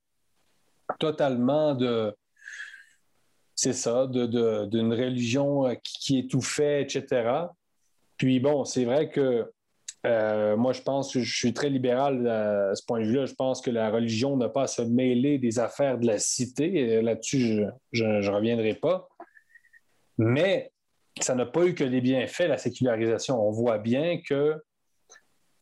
totalement 1.00 1.76
de, 1.76 2.14
c'est 3.56 3.74
ça, 3.74 4.08
d'une 4.08 4.94
religion 4.94 5.76
qui, 5.84 6.20
étouffait, 6.20 6.84
etc. 6.84 7.48
Puis 8.18 8.40
bon, 8.40 8.66
c'est 8.66 8.86
vrai 8.86 9.10
que 9.10 9.52
euh, 10.06 10.56
moi, 10.56 10.74
je 10.74 10.82
pense 10.82 11.14
que 11.14 11.22
je 11.22 11.36
suis 11.36 11.54
très 11.54 11.70
libéral 11.70 12.28
à 12.28 12.76
ce 12.76 12.84
point 12.86 13.00
de 13.00 13.06
vue-là. 13.06 13.26
Je 13.26 13.34
pense 13.34 13.62
que 13.62 13.72
la 13.72 13.90
religion 13.90 14.38
n'a 14.38 14.50
pas 14.50 14.64
à 14.64 14.68
se 14.68 14.82
mêler 14.82 15.38
des 15.38 15.60
affaires 15.60 15.98
de 15.98 16.06
la 16.06 16.20
cité. 16.20 17.02
Là-dessus, 17.02 17.66
je 17.92 18.06
ne 18.06 18.30
reviendrai 18.30 18.76
pas. 18.76 19.10
Mais 20.18 20.72
ça 21.20 21.36
n'a 21.36 21.46
pas 21.46 21.66
eu 21.66 21.74
que 21.74 21.84
des 21.84 22.02
bienfaits, 22.02 22.48
la 22.48 22.58
sécularisation. 22.58 23.42
On 23.42 23.52
voit 23.52 23.80
bien 23.80 24.22
que 24.22 24.62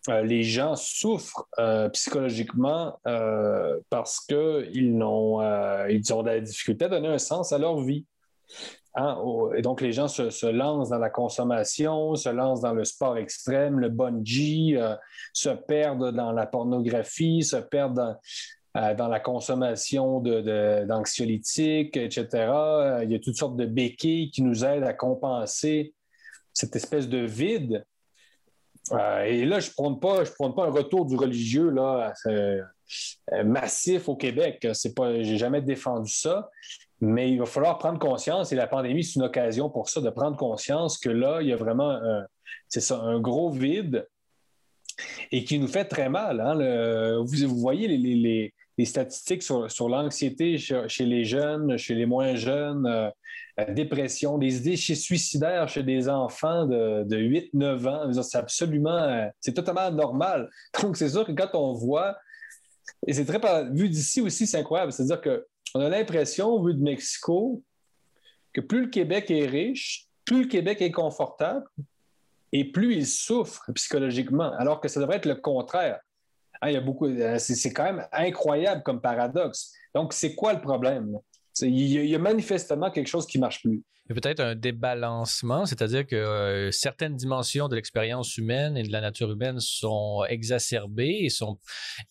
euh, 0.10 0.22
les 0.22 0.44
gens 0.44 0.76
souffrent 0.76 1.48
euh, 1.60 1.90
psychologiquement 1.90 3.00
euh, 3.08 3.80
parce 3.90 4.20
qu'ils 4.20 5.02
ont, 5.02 5.42
ils 5.90 6.14
ont 6.14 6.24
de 6.24 6.30
la 6.30 6.40
difficulté 6.40 6.86
à 6.86 6.90
donner 6.90 7.08
un 7.08 7.18
sens 7.18 7.52
à 7.52 7.58
leur 7.58 7.82
vie. 7.82 8.06
Hein, 8.98 9.18
et 9.58 9.62
donc, 9.62 9.82
les 9.82 9.91
gens 9.91 10.08
se, 10.08 10.46
lancent 10.46 10.89
dans 10.89 10.98
la 10.98 11.10
consommation, 11.10 12.16
se 12.16 12.30
lancent 12.30 12.62
dans 12.62 12.74
le 12.74 12.86
sport 12.86 13.18
extrême, 13.18 13.80
le 13.80 13.89
bungee, 13.89 14.78
euh, 14.78 14.96
se 15.34 15.50
perdent 15.50 16.12
dans 16.12 16.32
la 16.32 16.46
pornographie, 16.46 17.43
se 17.43 17.58
perdent 17.58 17.96
dans, 17.96 18.18
euh, 18.78 19.08
la 19.10 19.20
consommation 19.20 20.22
d'anxiolytiques, 20.22 21.98
etc. 21.98 22.28
Euh, 22.34 23.04
il 23.04 23.12
y 23.12 23.16
a 23.16 23.20
toutes 23.20 23.36
sortes 23.36 23.58
de 23.58 23.66
béquilles 23.66 24.32
qui 24.32 24.43
nous 24.43 24.64
aident 24.64 24.86
à 24.86 24.93
compenser 24.93 25.93
cette 26.54 26.76
espèce 26.78 27.10
de 27.10 27.20
vide. 27.20 27.86
et 29.26 29.46
là, 29.46 29.60
je 29.60 29.72
ne 29.72 29.74
prône, 29.74 30.00
pas, 30.00 30.24
pas 30.24 30.68
un 30.68 30.72
retour 30.72 31.06
du 31.06 31.18
religieux 31.18 31.70
là, 31.70 32.14
massif 33.43 34.08
au 34.08 34.16
Québec. 34.16 34.60
Je 34.62 35.32
n'ai 35.32 35.38
jamais 35.38 35.62
défendu 35.62 36.10
ça. 36.10 36.50
Mais 37.02 37.32
il 37.32 37.39
va 37.39 37.46
falloir 37.46 37.78
prendre 37.78 38.00
conscience, 38.00 38.52
et 38.52 38.56
la 38.56 38.68
pandémie, 38.68 39.04
c'est 39.04 39.16
une 39.16 39.26
occasion 39.26 39.70
pour 39.70 39.89
ça, 39.89 40.02
de 40.02 40.10
prendre 40.10 40.38
conscience 40.38 40.98
que 40.98 41.10
là, 41.10 41.41
il 41.41 41.50
y 41.50 41.54
a 41.54 41.58
vraiment 41.58 41.91
un, 41.91 42.26
ça, 42.70 43.00
un 43.00 43.20
gros 43.20 43.50
vide 43.50 44.08
et 45.32 45.43
qui 45.43 45.60
nous 45.60 45.68
fait 45.68 45.86
très 45.86 46.10
mal. 46.10 46.39
Hein. 46.39 47.22
vous, 47.22 47.60
voyez 47.60 47.88
les, 47.88 48.86
statistiques 48.86 49.43
sur, 49.43 49.89
l'anxiété 49.89 50.58
chez, 50.58 51.06
les 51.06 51.26
jeunes, 51.26 51.78
chez 51.78 51.96
les 51.96 52.06
moins 52.06 52.36
jeunes, 52.36 52.86
euh, 52.86 53.10
la 53.58 53.66
dépression, 53.66 54.38
des 54.38 54.58
idées 54.58 54.78
chez 54.78 54.96
suicidaires 54.96 55.68
chez 55.70 55.84
des 55.84 56.10
enfants 56.10 56.66
de, 56.66 57.06
8-9 57.06 57.88
ans. 57.88 58.24
C'est 58.24 58.38
absolument, 58.38 59.04
euh, 59.04 59.28
c'est 59.39 59.54
totalement 59.54 59.91
normal. 59.91 60.50
Donc, 60.82 60.98
c'est 60.98 61.10
sûr 61.10 61.26
que 61.26 61.32
quand 61.32 61.50
on 61.54 61.74
voit, 61.74 62.18
et 63.08 63.14
c'est 63.14 63.26
très 63.26 63.39
vu 63.72 63.89
d'ici 63.89 64.22
aussi, 64.22 64.48
c'est 64.48 64.60
incroyable, 64.60 64.91
c'est-à-dire 64.91 65.22
que 65.22 65.46
on 65.76 65.82
a 65.82 65.89
l'impression, 65.89 66.63
vu 66.63 66.73
de 66.73 66.82
Mexico, 66.82 67.61
que 68.53 68.61
plus 68.61 68.84
le 68.84 68.88
Québec 68.88 69.30
est 69.30 69.45
riche, 69.45 70.07
plus 70.23 70.43
le 70.43 70.47
Québec 70.47 70.82
est 70.82 70.91
confortable 70.91 71.67
et 72.53 72.71
plus 72.71 72.95
il 72.95 73.05
souffre 73.05 73.69
psychologiquement, 73.73 74.53
alors 74.53 74.80
que 74.80 74.88
ça 74.88 75.01
devrait 75.01 75.17
être 75.17 75.26
le 75.26 75.36
contraire. 75.36 75.99
Hein, 76.61 76.71
y 76.71 76.78
a 76.78 76.82
beaucoup, 76.82 77.07
euh, 77.07 77.38
c'est 77.38 77.73
quand 77.73 77.84
même 77.84 78.07
incroyable 78.13 78.84
comme 78.84 79.01
paradoxe. 79.01 79.73
Donc, 79.93 80.13
c'est 80.13 80.34
quoi 80.34 80.53
le 80.53 80.61
problème? 80.61 81.19
Il 81.62 81.88
y, 81.88 82.16
a 82.16 82.20
manifestement 82.20 82.91
quelque 82.91 83.08
chose 83.08 83.26
qui 83.26 83.38
ne 83.38 83.41
marche 83.41 83.62
plus. 83.62 83.84
Peut-être 84.08 84.39
un 84.39 84.53
débalancement, 84.53 85.66
c'est-à-dire 85.66 86.06
que 86.06 86.16
euh, 86.16 86.70
certaines 86.70 87.16
dimensions 87.16 87.68
de 87.68 87.76
l'expérience 87.76 88.38
humaine 88.38 88.78
et 88.78 88.84
de 88.84 88.91
la 88.91 89.01
nature 89.01 89.32
humaine 89.32 89.60
sont 89.60 90.24
exacerbées, 90.30 91.28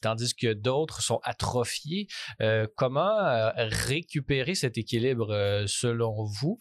tandis 0.01 0.35
que 0.35 0.53
d'autres 0.53 1.03
sont 1.03 1.21
atrophiées. 1.23 2.09
Euh, 2.41 2.67
comment 2.75 3.17
euh, 3.21 3.51
récupérer 3.57 4.57
cet 4.57 4.77
équilibre 4.77 5.65
selon 5.69 6.25
vous? 6.25 6.59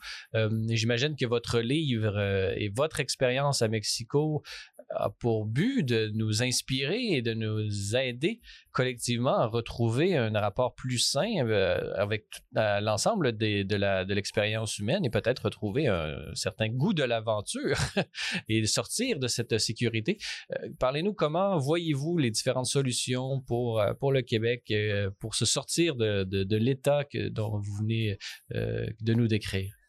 J'imagine 0.69 1.15
que 1.15 1.25
votre 1.25 1.59
livre 1.61 2.19
et 2.55 2.71
votre 2.75 2.99
expérience 2.99 3.63
à 3.63 3.69
Mexico 3.69 4.43
a 4.95 5.09
pour 5.09 5.45
but 5.45 5.83
de 5.83 6.11
nous 6.13 6.43
inspirer 6.43 7.01
et 7.11 7.21
de 7.21 7.33
nous 7.33 7.95
aider 7.95 8.41
collectivement 8.71 9.37
à 9.37 9.45
retrouver 9.45 10.17
un 10.17 10.31
rapport 10.39 10.73
plus 10.75 10.97
sain 10.97 11.45
euh, 11.47 11.93
avec 11.95 12.25
l'ensemble 12.53 13.37
de 13.37 14.13
l'expérience 14.13 14.79
humaine 14.79 15.05
et 15.05 15.09
peut-être 15.09 15.45
retrouver 15.45 15.87
un 15.87 16.15
certain 16.33 16.69
goût 16.69 16.93
de 16.93 17.03
l'aventure 17.03 17.77
et 18.49 18.65
sortir 18.65 19.19
de 19.19 19.27
cette 19.27 19.57
sécurité. 19.59 20.17
Euh, 20.51 20.69
parlez-nous 20.79 21.13
comment 21.13 21.57
voyez-vous 21.57 22.17
les 22.17 22.31
différentes 22.31 22.65
solutions 22.65 23.41
pour, 23.41 23.79
euh, 23.79 23.93
le 24.11 24.21
Québec 24.21 24.71
pour 25.19 25.33
se 25.35 25.45
sortir 25.45 25.95
de, 25.95 26.23
de, 26.23 26.57
l'état 26.57 27.03
dont 27.31 27.57
vous 27.57 27.77
venez 27.77 28.17
de 28.51 29.13
nous 29.13 29.27
décrire? 29.27 29.82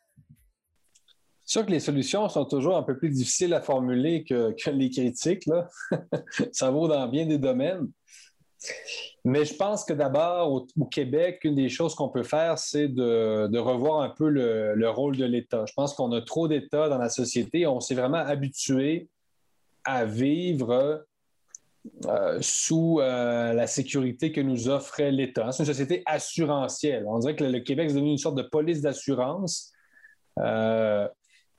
C'est 1.45 1.59
sûr 1.59 1.67
que 1.67 1.71
les 1.71 1.81
solutions 1.81 2.29
sont 2.29 2.47
toujours 2.47 2.77
un 2.77 2.83
peu 2.83 2.97
plus 2.97 3.11
difficiles 3.11 3.53
à 3.53 3.61
formuler 3.61 4.25
que, 4.25 4.55
les 4.71 4.91
critiques. 4.91 5.49
Ça 6.53 6.71
vaut 6.71 6.89
dans 6.89 7.07
bien 7.07 7.27
des 7.27 7.39
domaines. 7.39 7.89
Mais 9.27 9.45
je 9.45 9.55
pense 9.55 9.85
que 9.85 9.93
d'abord, 9.93 10.53
au, 10.53 10.85
Québec, 10.87 11.41
une 11.45 11.55
des 11.55 11.69
choses 11.69 11.95
qu'on 11.95 12.09
peut 12.09 12.23
faire, 12.23 12.59
c'est 12.59 12.89
de, 12.89 13.59
revoir 13.59 14.01
un 14.01 14.09
peu 14.09 14.29
le, 14.29 14.89
rôle 14.89 15.17
de 15.17 15.25
l'État. 15.27 15.65
Je 15.67 15.75
pense 15.75 15.95
qu'on 15.95 16.13
a 16.13 16.23
trop 16.23 16.49
d'États 16.49 16.89
dans 16.89 16.99
la 16.99 17.11
société. 17.11 17.67
On 17.67 17.81
s'est 17.81 17.95
vraiment 17.95 18.19
habitué 18.19 19.09
à 19.85 20.07
vivre 20.07 21.05
euh, 22.07 22.39
sous 22.41 23.01
euh, 23.01 23.53
la 23.53 23.67
sécurité 23.67 24.33
que 24.33 24.41
nous 24.41 24.71
offrait 24.71 25.11
l'État. 25.11 25.53
C'est 25.53 25.65
une 25.65 25.67
société 25.67 26.03
assurantielle. 26.07 27.05
On 27.07 27.19
dirait 27.19 27.37
que 27.37 27.45
le, 27.45 27.61
Québec 27.61 27.91
est 27.91 27.95
devenu 27.95 28.13
une 28.13 28.19
sorte 28.19 28.37
de 28.37 28.43
police 28.43 28.81
d'assurance. 28.81 29.73
Euh, 30.39 31.07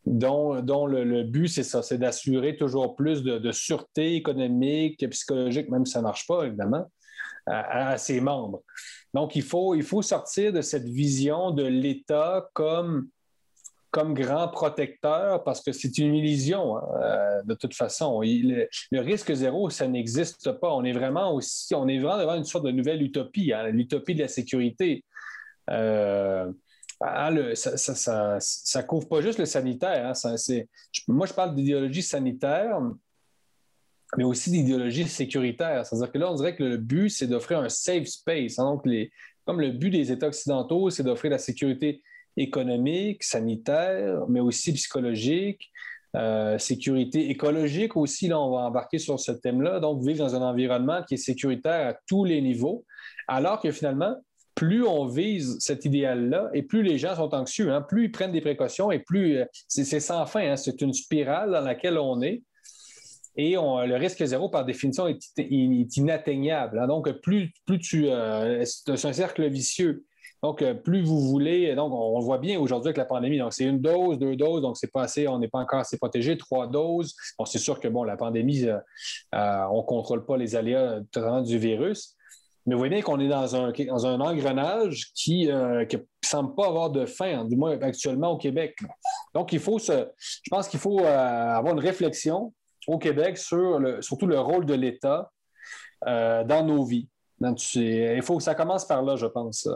dont, 0.06 0.86
le, 0.86 1.24
but, 1.24 1.48
c'est 1.48 1.64
ça, 1.64 1.82
c'est 1.82 1.98
d'assurer 1.98 2.56
toujours 2.56 2.96
plus 2.96 3.24
de, 3.24 3.52
sûreté 3.52 4.16
économique, 4.16 5.08
psychologique, 5.10 5.70
même 5.70 5.86
si 5.86 5.94
ça 5.94 6.00
ne 6.00 6.04
marche 6.04 6.28
pas, 6.28 6.46
évidemment, 6.46 6.92
à, 7.48 7.98
ses 7.98 8.22
membres. 8.22 8.64
Donc, 9.14 9.36
il 9.36 9.44
faut, 9.44 9.76
il 9.76 9.84
faut 9.84 10.02
sortir 10.02 10.54
de 10.54 10.62
cette 10.62 10.86
vision 10.86 11.52
de 11.52 11.64
l'État 11.64 12.50
comme, 12.54 13.08
comme 13.92 14.14
grand 14.14 14.50
protecteur 14.50 15.44
parce 15.44 15.62
que 15.62 15.72
c'est 15.72 15.98
une 15.98 16.14
illusion, 16.14 16.78
hein, 16.78 16.84
euh, 17.02 17.44
de 17.44 17.54
toute 17.54 17.74
façon. 17.74 18.22
le, 18.22 19.00
risque 19.00 19.34
zéro, 19.34 19.70
ça 19.70 19.88
n'existe 19.88 20.52
pas. 20.52 20.74
On 20.74 20.84
est 20.84 20.92
vraiment 20.92 21.34
aussi, 21.34 21.74
on 21.74 21.88
est 21.88 22.00
vraiment 22.00 22.20
devant 22.20 22.36
une 22.36 22.44
sorte 22.44 22.66
de 22.66 22.72
nouvelle 22.72 23.02
utopie, 23.02 23.54
hein, 23.54 23.70
l'utopie 23.70 24.14
de 24.14 24.22
la 24.22 24.28
sécurité. 24.28 25.04
Euh, 25.70 26.52
ah, 27.02 27.30
ça, 27.56 28.84
couvre 28.84 29.08
pas 29.08 29.22
juste 29.22 29.40
le 29.40 29.46
sanitaire. 29.46 30.08
Hein, 30.08 30.36
moi, 31.08 31.26
je 31.26 31.34
parle 31.34 31.54
d'idéologie 31.56 32.02
sanitaire, 32.02 32.80
mais 34.18 34.24
aussi 34.24 34.52
d'idéologie 34.52 35.08
sécuritaire. 35.08 35.86
C'est-à-dire 35.86 36.12
que 36.12 36.18
là, 36.18 36.32
on 36.32 36.36
dirait 36.36 36.56
que 36.56 36.64
le 36.64 36.78
but, 36.78 37.10
c'est 37.10 37.28
d'offrir 37.28 37.60
un 37.60 37.70
safe 37.70 38.08
space. 38.08 38.60
Hein. 38.60 38.66
donc, 38.66 38.88
comme 39.46 39.62
le 39.62 39.72
but 39.72 39.92
des 39.92 40.12
États 40.12 40.28
occidentaux, 40.28 40.90
c'est 40.90 41.04
d'offrir 41.04 41.32
la 41.32 41.38
sécurité 41.38 42.02
économique, 42.38 43.24
sanitaire, 43.24 44.26
mais 44.28 44.40
aussi 44.40 44.74
psychologique, 44.74 45.72
euh, 46.16 46.58
sécurité 46.58 47.30
écologique 47.30 47.96
aussi. 47.98 48.28
Là, 48.28 48.40
on 48.40 48.52
va 48.52 48.62
embarquer 48.62 49.00
sur 49.00 49.20
ce 49.20 49.34
thème-là. 49.34 49.80
Donc, 49.80 50.02
vivre 50.02 50.20
dans 50.20 50.36
un 50.36 50.42
environnement 50.42 51.04
qui 51.04 51.16
est 51.16 51.18
sécuritaire 51.18 51.88
à 51.88 51.94
tous 52.08 52.24
les 52.24 52.42
niveaux, 52.42 52.86
alors 53.28 53.60
que 53.60 53.72
finalement, 53.72 54.16
plus 54.56 54.86
on 54.86 55.06
vise 55.06 55.58
cet 55.60 55.86
idéal-là 55.86 56.50
et 56.54 56.64
plus 56.64 56.82
les 56.82 56.98
gens 56.98 57.16
sont 57.16 57.34
anxieux, 57.36 57.72
hein, 57.72 57.82
plus 57.82 58.06
ils 58.06 58.12
prennent 58.12 58.32
des 58.32 58.42
précautions 58.42 58.90
et 58.90 59.00
plus 59.00 59.38
euh, 59.38 59.46
c'est 59.68 60.00
sans 60.00 60.26
fin. 60.26 60.52
Hein, 60.52 60.56
c'est 60.56 60.82
une 60.82 60.94
spirale 60.94 61.52
dans 61.52 61.62
laquelle 61.62 61.98
on 61.98 62.22
est. 62.22 62.42
Et 63.38 63.56
le 63.56 63.96
risque 63.96 64.24
zéro, 64.24 64.48
par 64.48 64.64
définition, 64.64 65.10
est, 65.10 65.98
inatteignable. 65.98 66.80
Hein. 66.80 66.88
donc, 66.88 67.12
plus, 67.20 67.52
plus 67.66 67.80
tu. 67.80 68.08
Euh, 68.08 68.64
c'est 68.64 69.06
un 69.06 69.12
cercle 69.12 69.46
vicieux. 69.50 70.06
Donc, 70.42 70.62
euh, 70.62 70.74
plus 70.74 71.02
vous 71.02 71.20
voulez, 71.20 71.76
donc 71.76 71.92
on, 71.92 72.18
voit 72.22 72.38
bien 72.38 72.58
aujourd'hui 72.58 72.90
avec 72.90 72.98
la 72.98 73.04
pandémie. 73.04 73.38
Donc, 73.38 73.52
c'est 73.52 73.66
une 73.66 73.82
dose, 73.82 74.20
deux 74.20 74.38
doses, 74.38 74.62
donc 74.62 74.78
c'est 74.78 74.90
pas 74.90 75.02
assez, 75.02 75.28
on 75.28 75.38
n'est 75.38 75.50
pas 75.50 75.60
encore 75.60 75.80
assez 75.80 75.98
protégé. 75.98 76.38
Trois 76.38 76.68
doses. 76.68 77.14
Bon, 77.38 77.44
c'est 77.44 77.60
sûr 77.60 77.82
que 77.82 77.90
bon, 77.90 78.06
la 78.06 78.16
pandémie, 78.16 78.68
on 79.34 79.84
contrôle 79.84 80.26
pas 80.26 80.38
les 80.38 80.56
aléas 80.56 81.02
du 81.44 81.58
virus. 81.58 82.16
Mais 82.66 82.74
vous 82.74 82.80
voyez 82.80 82.94
bien 82.96 83.04
qu'on 83.04 83.20
est 83.20 83.28
dans 83.28 83.56
un, 83.56 83.72
dans 83.72 84.08
un 84.08 84.20
engrenage 84.20 85.12
qui 85.14 85.46
ne 85.46 85.84
euh, 85.84 85.86
semble 86.24 86.56
pas 86.56 86.68
avoir 86.68 86.90
de 86.90 87.06
fin, 87.06 87.42
hein, 87.42 87.46
du 87.46 87.56
moins 87.56 87.80
actuellement 87.80 88.32
au 88.32 88.38
Québec. 88.38 88.76
Donc, 89.36 89.54
il 89.54 89.60
faut 89.60 89.78
se, 89.78 90.08
je 90.18 90.50
pense 90.50 90.68
qu'il 90.68 90.80
faut 90.80 91.00
euh, 91.00 91.56
avoir 91.56 91.74
une 91.74 91.80
réflexion 91.80 92.54
au 92.88 92.98
Québec 92.98 93.38
sur 93.38 93.80
surtout 94.02 94.26
le 94.26 94.40
rôle 94.40 94.66
de 94.66 94.74
l'État 94.74 95.32
euh, 96.08 96.44
dans 96.44 96.64
nos 96.64 96.84
vies. 96.84 97.08
il 97.76 98.22
faut 98.24 98.38
que 98.38 98.44
ça 98.44 98.56
commence 98.56 98.86
par 98.86 99.04
là, 99.04 99.16
je 99.16 99.28
pense. 99.28 99.68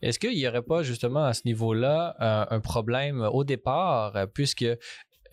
Est-ce 0.00 0.20
qu'il 0.20 0.36
n'y 0.36 0.46
aurait 0.46 0.62
pas 0.62 0.84
justement 0.84 1.24
à 1.24 1.34
ce 1.34 1.42
niveau-là 1.44 2.14
un 2.18 2.60
problème 2.60 3.28
au 3.32 3.42
départ, 3.42 4.14
puisque 4.32 4.66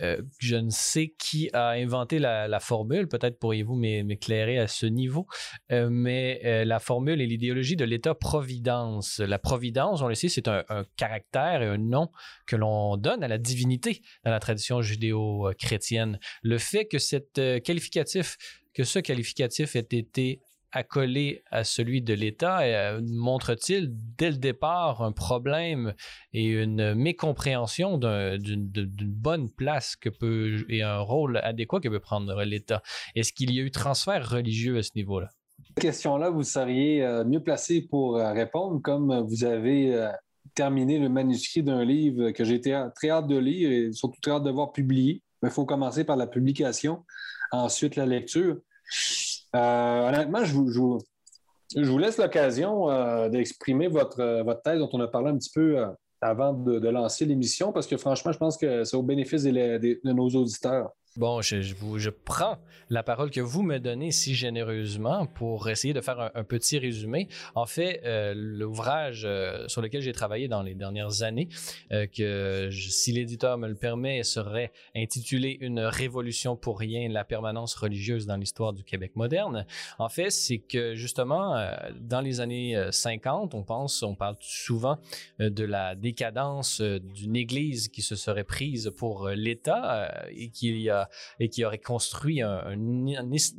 euh, 0.01 0.21
je 0.39 0.55
ne 0.55 0.69
sais 0.69 1.13
qui 1.17 1.49
a 1.53 1.69
inventé 1.69 2.19
la, 2.19 2.59
formule, 2.59 3.07
peut-être 3.07 3.39
pourriez-vous 3.39 3.75
m'éclairer 3.75 4.57
à 4.59 4.67
ce 4.67 4.85
niveau, 4.85 5.27
euh, 5.71 5.89
mais 5.89 6.41
euh, 6.45 6.65
la 6.65 6.79
formule 6.79 7.21
et 7.21 7.27
l'idéologie 7.27 7.75
de 7.75 7.85
l'État-providence. 7.85 9.19
La 9.19 9.39
providence, 9.39 10.01
on 10.01 10.07
le 10.07 10.15
sait, 10.15 10.29
c'est 10.29 10.47
un, 10.47 10.63
caractère 10.97 11.61
et 11.61 11.67
un 11.67 11.77
nom 11.77 12.09
que 12.47 12.55
l'on 12.55 12.97
donne 12.97 13.23
à 13.23 13.27
la 13.27 13.37
divinité 13.37 14.01
dans 14.23 14.31
la 14.31 14.39
tradition 14.39 14.81
judéo-chrétienne. 14.81 16.19
Le 16.41 16.57
fait 16.57 16.85
que 16.85 16.97
que 18.73 18.83
ce 18.83 18.99
qualificatif 18.99 19.75
ait 19.75 19.79
été 19.79 20.41
accolé 20.75 21.43
à 21.49 21.63
celui 21.63 22.01
de 22.01 22.13
l'État 22.13 22.59
euh, 22.59 23.01
montre-t-il 23.07 23.89
dès 24.17 24.29
le 24.29 24.37
départ 24.37 25.01
un 25.01 25.13
problème 25.13 25.93
et 26.33 26.45
une 26.45 26.93
mécompréhension 26.93 27.97
d'une 27.97 28.71
bonne 28.71 29.49
place 29.49 29.95
que 29.95 30.09
peut 30.09 30.65
et 30.69 30.83
un 30.83 30.99
rôle 30.99 31.37
adéquat 31.37 31.79
que 31.79 31.87
peut 31.87 31.99
prendre 31.99 32.43
l'État? 32.43 32.83
Est-ce 33.15 33.31
qu'il 33.31 33.53
y 33.53 33.59
a 33.59 33.63
eu 33.63 33.71
transfert 33.71 34.29
religieux 34.29 34.77
à 34.77 34.83
ce 34.83 34.91
niveau-là? 34.95 35.29
Cette 35.65 35.79
question-là, 35.79 36.29
vous 36.29 36.43
seriez 36.43 37.03
euh, 37.03 37.23
mieux 37.23 37.41
placé 37.41 37.81
pour 37.81 38.17
euh, 38.17 38.33
répondre, 38.33 38.81
comme 38.81 39.25
vous 39.27 39.45
avez 39.45 40.11
terminer 40.53 40.99
le 40.99 41.09
manuscrit 41.09 41.63
d'un 41.63 41.83
livre 41.83 42.31
que 42.31 42.43
j'ai 42.43 42.61
très 42.61 43.09
hâte 43.09 43.27
de 43.27 43.37
lire 43.37 43.71
et 43.71 43.91
surtout 43.91 44.19
très 44.21 44.31
hâte 44.31 44.43
de 44.43 44.51
voir 44.51 44.71
publié. 44.71 45.21
Il 45.43 45.49
faut 45.49 45.65
commencer 45.65 46.03
par 46.03 46.15
la 46.15 46.27
publication, 46.27 47.03
ensuite 47.51 47.95
la 47.95 48.05
lecture. 48.05 48.57
Euh, 49.55 50.09
honnêtement, 50.09 50.43
je 50.43 50.53
vous, 50.53 51.97
laisse 51.97 52.17
l'occasion 52.17 52.89
euh, 52.89 53.29
d'exprimer 53.29 53.87
votre, 53.87 54.43
votre 54.43 54.61
thèse 54.61 54.79
dont 54.79 54.89
on 54.93 54.99
a 54.99 55.07
parlé 55.07 55.29
un 55.29 55.37
petit 55.37 55.51
peu 55.53 55.79
euh, 55.79 55.87
avant 56.21 56.53
de, 56.53 56.89
lancer 56.89 57.25
l'émission, 57.25 57.71
parce 57.71 57.87
que 57.87 57.97
franchement, 57.97 58.31
je 58.31 58.37
pense 58.37 58.57
que 58.57 58.83
c'est 58.83 58.97
au 58.97 59.03
bénéfice 59.03 59.43
de 59.43 60.11
nos 60.11 60.29
auditeurs. 60.29 60.91
Bon, 61.17 61.41
je, 61.41 62.09
prends 62.09 62.57
la 62.89 63.01
parole 63.01 63.31
que 63.31 63.39
vous 63.39 63.63
me 63.63 63.79
donnez 63.79 64.11
si 64.11 64.35
généreusement 64.35 65.25
pour 65.25 65.69
essayer 65.69 65.93
de 65.93 66.01
faire 66.01 66.29
un, 66.35 66.43
petit 66.43 66.77
résumé. 66.77 67.29
En 67.55 67.65
fait, 67.65 68.01
euh, 68.03 68.33
l'ouvrage 68.35 69.23
euh, 69.23 69.65
sur 69.69 69.81
lequel 69.81 70.01
j'ai 70.01 70.11
travaillé 70.11 70.49
dans 70.49 70.61
les 70.61 70.75
dernières 70.75 71.23
années, 71.23 71.47
euh, 71.93 72.05
que 72.05 72.69
si 72.69 73.13
l'éditeur 73.13 73.57
me 73.57 73.69
le 73.69 73.75
permet, 73.75 74.23
serait 74.23 74.73
intitulé 74.93 75.57
Une 75.61 75.79
révolution 75.79 76.57
pour 76.57 76.79
rien, 76.79 77.07
la 77.07 77.23
permanence 77.23 77.75
religieuse 77.75 78.25
dans 78.25 78.35
l'histoire 78.35 78.73
du 78.73 78.83
Québec 78.83 79.13
moderne. 79.15 79.65
En 79.99 80.09
fait, 80.09 80.31
c'est 80.31 80.59
que 80.59 80.95
justement, 80.95 81.65
dans 81.97 82.19
les 82.19 82.41
années 82.41 82.89
50, 82.91 83.53
on 83.53 83.63
pense, 83.63 84.03
on 84.03 84.15
parle 84.15 84.35
souvent 84.41 84.97
de 85.39 85.63
la 85.63 85.95
décadence 85.95 86.81
d'une 86.81 87.37
Église 87.37 87.87
qui 87.87 88.01
se 88.01 88.17
serait 88.17 88.43
prise 88.43 88.91
pour 88.97 89.29
l'État 89.29 90.25
et 90.29 90.49
qu'il 90.49 90.77
y 90.81 90.89
a 90.89 91.04
et 91.39 91.49
qui 91.49 91.63
aurait 91.65 91.79
construit 91.79 92.41
un, 92.41 92.75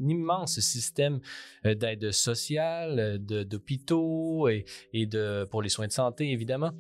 immense 0.01 0.61
système 0.61 1.21
euh, 1.65 1.75
d'aide 1.75 2.13
sociale, 2.13 2.99
euh, 2.99 3.45
d'hôpitaux 3.45 4.49
et, 4.49 4.65
de, 5.07 5.47
pour 5.51 5.63
les 5.63 5.69
soins 5.69 5.87
de 5.87 5.93
santé, 5.93 6.31
évidemment 6.31 6.73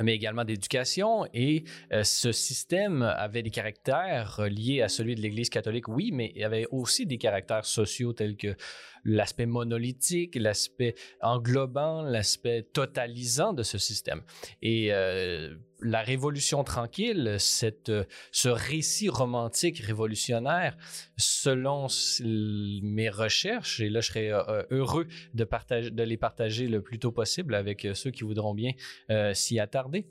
mais 0.00 0.14
également 0.14 0.44
d'éducation. 0.44 1.26
Et 1.34 1.64
euh, 1.92 2.04
ce 2.04 2.32
système 2.32 3.02
avait 3.02 3.42
des 3.42 3.50
caractères 3.50 4.40
liés 4.48 4.82
à 4.82 4.88
celui 4.88 5.14
de 5.14 5.20
l'Église 5.20 5.50
catholique, 5.50 5.88
oui, 5.88 6.10
mais 6.12 6.32
il 6.36 6.44
avait 6.44 6.66
aussi 6.70 7.06
des 7.06 7.18
caractères 7.18 7.64
sociaux 7.64 8.12
tels 8.12 8.36
que 8.36 8.54
l'aspect 9.04 9.46
monolithique, 9.46 10.36
l'aspect 10.36 10.94
englobant, 11.20 12.02
l'aspect 12.02 12.62
totalisant 12.62 13.52
de 13.52 13.62
ce 13.62 13.78
système. 13.78 14.22
Et 14.62 14.92
euh, 14.92 15.56
la 15.82 16.02
Révolution 16.02 16.64
tranquille, 16.64 17.36
cette, 17.38 17.92
ce 18.32 18.48
récit 18.48 19.08
romantique 19.08 19.78
révolutionnaire, 19.78 20.76
selon 21.16 21.86
mes 22.22 23.08
recherches, 23.08 23.80
et 23.80 23.88
là 23.88 24.00
je 24.00 24.08
serais 24.08 24.32
euh, 24.32 24.62
heureux 24.70 25.06
de, 25.34 25.46
de 25.88 26.02
les 26.02 26.16
partager 26.16 26.66
le 26.66 26.82
plus 26.82 26.98
tôt 26.98 27.12
possible 27.12 27.54
avec 27.54 27.86
ceux 27.94 28.10
qui 28.10 28.24
voudront 28.24 28.54
bien 28.54 28.72
euh, 29.10 29.34
s'y 29.34 29.58
attarder, 29.58 30.06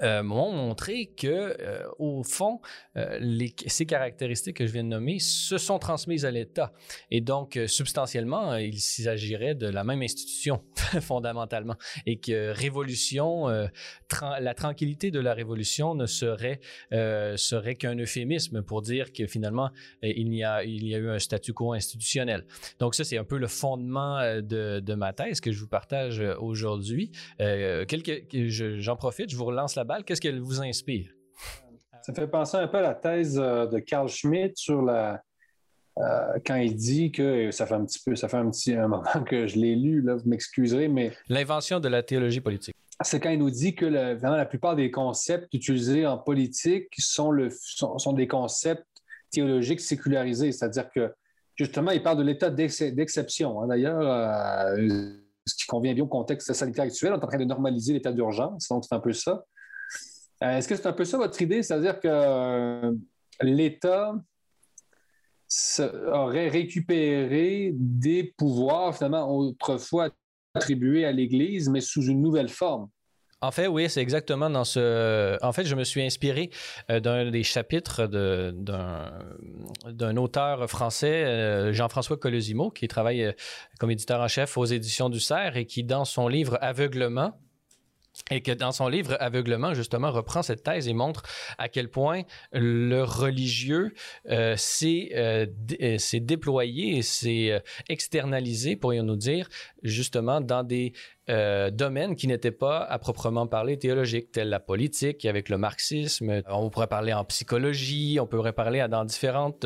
euh, 0.00 0.22
m'ont 0.22 0.52
montré 0.52 1.12
que, 1.16 1.54
euh, 1.60 1.86
au 1.98 2.22
fond, 2.22 2.60
euh, 2.96 3.46
ces 3.66 3.84
caractéristiques 3.84 4.56
que 4.56 4.66
je 4.66 4.72
viens 4.72 4.84
de 4.84 4.88
nommer 4.88 5.18
se 5.18 5.58
sont 5.58 5.78
transmises 5.78 6.24
à 6.24 6.30
l'État. 6.30 6.72
Et 7.10 7.20
donc, 7.20 7.58
substantiellement, 7.66 8.56
il 8.56 8.80
s'agirait 8.80 9.54
de 9.54 9.66
la 9.66 9.84
même 9.84 10.00
institution, 10.00 10.62
fondamentalement. 11.00 11.76
Et 12.06 12.18
que 12.18 12.52
révolution, 12.52 13.48
la 13.48 14.54
tranquillité 14.54 15.10
de 15.10 15.20
la 15.20 15.34
révolution 15.34 15.94
ne 15.94 16.06
serait, 16.06 16.60
serait 16.90 17.74
qu'un 17.74 17.96
euphémisme 17.96 18.62
pour 18.62 18.82
dire 18.82 19.12
que 19.12 19.26
finalement, 19.26 19.70
il 20.02 20.34
y, 20.34 20.42
a, 20.42 20.64
il 20.64 20.86
y 20.86 20.94
a 20.94 20.98
eu 20.98 21.10
un 21.10 21.18
statu 21.18 21.52
quo 21.52 21.72
institutionnel. 21.74 22.46
Donc, 22.78 22.94
ça, 22.94 23.04
c'est 23.04 23.18
un 23.18 23.24
peu 23.24 23.36
le 23.36 23.46
fondement 23.46 24.20
de, 24.40 24.80
de, 24.80 24.94
ma 24.94 25.12
thèse 25.12 25.40
que 25.40 25.52
je 25.52 25.60
vous 25.60 25.68
partage 25.68 26.20
aujourd'hui. 26.38 27.12
J'en 27.38 28.96
profite, 28.96 29.30
je 29.30 29.36
vous 29.36 29.44
relance 29.44 29.76
la 29.76 29.81
balle, 29.84 30.04
qu'est-ce 30.04 30.20
qu'elle 30.20 30.40
vous 30.40 30.60
inspire? 30.60 31.10
Ça 32.02 32.12
fait 32.12 32.26
penser 32.26 32.56
un 32.56 32.66
peu 32.66 32.78
à 32.78 32.82
la 32.82 32.94
thèse 32.94 33.38
euh, 33.38 33.66
de 33.66 33.78
Carl 33.78 34.08
Schmitt 34.08 34.56
sur 34.56 34.82
la. 34.82 35.22
Euh, 35.98 36.38
quand 36.44 36.56
il 36.56 36.74
dit 36.74 37.12
que 37.12 37.50
ça 37.50 37.66
fait 37.66 37.74
un 37.74 37.84
petit 37.84 38.00
peu, 38.04 38.16
ça 38.16 38.26
fait 38.26 38.38
un 38.38 38.50
petit 38.50 38.74
un 38.74 38.88
moment 38.88 39.04
que 39.28 39.46
je 39.46 39.56
l'ai 39.56 39.76
lu, 39.76 40.00
là, 40.02 40.16
vous 40.16 40.28
m'excuserez, 40.28 40.88
mais. 40.88 41.12
L'invention 41.28 41.80
de 41.80 41.88
la 41.88 42.02
théologie 42.02 42.40
politique. 42.40 42.74
C'est 43.04 43.20
quand 43.20 43.30
il 43.30 43.38
nous 43.38 43.50
dit 43.50 43.74
que 43.74 43.86
la 43.86 44.46
plupart 44.46 44.76
des 44.76 44.90
concepts 44.90 45.52
utilisés 45.54 46.06
en 46.06 46.18
politique 46.18 46.88
sont, 46.98 47.30
le, 47.30 47.48
sont, 47.50 48.12
des 48.12 48.28
concepts 48.28 48.86
théologiques 49.30 49.80
sécularisés, 49.80 50.52
c'est-à-dire 50.52 50.90
que 50.90 51.12
justement, 51.56 51.90
il 51.90 52.02
parle 52.02 52.18
de 52.18 52.22
l'état 52.22 52.50
d'exception. 52.50 53.60
Hein. 53.60 53.66
D'ailleurs, 53.66 54.00
euh, 54.00 54.76
ce 55.46 55.54
qui 55.56 55.66
convient 55.66 55.94
bien 55.94 56.04
au 56.04 56.08
contexte 56.08 56.52
sanitaire 56.52 56.84
actuel, 56.84 57.12
on 57.12 57.16
est 57.16 57.24
en 57.24 57.26
train 57.26 57.38
de 57.38 57.44
normaliser 57.44 57.92
l'état 57.94 58.12
d'urgence, 58.12 58.68
donc 58.68 58.84
c'est 58.84 58.94
un 58.94 59.00
peu 59.00 59.12
ça. 59.12 59.44
Euh, 60.42 60.58
est-ce 60.58 60.68
que 60.68 60.76
c'est 60.76 60.86
un 60.86 60.92
peu 60.92 61.04
ça 61.04 61.18
votre 61.18 61.40
idée? 61.40 61.62
C'est-à-dire 61.62 62.00
que 62.00 62.08
euh, 62.08 62.92
l'État 63.40 64.14
aurait 66.12 66.48
récupéré 66.48 67.72
des 67.74 68.34
pouvoirs 68.36 68.96
finalement 68.96 69.30
autrefois 69.30 70.08
attribués 70.54 71.04
à 71.04 71.12
l'Église, 71.12 71.68
mais 71.68 71.80
sous 71.80 72.06
une 72.06 72.22
nouvelle 72.22 72.48
forme? 72.48 72.88
En 73.40 73.50
fait, 73.50 73.66
oui, 73.66 73.90
c'est 73.90 74.00
exactement 74.00 74.48
dans 74.48 74.64
ce. 74.64 75.36
En 75.44 75.52
fait, 75.52 75.64
je 75.64 75.74
me 75.74 75.82
suis 75.82 76.00
inspiré 76.00 76.50
euh, 76.90 77.00
d'un 77.00 77.30
des 77.30 77.42
chapitres 77.42 78.06
d'un 78.06 80.16
auteur 80.16 80.70
français, 80.70 81.72
Jean-François 81.72 82.16
Colosimo, 82.16 82.70
qui 82.70 82.88
travaille 82.88 83.34
comme 83.78 83.90
éditeur 83.90 84.20
en 84.20 84.28
chef 84.28 84.56
aux 84.56 84.64
éditions 84.64 85.08
du 85.08 85.20
Cerf 85.20 85.56
et 85.56 85.66
qui, 85.66 85.82
dans 85.82 86.04
son 86.04 86.28
livre 86.28 86.56
Aveuglement, 86.60 87.36
et 88.30 88.40
que 88.40 88.52
dans 88.52 88.72
son 88.72 88.88
livre 88.88 89.16
Aveuglement, 89.20 89.74
justement, 89.74 90.10
reprend 90.10 90.42
cette 90.42 90.62
thèse 90.62 90.88
et 90.88 90.94
montre 90.94 91.22
à 91.58 91.68
quel 91.68 91.88
point 91.88 92.22
le 92.52 93.02
religieux 93.02 93.94
euh, 94.28 94.56
euh, 94.82 95.46
euh, 95.80 95.98
s'est 95.98 96.20
déployé 96.20 96.98
et 96.98 97.02
s'est 97.02 97.62
externalisé, 97.88 98.76
pourrions-nous 98.76 99.16
dire, 99.16 99.48
justement, 99.82 100.40
dans 100.40 100.62
des 100.62 100.92
domaines 101.28 102.16
qui 102.16 102.26
n'étaient 102.26 102.50
pas 102.50 102.80
à 102.82 102.98
proprement 102.98 103.46
parler 103.46 103.78
théologiques, 103.78 104.32
tels 104.32 104.48
la 104.48 104.60
politique, 104.60 105.24
avec 105.24 105.48
le 105.48 105.56
marxisme. 105.56 106.42
On 106.48 106.68
pourrait 106.68 106.88
parler 106.88 107.12
en 107.12 107.24
psychologie, 107.24 108.18
on 108.20 108.26
pourrait 108.26 108.52
parler 108.52 108.84
dans 108.90 109.04
différentes 109.04 109.64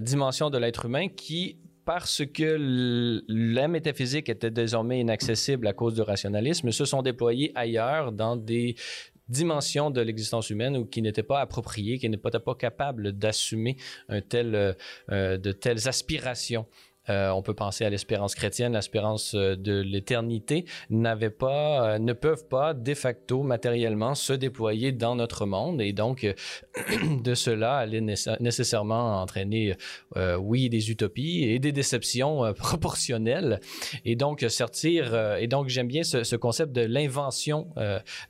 dimensions 0.00 0.50
de 0.50 0.58
l'être 0.58 0.84
humain 0.84 1.08
qui 1.08 1.58
parce 1.88 2.22
que 2.26 3.24
la 3.28 3.66
métaphysique 3.66 4.28
était 4.28 4.50
désormais 4.50 5.00
inaccessible 5.00 5.66
à 5.66 5.72
cause 5.72 5.94
du 5.94 6.02
rationalisme, 6.02 6.70
se 6.70 6.84
sont 6.84 7.00
déployés 7.00 7.50
ailleurs 7.54 8.12
dans 8.12 8.36
des 8.36 8.74
dimensions 9.30 9.90
de 9.90 10.02
l'existence 10.02 10.50
humaine 10.50 10.76
ou 10.76 10.84
qui 10.84 11.00
n'étaient 11.00 11.22
pas 11.22 11.40
appropriées, 11.40 11.96
qui 11.96 12.10
n'étaient 12.10 12.40
pas 12.40 12.54
capables 12.54 13.12
d'assumer 13.12 13.78
euh, 14.10 14.20
euh, 15.10 15.38
de 15.38 15.52
telles 15.52 15.88
aspirations. 15.88 16.66
Euh, 17.10 17.30
on 17.30 17.42
peut 17.42 17.54
penser 17.54 17.84
à 17.84 17.90
l'espérance 17.90 18.34
chrétienne, 18.34 18.74
l'espérance 18.74 19.34
euh, 19.34 19.56
de 19.56 19.80
l'éternité, 19.80 20.64
n'avaient 20.90 21.30
pas, 21.30 21.94
euh, 21.94 21.98
ne 21.98 22.12
peuvent 22.12 22.46
pas 22.46 22.74
de 22.74 22.94
facto 22.94 23.42
matériellement 23.42 24.14
se 24.14 24.32
déployer 24.32 24.92
dans 24.92 25.16
notre 25.16 25.46
monde 25.46 25.80
et 25.80 25.92
donc 25.92 26.26
de 27.22 27.34
cela 27.34 27.76
allait 27.76 28.00
nécessairement 28.00 29.20
entraîner, 29.20 29.74
oui, 30.38 30.68
des 30.68 30.90
utopies 30.90 31.44
et 31.44 31.58
des 31.58 31.72
déceptions 31.72 32.52
proportionnelles 32.56 33.60
et 34.04 34.16
donc 34.16 34.44
sortir. 34.48 35.14
et 35.38 35.46
donc 35.46 35.68
j'aime 35.68 35.88
bien 35.88 36.02
ce, 36.02 36.36
concept 36.36 36.72
de 36.72 36.82
l'invention 36.82 37.68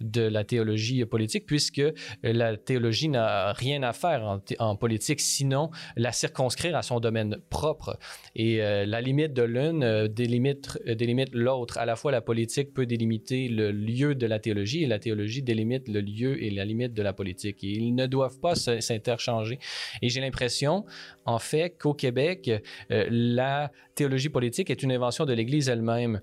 de 0.01 0.23
la 0.23 0.45
théologie 0.45 1.05
politique 1.05 1.47
puisque 1.47 1.83
la 2.23 2.57
théologie 2.57 3.09
n'a 3.09 3.53
rien 3.53 3.83
à 3.83 3.93
faire 3.93 4.41
en, 4.59 4.77
politique 4.77 5.21
sinon 5.21 5.71
la 5.97 6.13
circonscrire 6.13 6.77
à 6.77 6.83
son 6.83 7.01
domaine 7.01 7.39
propre 7.51 7.99
et 8.35 8.61
euh, 8.69 8.85
la 8.87 9.01
limite 9.01 9.33
de 9.33 9.43
l'une 9.43 9.83
euh, 9.83 10.09
délimite, 10.09 10.79
euh, 10.87 10.95
délimite 10.95 11.31
l'autre. 11.33 11.79
À 11.79 11.87
la 11.87 11.97
fois, 11.97 12.13
la 12.13 12.21
politique 12.21 12.75
peut 12.75 12.85
délimiter 12.85 13.49
le 13.49 13.71
lieu 13.71 14.15
de 14.15 14.27
la 14.27 14.39
théologie 14.39 14.83
et 14.83 14.87
la 14.87 14.99
théologie 14.99 15.43
délimite 15.43 15.89
le 15.89 16.01
lieu 16.01 16.43
et 16.43 16.51
la 16.51 16.65
limite 16.65 16.93
de 16.93 17.03
la 17.03 17.13
politique. 17.13 17.63
Ils 17.63 17.95
ne 17.95 18.07
doivent 18.07 18.39
pas 18.41 18.55
s'interchanger. 18.55 19.59
Et 20.03 20.09
j'ai 20.11 20.21
l'impression, 20.21 20.85
en 21.25 21.39
fait, 21.39 21.77
qu'au 21.79 21.95
Québec, 21.95 22.51
la 22.91 23.71
théologie 23.95 24.29
politique 24.29 24.71
est 24.71 24.83
une 24.83 24.93
invention 24.93 25.25
de 25.25 25.33
l'Église 25.33 25.69
elle-même. 25.69 26.21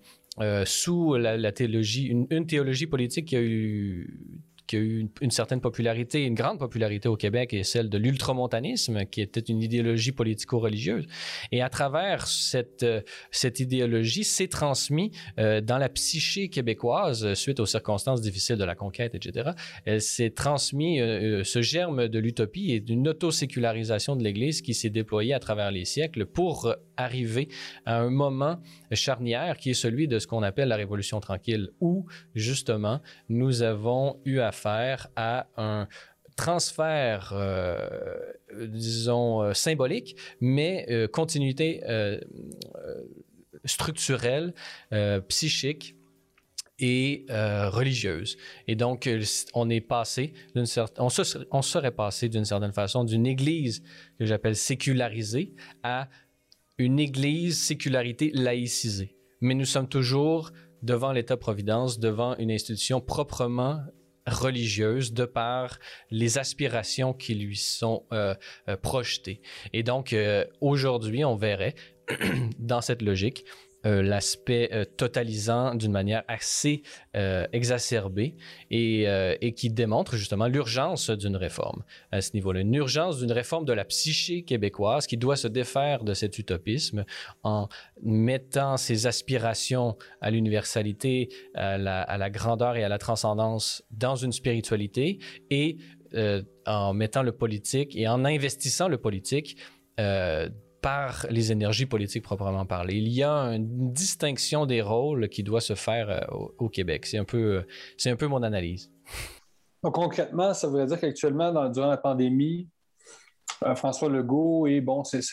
sous 0.66 1.16
la, 1.16 1.52
théologie, 1.52 2.06
une, 2.08 2.46
théologie 2.46 2.88
politique 2.88 3.26
qui 3.26 3.36
a 3.36 3.42
eu 3.42 4.20
qui 4.68 4.76
a 4.76 4.80
eu 4.80 5.10
une, 5.22 5.32
certaine 5.32 5.62
popularité, 5.62 6.24
une 6.24 6.36
grande 6.36 6.60
popularité 6.60 7.08
au 7.08 7.16
Québec, 7.16 7.54
est 7.54 7.64
celle 7.64 7.90
de 7.90 7.98
l'ultramontanisme, 7.98 9.06
qui 9.06 9.22
était 9.22 9.40
une 9.40 9.62
idéologie 9.62 10.12
politico-religieuse. 10.12 11.06
Et 11.52 11.62
à 11.62 11.70
travers 11.70 12.28
cette, 12.28 12.84
euh, 12.84 13.02
cette 13.32 13.60
idéologie, 13.60 14.24
s'est 14.24 14.48
transmis 14.48 15.12
euh, 15.40 15.62
dans 15.62 15.78
la 15.78 15.90
psyché 15.90 16.50
québécoise, 16.50 17.34
suite 17.34 17.60
aux 17.60 17.66
circonstances 17.66 18.22
difficiles 18.22 18.58
de 18.58 18.64
la 18.64 18.76
conquête, 18.76 19.16
etc. 19.16 19.52
Elle 19.86 20.02
s'est 20.02 20.32
transmis 20.32 21.00
ce 21.00 21.62
germe 21.62 22.08
de 22.08 22.20
l'utopie 22.20 22.72
et 22.72 22.80
d'une 22.80 23.08
autosécularisation 23.08 24.16
de 24.16 24.24
l'Église 24.24 24.62
qui 24.62 24.74
s'est 24.74 24.90
déployée 24.90 25.34
à 25.34 25.40
travers 25.40 25.72
les 25.72 25.86
siècles 25.86 26.26
pour 26.26 26.76
arriver 26.98 27.50
à 27.86 28.00
un 28.00 28.10
moment 28.10 28.60
charnière 28.92 29.58
qui 29.58 29.72
est 29.72 29.76
celui 29.76 30.08
de 30.08 30.20
ce 30.20 30.28
qu'on 30.28 30.44
appelle 30.44 30.70
la 30.70 30.76
Révolution 30.76 31.20
tranquille, 31.20 31.70
où 31.80 32.06
justement 32.34 33.02
nous 33.30 33.62
avons 33.62 34.20
eu 34.26 34.40
à 35.16 35.48
un 35.58 35.88
transfert, 36.36 37.32
euh, 37.34 37.88
disons, 38.68 39.42
euh, 39.42 39.54
symbolique, 39.54 40.16
mais 40.42 40.86
euh, 40.90 41.08
continuité 41.08 41.82
structurelle, 43.64 44.54
psychique 45.28 45.96
et 46.78 47.26
religieuse. 47.30 48.38
Et 48.68 48.76
donc, 48.76 49.10
on 49.54 49.70
est 49.70 49.82
passé 49.82 50.34
d'une 50.54 50.68
certaine, 50.68 51.04
on, 51.52 51.62
serait 51.62 51.92
passé 51.92 52.30
d'une 52.30 52.46
certaine 52.46 52.74
façon 52.74 53.06
d'une 53.06 53.26
église 53.26 53.82
que 54.20 54.26
j'appelle 54.26 54.56
sécularisée 54.56 55.56
à 55.82 56.10
une 56.78 57.00
église 57.00 57.58
sécularité 57.58 58.30
laïcisée. 58.36 59.16
Mais 59.42 59.56
nous 59.56 59.66
sommes 59.66 59.88
toujours 59.88 60.52
devant 60.84 61.12
l'État-providence, 61.12 61.98
devant 61.98 62.38
une 62.38 62.52
institution 62.52 63.02
proprement 63.02 63.80
religieuse 64.28 65.14
de 65.14 65.26
par 65.26 65.80
les 66.10 66.38
aspirations 66.38 67.14
qui 67.14 67.36
lui 67.36 67.56
sont 67.56 68.04
euh, 68.12 68.36
euh, 68.70 68.78
projetées. 68.78 69.42
Et 69.74 69.84
donc, 69.84 70.14
euh, 70.14 70.46
aujourd'hui, 70.62 71.24
on 71.24 71.36
verrait, 71.36 71.76
dans 72.60 72.82
cette 72.82 73.02
logique, 73.02 73.46
euh, 73.86 74.02
l'aspect 74.02 74.70
euh, 74.72 74.86
totalisant 74.86 75.76
d'une 75.76 75.92
manière 75.92 76.24
assez 76.28 76.84
euh, 77.16 77.46
exacerbée 77.54 78.36
et, 78.72 79.06
et, 79.42 79.54
qui 79.54 79.70
démontre 79.70 80.16
justement 80.16 80.48
l'urgence 80.48 81.10
d'une 81.10 81.36
réforme 81.36 81.84
à 82.12 82.22
ce 82.22 82.32
niveau-là. 82.34 82.62
Une 82.62 82.74
urgence 82.74 83.20
d'une 83.20 83.32
réforme 83.32 83.66
de 83.66 83.74
la 83.74 83.86
psyché 83.86 84.44
québécoise 84.44 85.08
qui 85.08 85.18
doit 85.18 85.36
se 85.36 85.48
défaire 85.48 86.04
de 86.04 86.14
cet 86.14 86.38
utopisme 86.38 87.06
en 87.44 87.68
mettant 88.02 88.78
ses 88.78 89.08
aspirations 89.08 89.98
à 90.22 90.32
l'universalité, 90.32 91.30
à 91.54 91.78
la, 91.78 92.30
grandeur 92.30 92.76
et 92.76 92.84
à 92.84 92.90
la 92.90 92.98
transcendance 92.98 93.84
dans 93.92 94.16
une 94.16 94.32
spiritualité 94.32 95.20
et 95.50 95.78
en 96.66 96.94
mettant 96.94 97.24
le 97.24 97.32
politique 97.32 97.96
et 97.96 98.08
en 98.08 98.26
investissant 98.26 98.88
le 98.88 98.98
politique 98.98 99.58
euh, 100.00 100.50
par 100.86 101.26
les 101.32 101.52
énergies 101.52 101.88
politiques 101.88 102.22
proprement 102.22 102.64
parlées. 102.64 102.98
Il 102.98 103.08
y 103.08 103.24
a 103.24 103.56
une 103.56 103.92
distinction 103.92 104.68
des 104.68 104.84
rôles 104.84 105.30
qui 105.30 105.42
doit 105.42 105.60
se 105.60 105.74
faire 105.74 106.12
euh, 106.12 106.46
au, 106.60 106.70
Québec. 106.70 107.08
C'est 107.08 107.18
un, 107.18 107.24
peu, 107.24 107.66
c'est 107.98 108.12
un 108.12 108.16
peu 108.16 108.28
mon 108.28 108.44
analyse. 108.44 108.92
Donc, 109.84 109.96
concrètement, 109.96 110.54
ça 110.54 110.68
voudrait 110.68 110.86
dire 110.86 111.00
qu'actuellement, 111.00 111.70
durant 111.70 111.88
la 111.88 111.98
pandémie, 111.98 112.70
euh, 113.64 113.74
François 113.74 114.10
Legault 114.10 114.68
et 114.68 114.80
bon, 114.80 115.04
ses, 115.04 115.24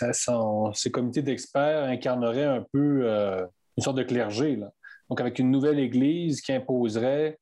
comités 0.90 1.20
d'experts 1.20 1.84
incarneraient 1.84 2.44
un 2.44 2.64
peu 2.72 3.03
euh, 3.05 3.44
une 3.76 3.82
sorte 3.82 3.98
de 3.98 4.05
clergé. 4.05 4.59
Donc, 5.11 5.20
avec 5.20 5.38
une 5.38 5.50
nouvelle 5.50 5.80
Église 5.80 6.40
qui 6.40 6.55
imposerait 6.55 7.38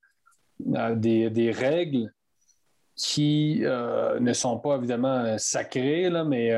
des, 0.59 1.53
règles 1.57 2.13
qui 2.97 3.61
ne 3.61 4.33
sont 4.33 4.59
pas 4.59 4.79
évidemment 4.79 5.39
sacrées, 5.39 6.11
mais 6.27 6.51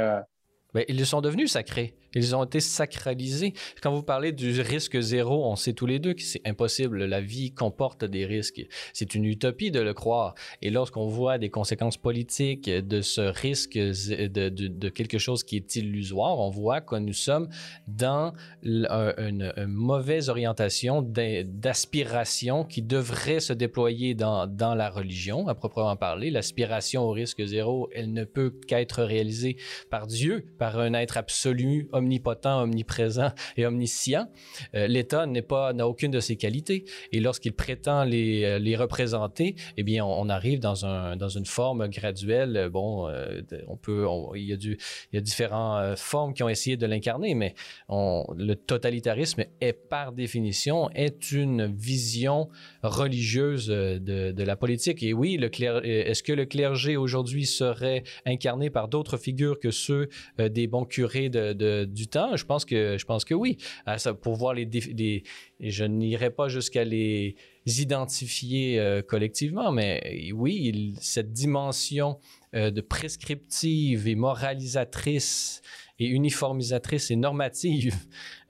ben, 0.74 0.84
ils 0.88 1.06
sont 1.06 1.20
devenus 1.20 1.52
sacrés. 1.52 1.94
Ils 2.14 2.36
ont 2.36 2.44
été 2.44 2.60
sacralisés. 2.60 3.54
Quand 3.82 3.92
vous 3.92 4.02
parlez 4.02 4.32
du 4.32 4.60
risque 4.60 5.00
zéro, 5.00 5.46
on 5.46 5.56
sait 5.56 5.72
tous 5.72 5.86
les 5.86 5.98
deux 5.98 6.14
que 6.14 6.22
c'est 6.22 6.42
impossible. 6.46 7.04
La 7.04 7.20
vie 7.20 7.52
comporte 7.52 8.04
des 8.04 8.26
risques. 8.26 8.62
C'est 8.92 9.14
une 9.14 9.24
utopie 9.24 9.70
de 9.70 9.80
le 9.80 9.94
croire. 9.94 10.34
Et 10.60 10.70
lorsqu'on 10.70 11.06
voit 11.06 11.38
des 11.38 11.50
conséquences 11.50 11.96
politiques 11.96 12.68
de 12.68 13.00
ce 13.00 13.20
risque 13.20 13.74
de, 13.74 14.88
quelque 14.88 15.18
chose 15.18 15.42
qui 15.44 15.56
est 15.56 15.76
illusoire, 15.76 16.38
on 16.38 16.50
voit 16.50 16.80
que 16.80 16.96
nous 16.96 17.12
sommes 17.12 17.48
dans 17.86 18.32
une, 18.62 19.52
mauvaise 19.66 20.28
orientation 20.28 21.02
d'aspiration 21.02 22.64
qui 22.64 22.82
devrait 22.82 23.40
se 23.40 23.52
déployer 23.52 24.14
dans, 24.14 24.46
dans 24.46 24.74
la 24.74 24.90
religion, 24.90 25.48
à 25.48 25.54
proprement 25.54 25.96
parler. 25.96 26.30
L'aspiration 26.30 27.02
au 27.02 27.10
risque 27.10 27.44
zéro, 27.44 27.88
elle 27.94 28.12
ne 28.12 28.24
peut 28.24 28.50
qu'être 28.66 29.02
réalisée 29.02 29.56
par 29.90 30.06
Dieu, 30.06 30.44
par 30.58 30.78
un 30.78 30.94
être 30.94 31.16
absolu, 31.16 31.88
omnipotent, 32.02 32.62
omniprésent 32.62 33.32
et 33.56 33.66
omniscient. 33.66 34.28
Euh, 34.74 34.86
L'État 34.86 35.26
n'est 35.26 35.42
pas 35.42 35.72
n'a 35.72 35.86
aucune 35.86 36.10
de 36.10 36.20
ces 36.20 36.36
qualités 36.36 36.84
et 37.12 37.20
lorsqu'il 37.20 37.52
prétend 37.52 38.04
les, 38.04 38.44
euh, 38.44 38.58
les 38.58 38.76
représenter, 38.76 39.54
eh 39.76 39.82
bien 39.82 40.04
on, 40.04 40.28
arrive 40.28 40.60
dans 40.60 40.86
un 40.86 41.16
dans 41.16 41.28
une 41.28 41.46
forme 41.46 41.88
graduelle. 41.88 42.68
Bon, 42.72 43.08
euh, 43.08 43.42
on 43.68 43.76
peut 43.76 44.06
il 44.34 44.44
y 44.44 44.52
a 44.52 44.56
du 44.56 44.78
il 45.12 45.16
y 45.16 45.18
a 45.18 45.20
différentes 45.20 45.98
formes 45.98 46.32
qui 46.34 46.42
ont 46.42 46.48
essayé 46.48 46.76
de 46.76 46.86
l'incarner, 46.86 47.34
mais 47.34 47.54
le 47.88 48.54
totalitarisme 48.54 49.44
est 49.60 49.72
par 49.72 50.12
définition 50.12 50.90
est 50.90 51.32
une 51.32 51.66
vision 51.66 52.48
religieuse 52.82 53.66
de, 53.66 54.32
de 54.32 54.42
la 54.42 54.56
politique. 54.56 55.02
Et 55.02 55.12
oui, 55.12 55.38
est-ce 55.42 56.22
que 56.22 56.32
le 56.32 56.46
clergé 56.46 56.96
aujourd'hui 56.96 57.46
serait 57.46 58.02
incarné 58.26 58.70
par 58.70 58.88
d'autres 58.88 59.16
figures 59.16 59.60
que 59.60 59.70
ceux 59.70 60.08
des 60.38 60.66
bons 60.66 60.84
curés 60.84 61.28
de, 61.28 61.52
de, 61.52 61.84
du 61.92 62.08
temps? 62.08 62.36
Je 62.36 62.44
pense 62.44 62.64
que, 62.64 62.96
je 62.98 63.04
pense 63.04 63.24
que 63.24 63.34
oui. 63.34 63.58
Ah, 63.86 63.96
pour 64.20 64.34
voir 64.34 64.54
les, 64.54 65.24
je 65.60 65.84
n'irai 65.84 66.30
pas 66.30 66.48
jusqu'à 66.48 66.84
les 66.84 67.36
identifier 67.66 68.78
euh, 68.78 69.02
collectivement, 69.02 69.72
mais 69.72 70.30
oui, 70.34 70.94
cette 71.00 71.32
dimension 71.32 72.18
euh, 72.54 72.70
de 72.70 72.80
prescriptive 72.80 74.08
et 74.08 74.14
moralisatrice 74.14 75.62
et 75.98 76.06
uniformisatrice 76.06 77.10
et 77.10 77.16
normative, 77.16 77.94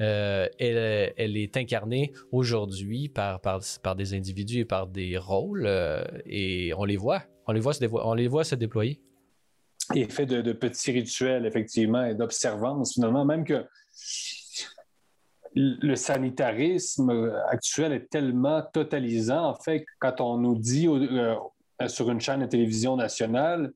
euh, 0.00 0.48
elle, 0.58 1.36
est 1.36 1.56
incarnée 1.56 2.12
aujourd'hui 2.30 3.08
par, 3.08 3.40
par, 3.40 3.60
par, 3.82 3.96
des 3.96 4.14
individus 4.14 4.60
et 4.60 4.64
par 4.64 4.86
des 4.86 5.18
rôles, 5.18 5.68
et 6.24 6.72
on 6.76 6.84
les 6.84 6.96
voit, 6.96 7.24
on 7.46 7.52
les 7.52 7.60
voit 7.60 7.74
se, 7.74 7.84
on 7.92 8.14
les 8.14 8.28
voit 8.28 8.44
se 8.44 8.54
déployer 8.54 9.00
et 9.94 10.08
fait 10.08 10.26
de, 10.26 10.52
petits 10.52 10.92
rituels, 10.92 11.46
effectivement, 11.46 12.04
et 12.04 12.14
d'observance, 12.14 12.94
finalement, 12.94 13.24
même 13.24 13.44
que 13.44 13.64
le 15.54 15.96
sanitarisme 15.96 17.32
actuel 17.48 17.92
est 17.92 18.08
tellement 18.08 18.62
totalisant, 18.72 19.44
en 19.44 19.54
fait, 19.54 19.84
quand 19.98 20.20
on 20.20 20.38
nous 20.38 20.56
dit 20.56 20.88
euh, 20.88 21.36
sur 21.88 22.10
une 22.10 22.20
chaîne 22.20 22.40
de 22.40 22.46
télévision 22.46 22.96
nationale, 22.96 23.72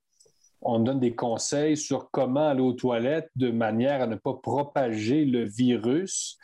on 0.62 0.78
donne 0.78 1.00
des 1.00 1.14
conseils 1.14 1.76
sur 1.76 2.10
comment 2.10 2.48
aller 2.48 2.62
aux 2.62 2.72
toilettes 2.72 3.30
de 3.36 3.50
manière 3.50 4.00
à 4.00 4.06
ne 4.06 4.16
pas 4.16 4.34
propager 4.34 5.26
le 5.26 5.44
virus. 5.44 6.38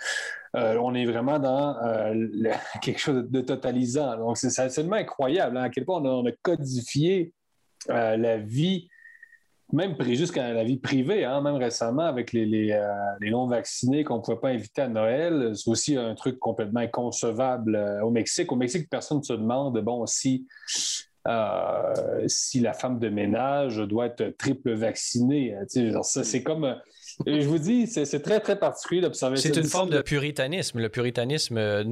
Euh, 0.55 0.77
on 0.83 0.95
est 0.95 1.07
vraiment 1.07 1.39
dans 1.39 1.77
euh, 1.83 2.15
quelque 2.83 3.01
chose 3.01 3.25
de 3.29 3.41
totalisant. 3.41 4.19
Donc, 4.19 4.37
c'est 4.37 4.57
absolument 4.61 4.97
incroyable 4.97 5.57
hein, 5.57 5.63
à 5.63 5.71
quel 5.71 5.87
point 5.87 6.03
on 6.03 6.27
a, 6.27 6.33
codifié 6.43 7.33
la 7.89 8.37
vie 8.37 8.89
même 9.73 9.97
pris 9.97 10.17
jusqu'à 10.17 10.53
la 10.53 10.65
vie 10.65 10.77
privée, 10.77 11.25
hein, 11.25 11.41
même 11.41 11.57
récemment 11.57 12.05
avec 12.05 12.33
les, 12.33 12.73
euh, 12.73 12.87
non-vaccinés 13.21 14.05
qu'on 14.05 14.19
ne 14.19 14.23
pouvait 14.23 14.37
pas 14.37 14.49
inviter 14.49 14.83
à 14.83 14.89
Noël. 14.89 15.53
C'est 15.55 15.71
aussi 15.71 15.97
un 15.97 16.15
truc 16.15 16.39
complètement 16.39 16.81
inconcevable 16.81 17.75
euh, 17.75 18.03
au 18.03 18.11
Mexique. 18.11 18.53
Au 18.53 18.57
Mexique, 18.57 18.89
personne 18.91 19.19
ne 19.19 19.23
se 19.23 19.33
demande, 19.33 19.79
bon, 19.81 20.05
si, 20.07 20.47
euh, 21.27 22.25
si 22.27 22.61
la 22.61 22.75
femme 22.75 22.99
de 22.99 23.09
ménage 23.09 23.79
doit 23.79 24.07
être 24.07 24.37
triple 24.37 24.73
vaccinée. 24.73 25.57
c'est 25.69 26.43
comme 26.43 26.77
je 27.27 27.47
vous 27.47 27.59
dis, 27.59 27.87
c'est 27.87 28.23
très, 28.23 28.41
très 28.41 28.59
particulier 28.59 29.01
d'observer 29.01 29.37
C'est 29.37 29.57
une 29.57 29.65
forme 29.65 29.91
de 29.91 30.01
puritanisme. 30.03 30.81
Le 30.81 30.89
puritanisme 30.89 31.83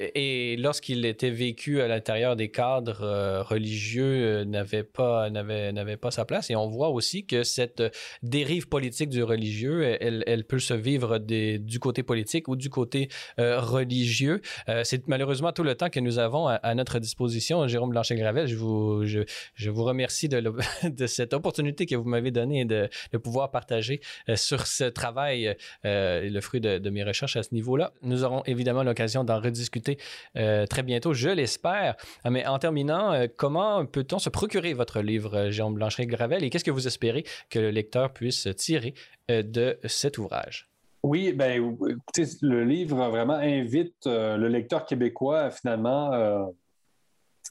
et 0.00 0.56
lorsqu'il 0.56 1.04
était 1.04 1.30
vécu 1.30 1.82
à 1.82 1.88
l'intérieur 1.88 2.34
des 2.34 2.50
cadres 2.50 3.02
euh, 3.02 3.42
religieux, 3.42 4.04
euh, 4.04 4.44
n'avait 4.46 4.82
pas, 4.82 5.28
n'avait, 5.28 5.96
pas 5.98 6.10
sa 6.10 6.24
place. 6.24 6.48
Et 6.50 6.56
on 6.56 6.68
voit 6.68 6.88
aussi 6.88 7.26
que 7.26 7.42
cette 7.42 7.82
dérive 8.22 8.68
politique 8.68 9.10
du 9.10 9.22
religieux, 9.22 9.98
elle, 10.00 10.24
elle 10.26 10.44
peut 10.44 10.58
se 10.58 10.72
vivre 10.72 11.18
des, 11.18 11.58
du 11.58 11.78
côté 11.80 12.02
politique 12.02 12.48
ou 12.48 12.56
du 12.56 12.70
côté 12.70 13.08
euh, 13.38 13.60
religieux. 13.60 14.40
c'est 14.84 15.06
malheureusement 15.06 15.52
tout 15.52 15.62
le 15.62 15.74
temps 15.74 15.90
que 15.90 16.00
nous 16.00 16.18
avons 16.18 16.48
à, 16.48 16.74
notre 16.74 16.98
disposition. 16.98 17.66
Jérôme 17.68 17.90
Blanchet-Gravel, 17.90 18.46
je 18.46 18.56
vous, 18.56 19.04
je, 19.04 19.20
je 19.54 19.70
vous 19.70 19.84
remercie 19.84 20.28
de, 20.28 20.40
de, 20.88 21.06
cette 21.06 21.34
opportunité 21.34 21.84
que 21.84 21.94
vous 21.94 22.08
m'avez 22.08 22.30
donnée 22.30 22.64
de, 22.64 22.88
de 23.12 23.18
pouvoir 23.18 23.50
partager 23.50 24.00
sur 24.34 24.66
ce 24.66 24.84
travail, 24.84 25.56
le 25.84 26.40
fruit 26.40 26.60
de, 26.60 26.78
de 26.78 26.90
mes 26.90 27.04
recherches 27.04 27.36
à 27.36 27.42
ce 27.42 27.54
niveau-là. 27.54 27.92
Nous 28.02 28.24
aurons 28.24 28.42
évidemment 28.46 28.82
l'occasion 28.82 29.24
d'en 29.24 29.40
rediscuter 29.40 29.89
écouter 29.92 30.66
très 30.68 30.82
bientôt, 30.82 31.12
je 31.12 31.28
l'espère. 31.28 31.96
Mais 32.28 32.46
en 32.46 32.58
terminant, 32.58 33.26
comment 33.36 33.84
peut-on 33.86 34.18
se 34.18 34.28
procurer 34.28 34.74
votre 34.74 35.00
livre, 35.00 35.50
Jérôme 35.50 35.74
Blanchet-Gravel, 35.74 36.44
et 36.44 36.50
qu'est-ce 36.50 36.64
que 36.64 36.70
vous 36.70 36.86
espérez 36.86 37.24
que 37.48 37.58
le 37.58 37.70
lecteur 37.70 38.12
puisse 38.12 38.48
tirer 38.56 38.94
de 39.28 39.78
cet 39.84 40.18
ouvrage? 40.18 40.68
Oui, 41.02 41.32
ben, 41.32 41.76
écoutez, 41.88 42.24
le 42.42 42.64
livre 42.64 43.08
vraiment 43.08 43.34
invite 43.34 44.06
le 44.06 44.48
lecteur 44.48 44.84
québécois 44.86 45.50
finalement 45.50 46.52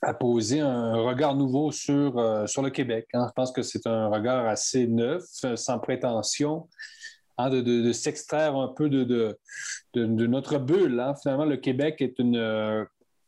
à 0.02 0.14
poser 0.14 0.62
un 0.62 0.96
regard 0.96 1.36
nouveau 1.36 1.72
sur, 1.72 2.18
euh, 2.18 2.46
sur 2.48 2.62
le 2.62 2.70
Québec. 2.70 3.08
Hein. 3.14 3.26
Je 3.28 3.34
pense 3.34 3.52
que 3.52 3.62
c'est 3.62 3.86
un 3.86 4.08
regard 4.08 4.46
assez 4.48 4.88
neuf, 4.88 5.24
sans 5.56 5.80
prétention, 5.80 6.68
hein, 7.40 7.50
de, 7.50 7.92
s'extraire 7.92 8.56
un 8.56 8.68
peu 8.68 8.90
de, 8.90 9.38
notre 9.96 10.58
bulle. 10.60 11.00
Hein. 11.00 11.16
Finalement, 11.22 11.46
le 11.46 11.58
Québec 11.58 12.02
est, 12.02 12.20
une, 12.20 12.38
euh, 12.38 12.84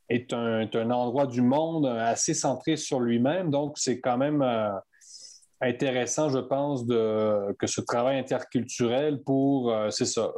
est, 0.09 0.33
un, 0.33 0.91
endroit 0.91 1.25
du 1.25 1.41
monde 1.41 1.85
assez 1.85 2.33
centré 2.33 2.77
sur 2.77 2.99
lui-même, 2.99 3.49
donc 3.49 3.77
c'est 3.77 3.99
quand 3.99 4.17
même... 4.17 4.41
Euh, 4.41 4.69
intéressant, 5.63 6.29
je 6.29 6.39
pense, 6.39 6.87
que 6.87 7.67
ce 7.67 7.81
travail 7.81 8.17
interculturel 8.17 9.21
pour, 9.21 9.71
euh, 9.71 9.91
c'est 9.91 10.07
ça, 10.07 10.33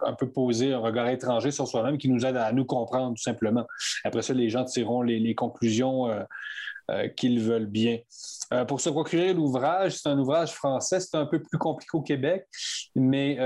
un 0.00 0.14
peu 0.14 0.30
poser 0.30 0.72
un 0.72 0.78
regard 0.78 1.08
étranger 1.08 1.50
sur 1.50 1.68
soi-même 1.68 1.98
qui 1.98 2.08
nous 2.08 2.24
aide 2.24 2.38
à 2.38 2.50
nous 2.50 2.64
comprendre, 2.64 3.14
tout 3.14 3.22
simplement. 3.22 3.66
Après 4.04 4.22
ça, 4.22 4.32
les 4.32 4.48
gens 4.48 4.64
tireront 4.64 5.02
les, 5.02 5.34
conclusions 5.34 6.08
qu'ils 7.16 7.40
veulent 7.40 7.66
bien. 7.66 7.98
pour 8.68 8.80
se 8.80 8.90
procurer 8.90 9.32
l'ouvrage, 9.32 9.98
c'est 9.98 10.08
un 10.08 10.18
ouvrage 10.18 10.52
français, 10.52 11.00
c'est 11.00 11.16
un 11.16 11.26
peu 11.26 11.42
plus 11.42 11.58
compliqué 11.58 11.90
au 11.94 12.02
Québec, 12.02 12.46
mais 12.94 13.36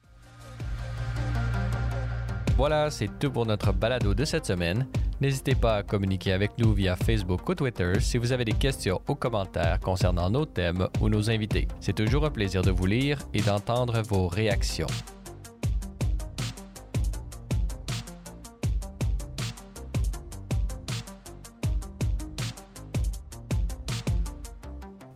Voilà, 2.57 2.91
c'est 2.91 3.09
tout 3.19 3.31
pour 3.31 3.47
notre 3.47 3.73
balado 3.73 4.15
de 4.15 4.25
cette 4.25 4.47
semaine. 4.47 4.87
N'hésitez 5.25 5.55
pas 5.55 5.77
à 5.77 5.83
communiquer 5.83 6.33
avec 6.33 6.51
nous 6.59 6.75
via 6.75 6.97
Facebook 6.97 7.49
ou 7.49 7.55
Twitter 7.55 7.95
si 7.99 8.18
vous 8.18 8.33
avez 8.33 8.45
des 8.45 8.53
questions 8.53 9.01
ou 9.09 9.14
commentaires 9.14 9.81
concernant 9.81 10.29
nos 10.29 10.45
thèmes 10.45 10.87
ou 11.01 11.09
nos 11.09 11.31
invités. 11.31 11.66
C'est 11.81 11.95
toujours 11.95 12.27
un 12.27 12.31
plaisir 12.31 12.61
de 12.61 12.70
vous 12.70 12.85
lire 12.85 13.18
et 13.33 13.41
d'entendre 13.41 14.03
vos 14.03 14.29
réactions. 14.29 14.87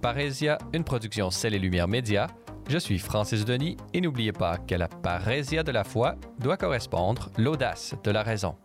Parésia, 0.01 0.57
une 0.73 0.85
production 0.85 1.31
Celle 1.31 1.53
et 1.53 1.59
Lumière 1.59 1.87
Média. 1.87 2.29
Je 2.67 2.79
suis 2.79 2.99
Francis 2.99 3.45
Denis 3.45 3.77
et 3.93 4.01
n'oubliez 4.01 4.33
pas 4.33 4.57
que 4.57 4.75
la 4.75 4.89
parésia 4.89 5.63
de 5.63 5.71
la 5.71 5.85
foi 5.85 6.15
doit 6.39 6.57
correspondre 6.57 7.29
l'audace 7.37 7.95
de 8.03 8.11
la 8.11 8.23
raison. 8.23 8.57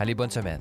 Allez, 0.00 0.14
bonne 0.14 0.30
semaine. 0.30 0.60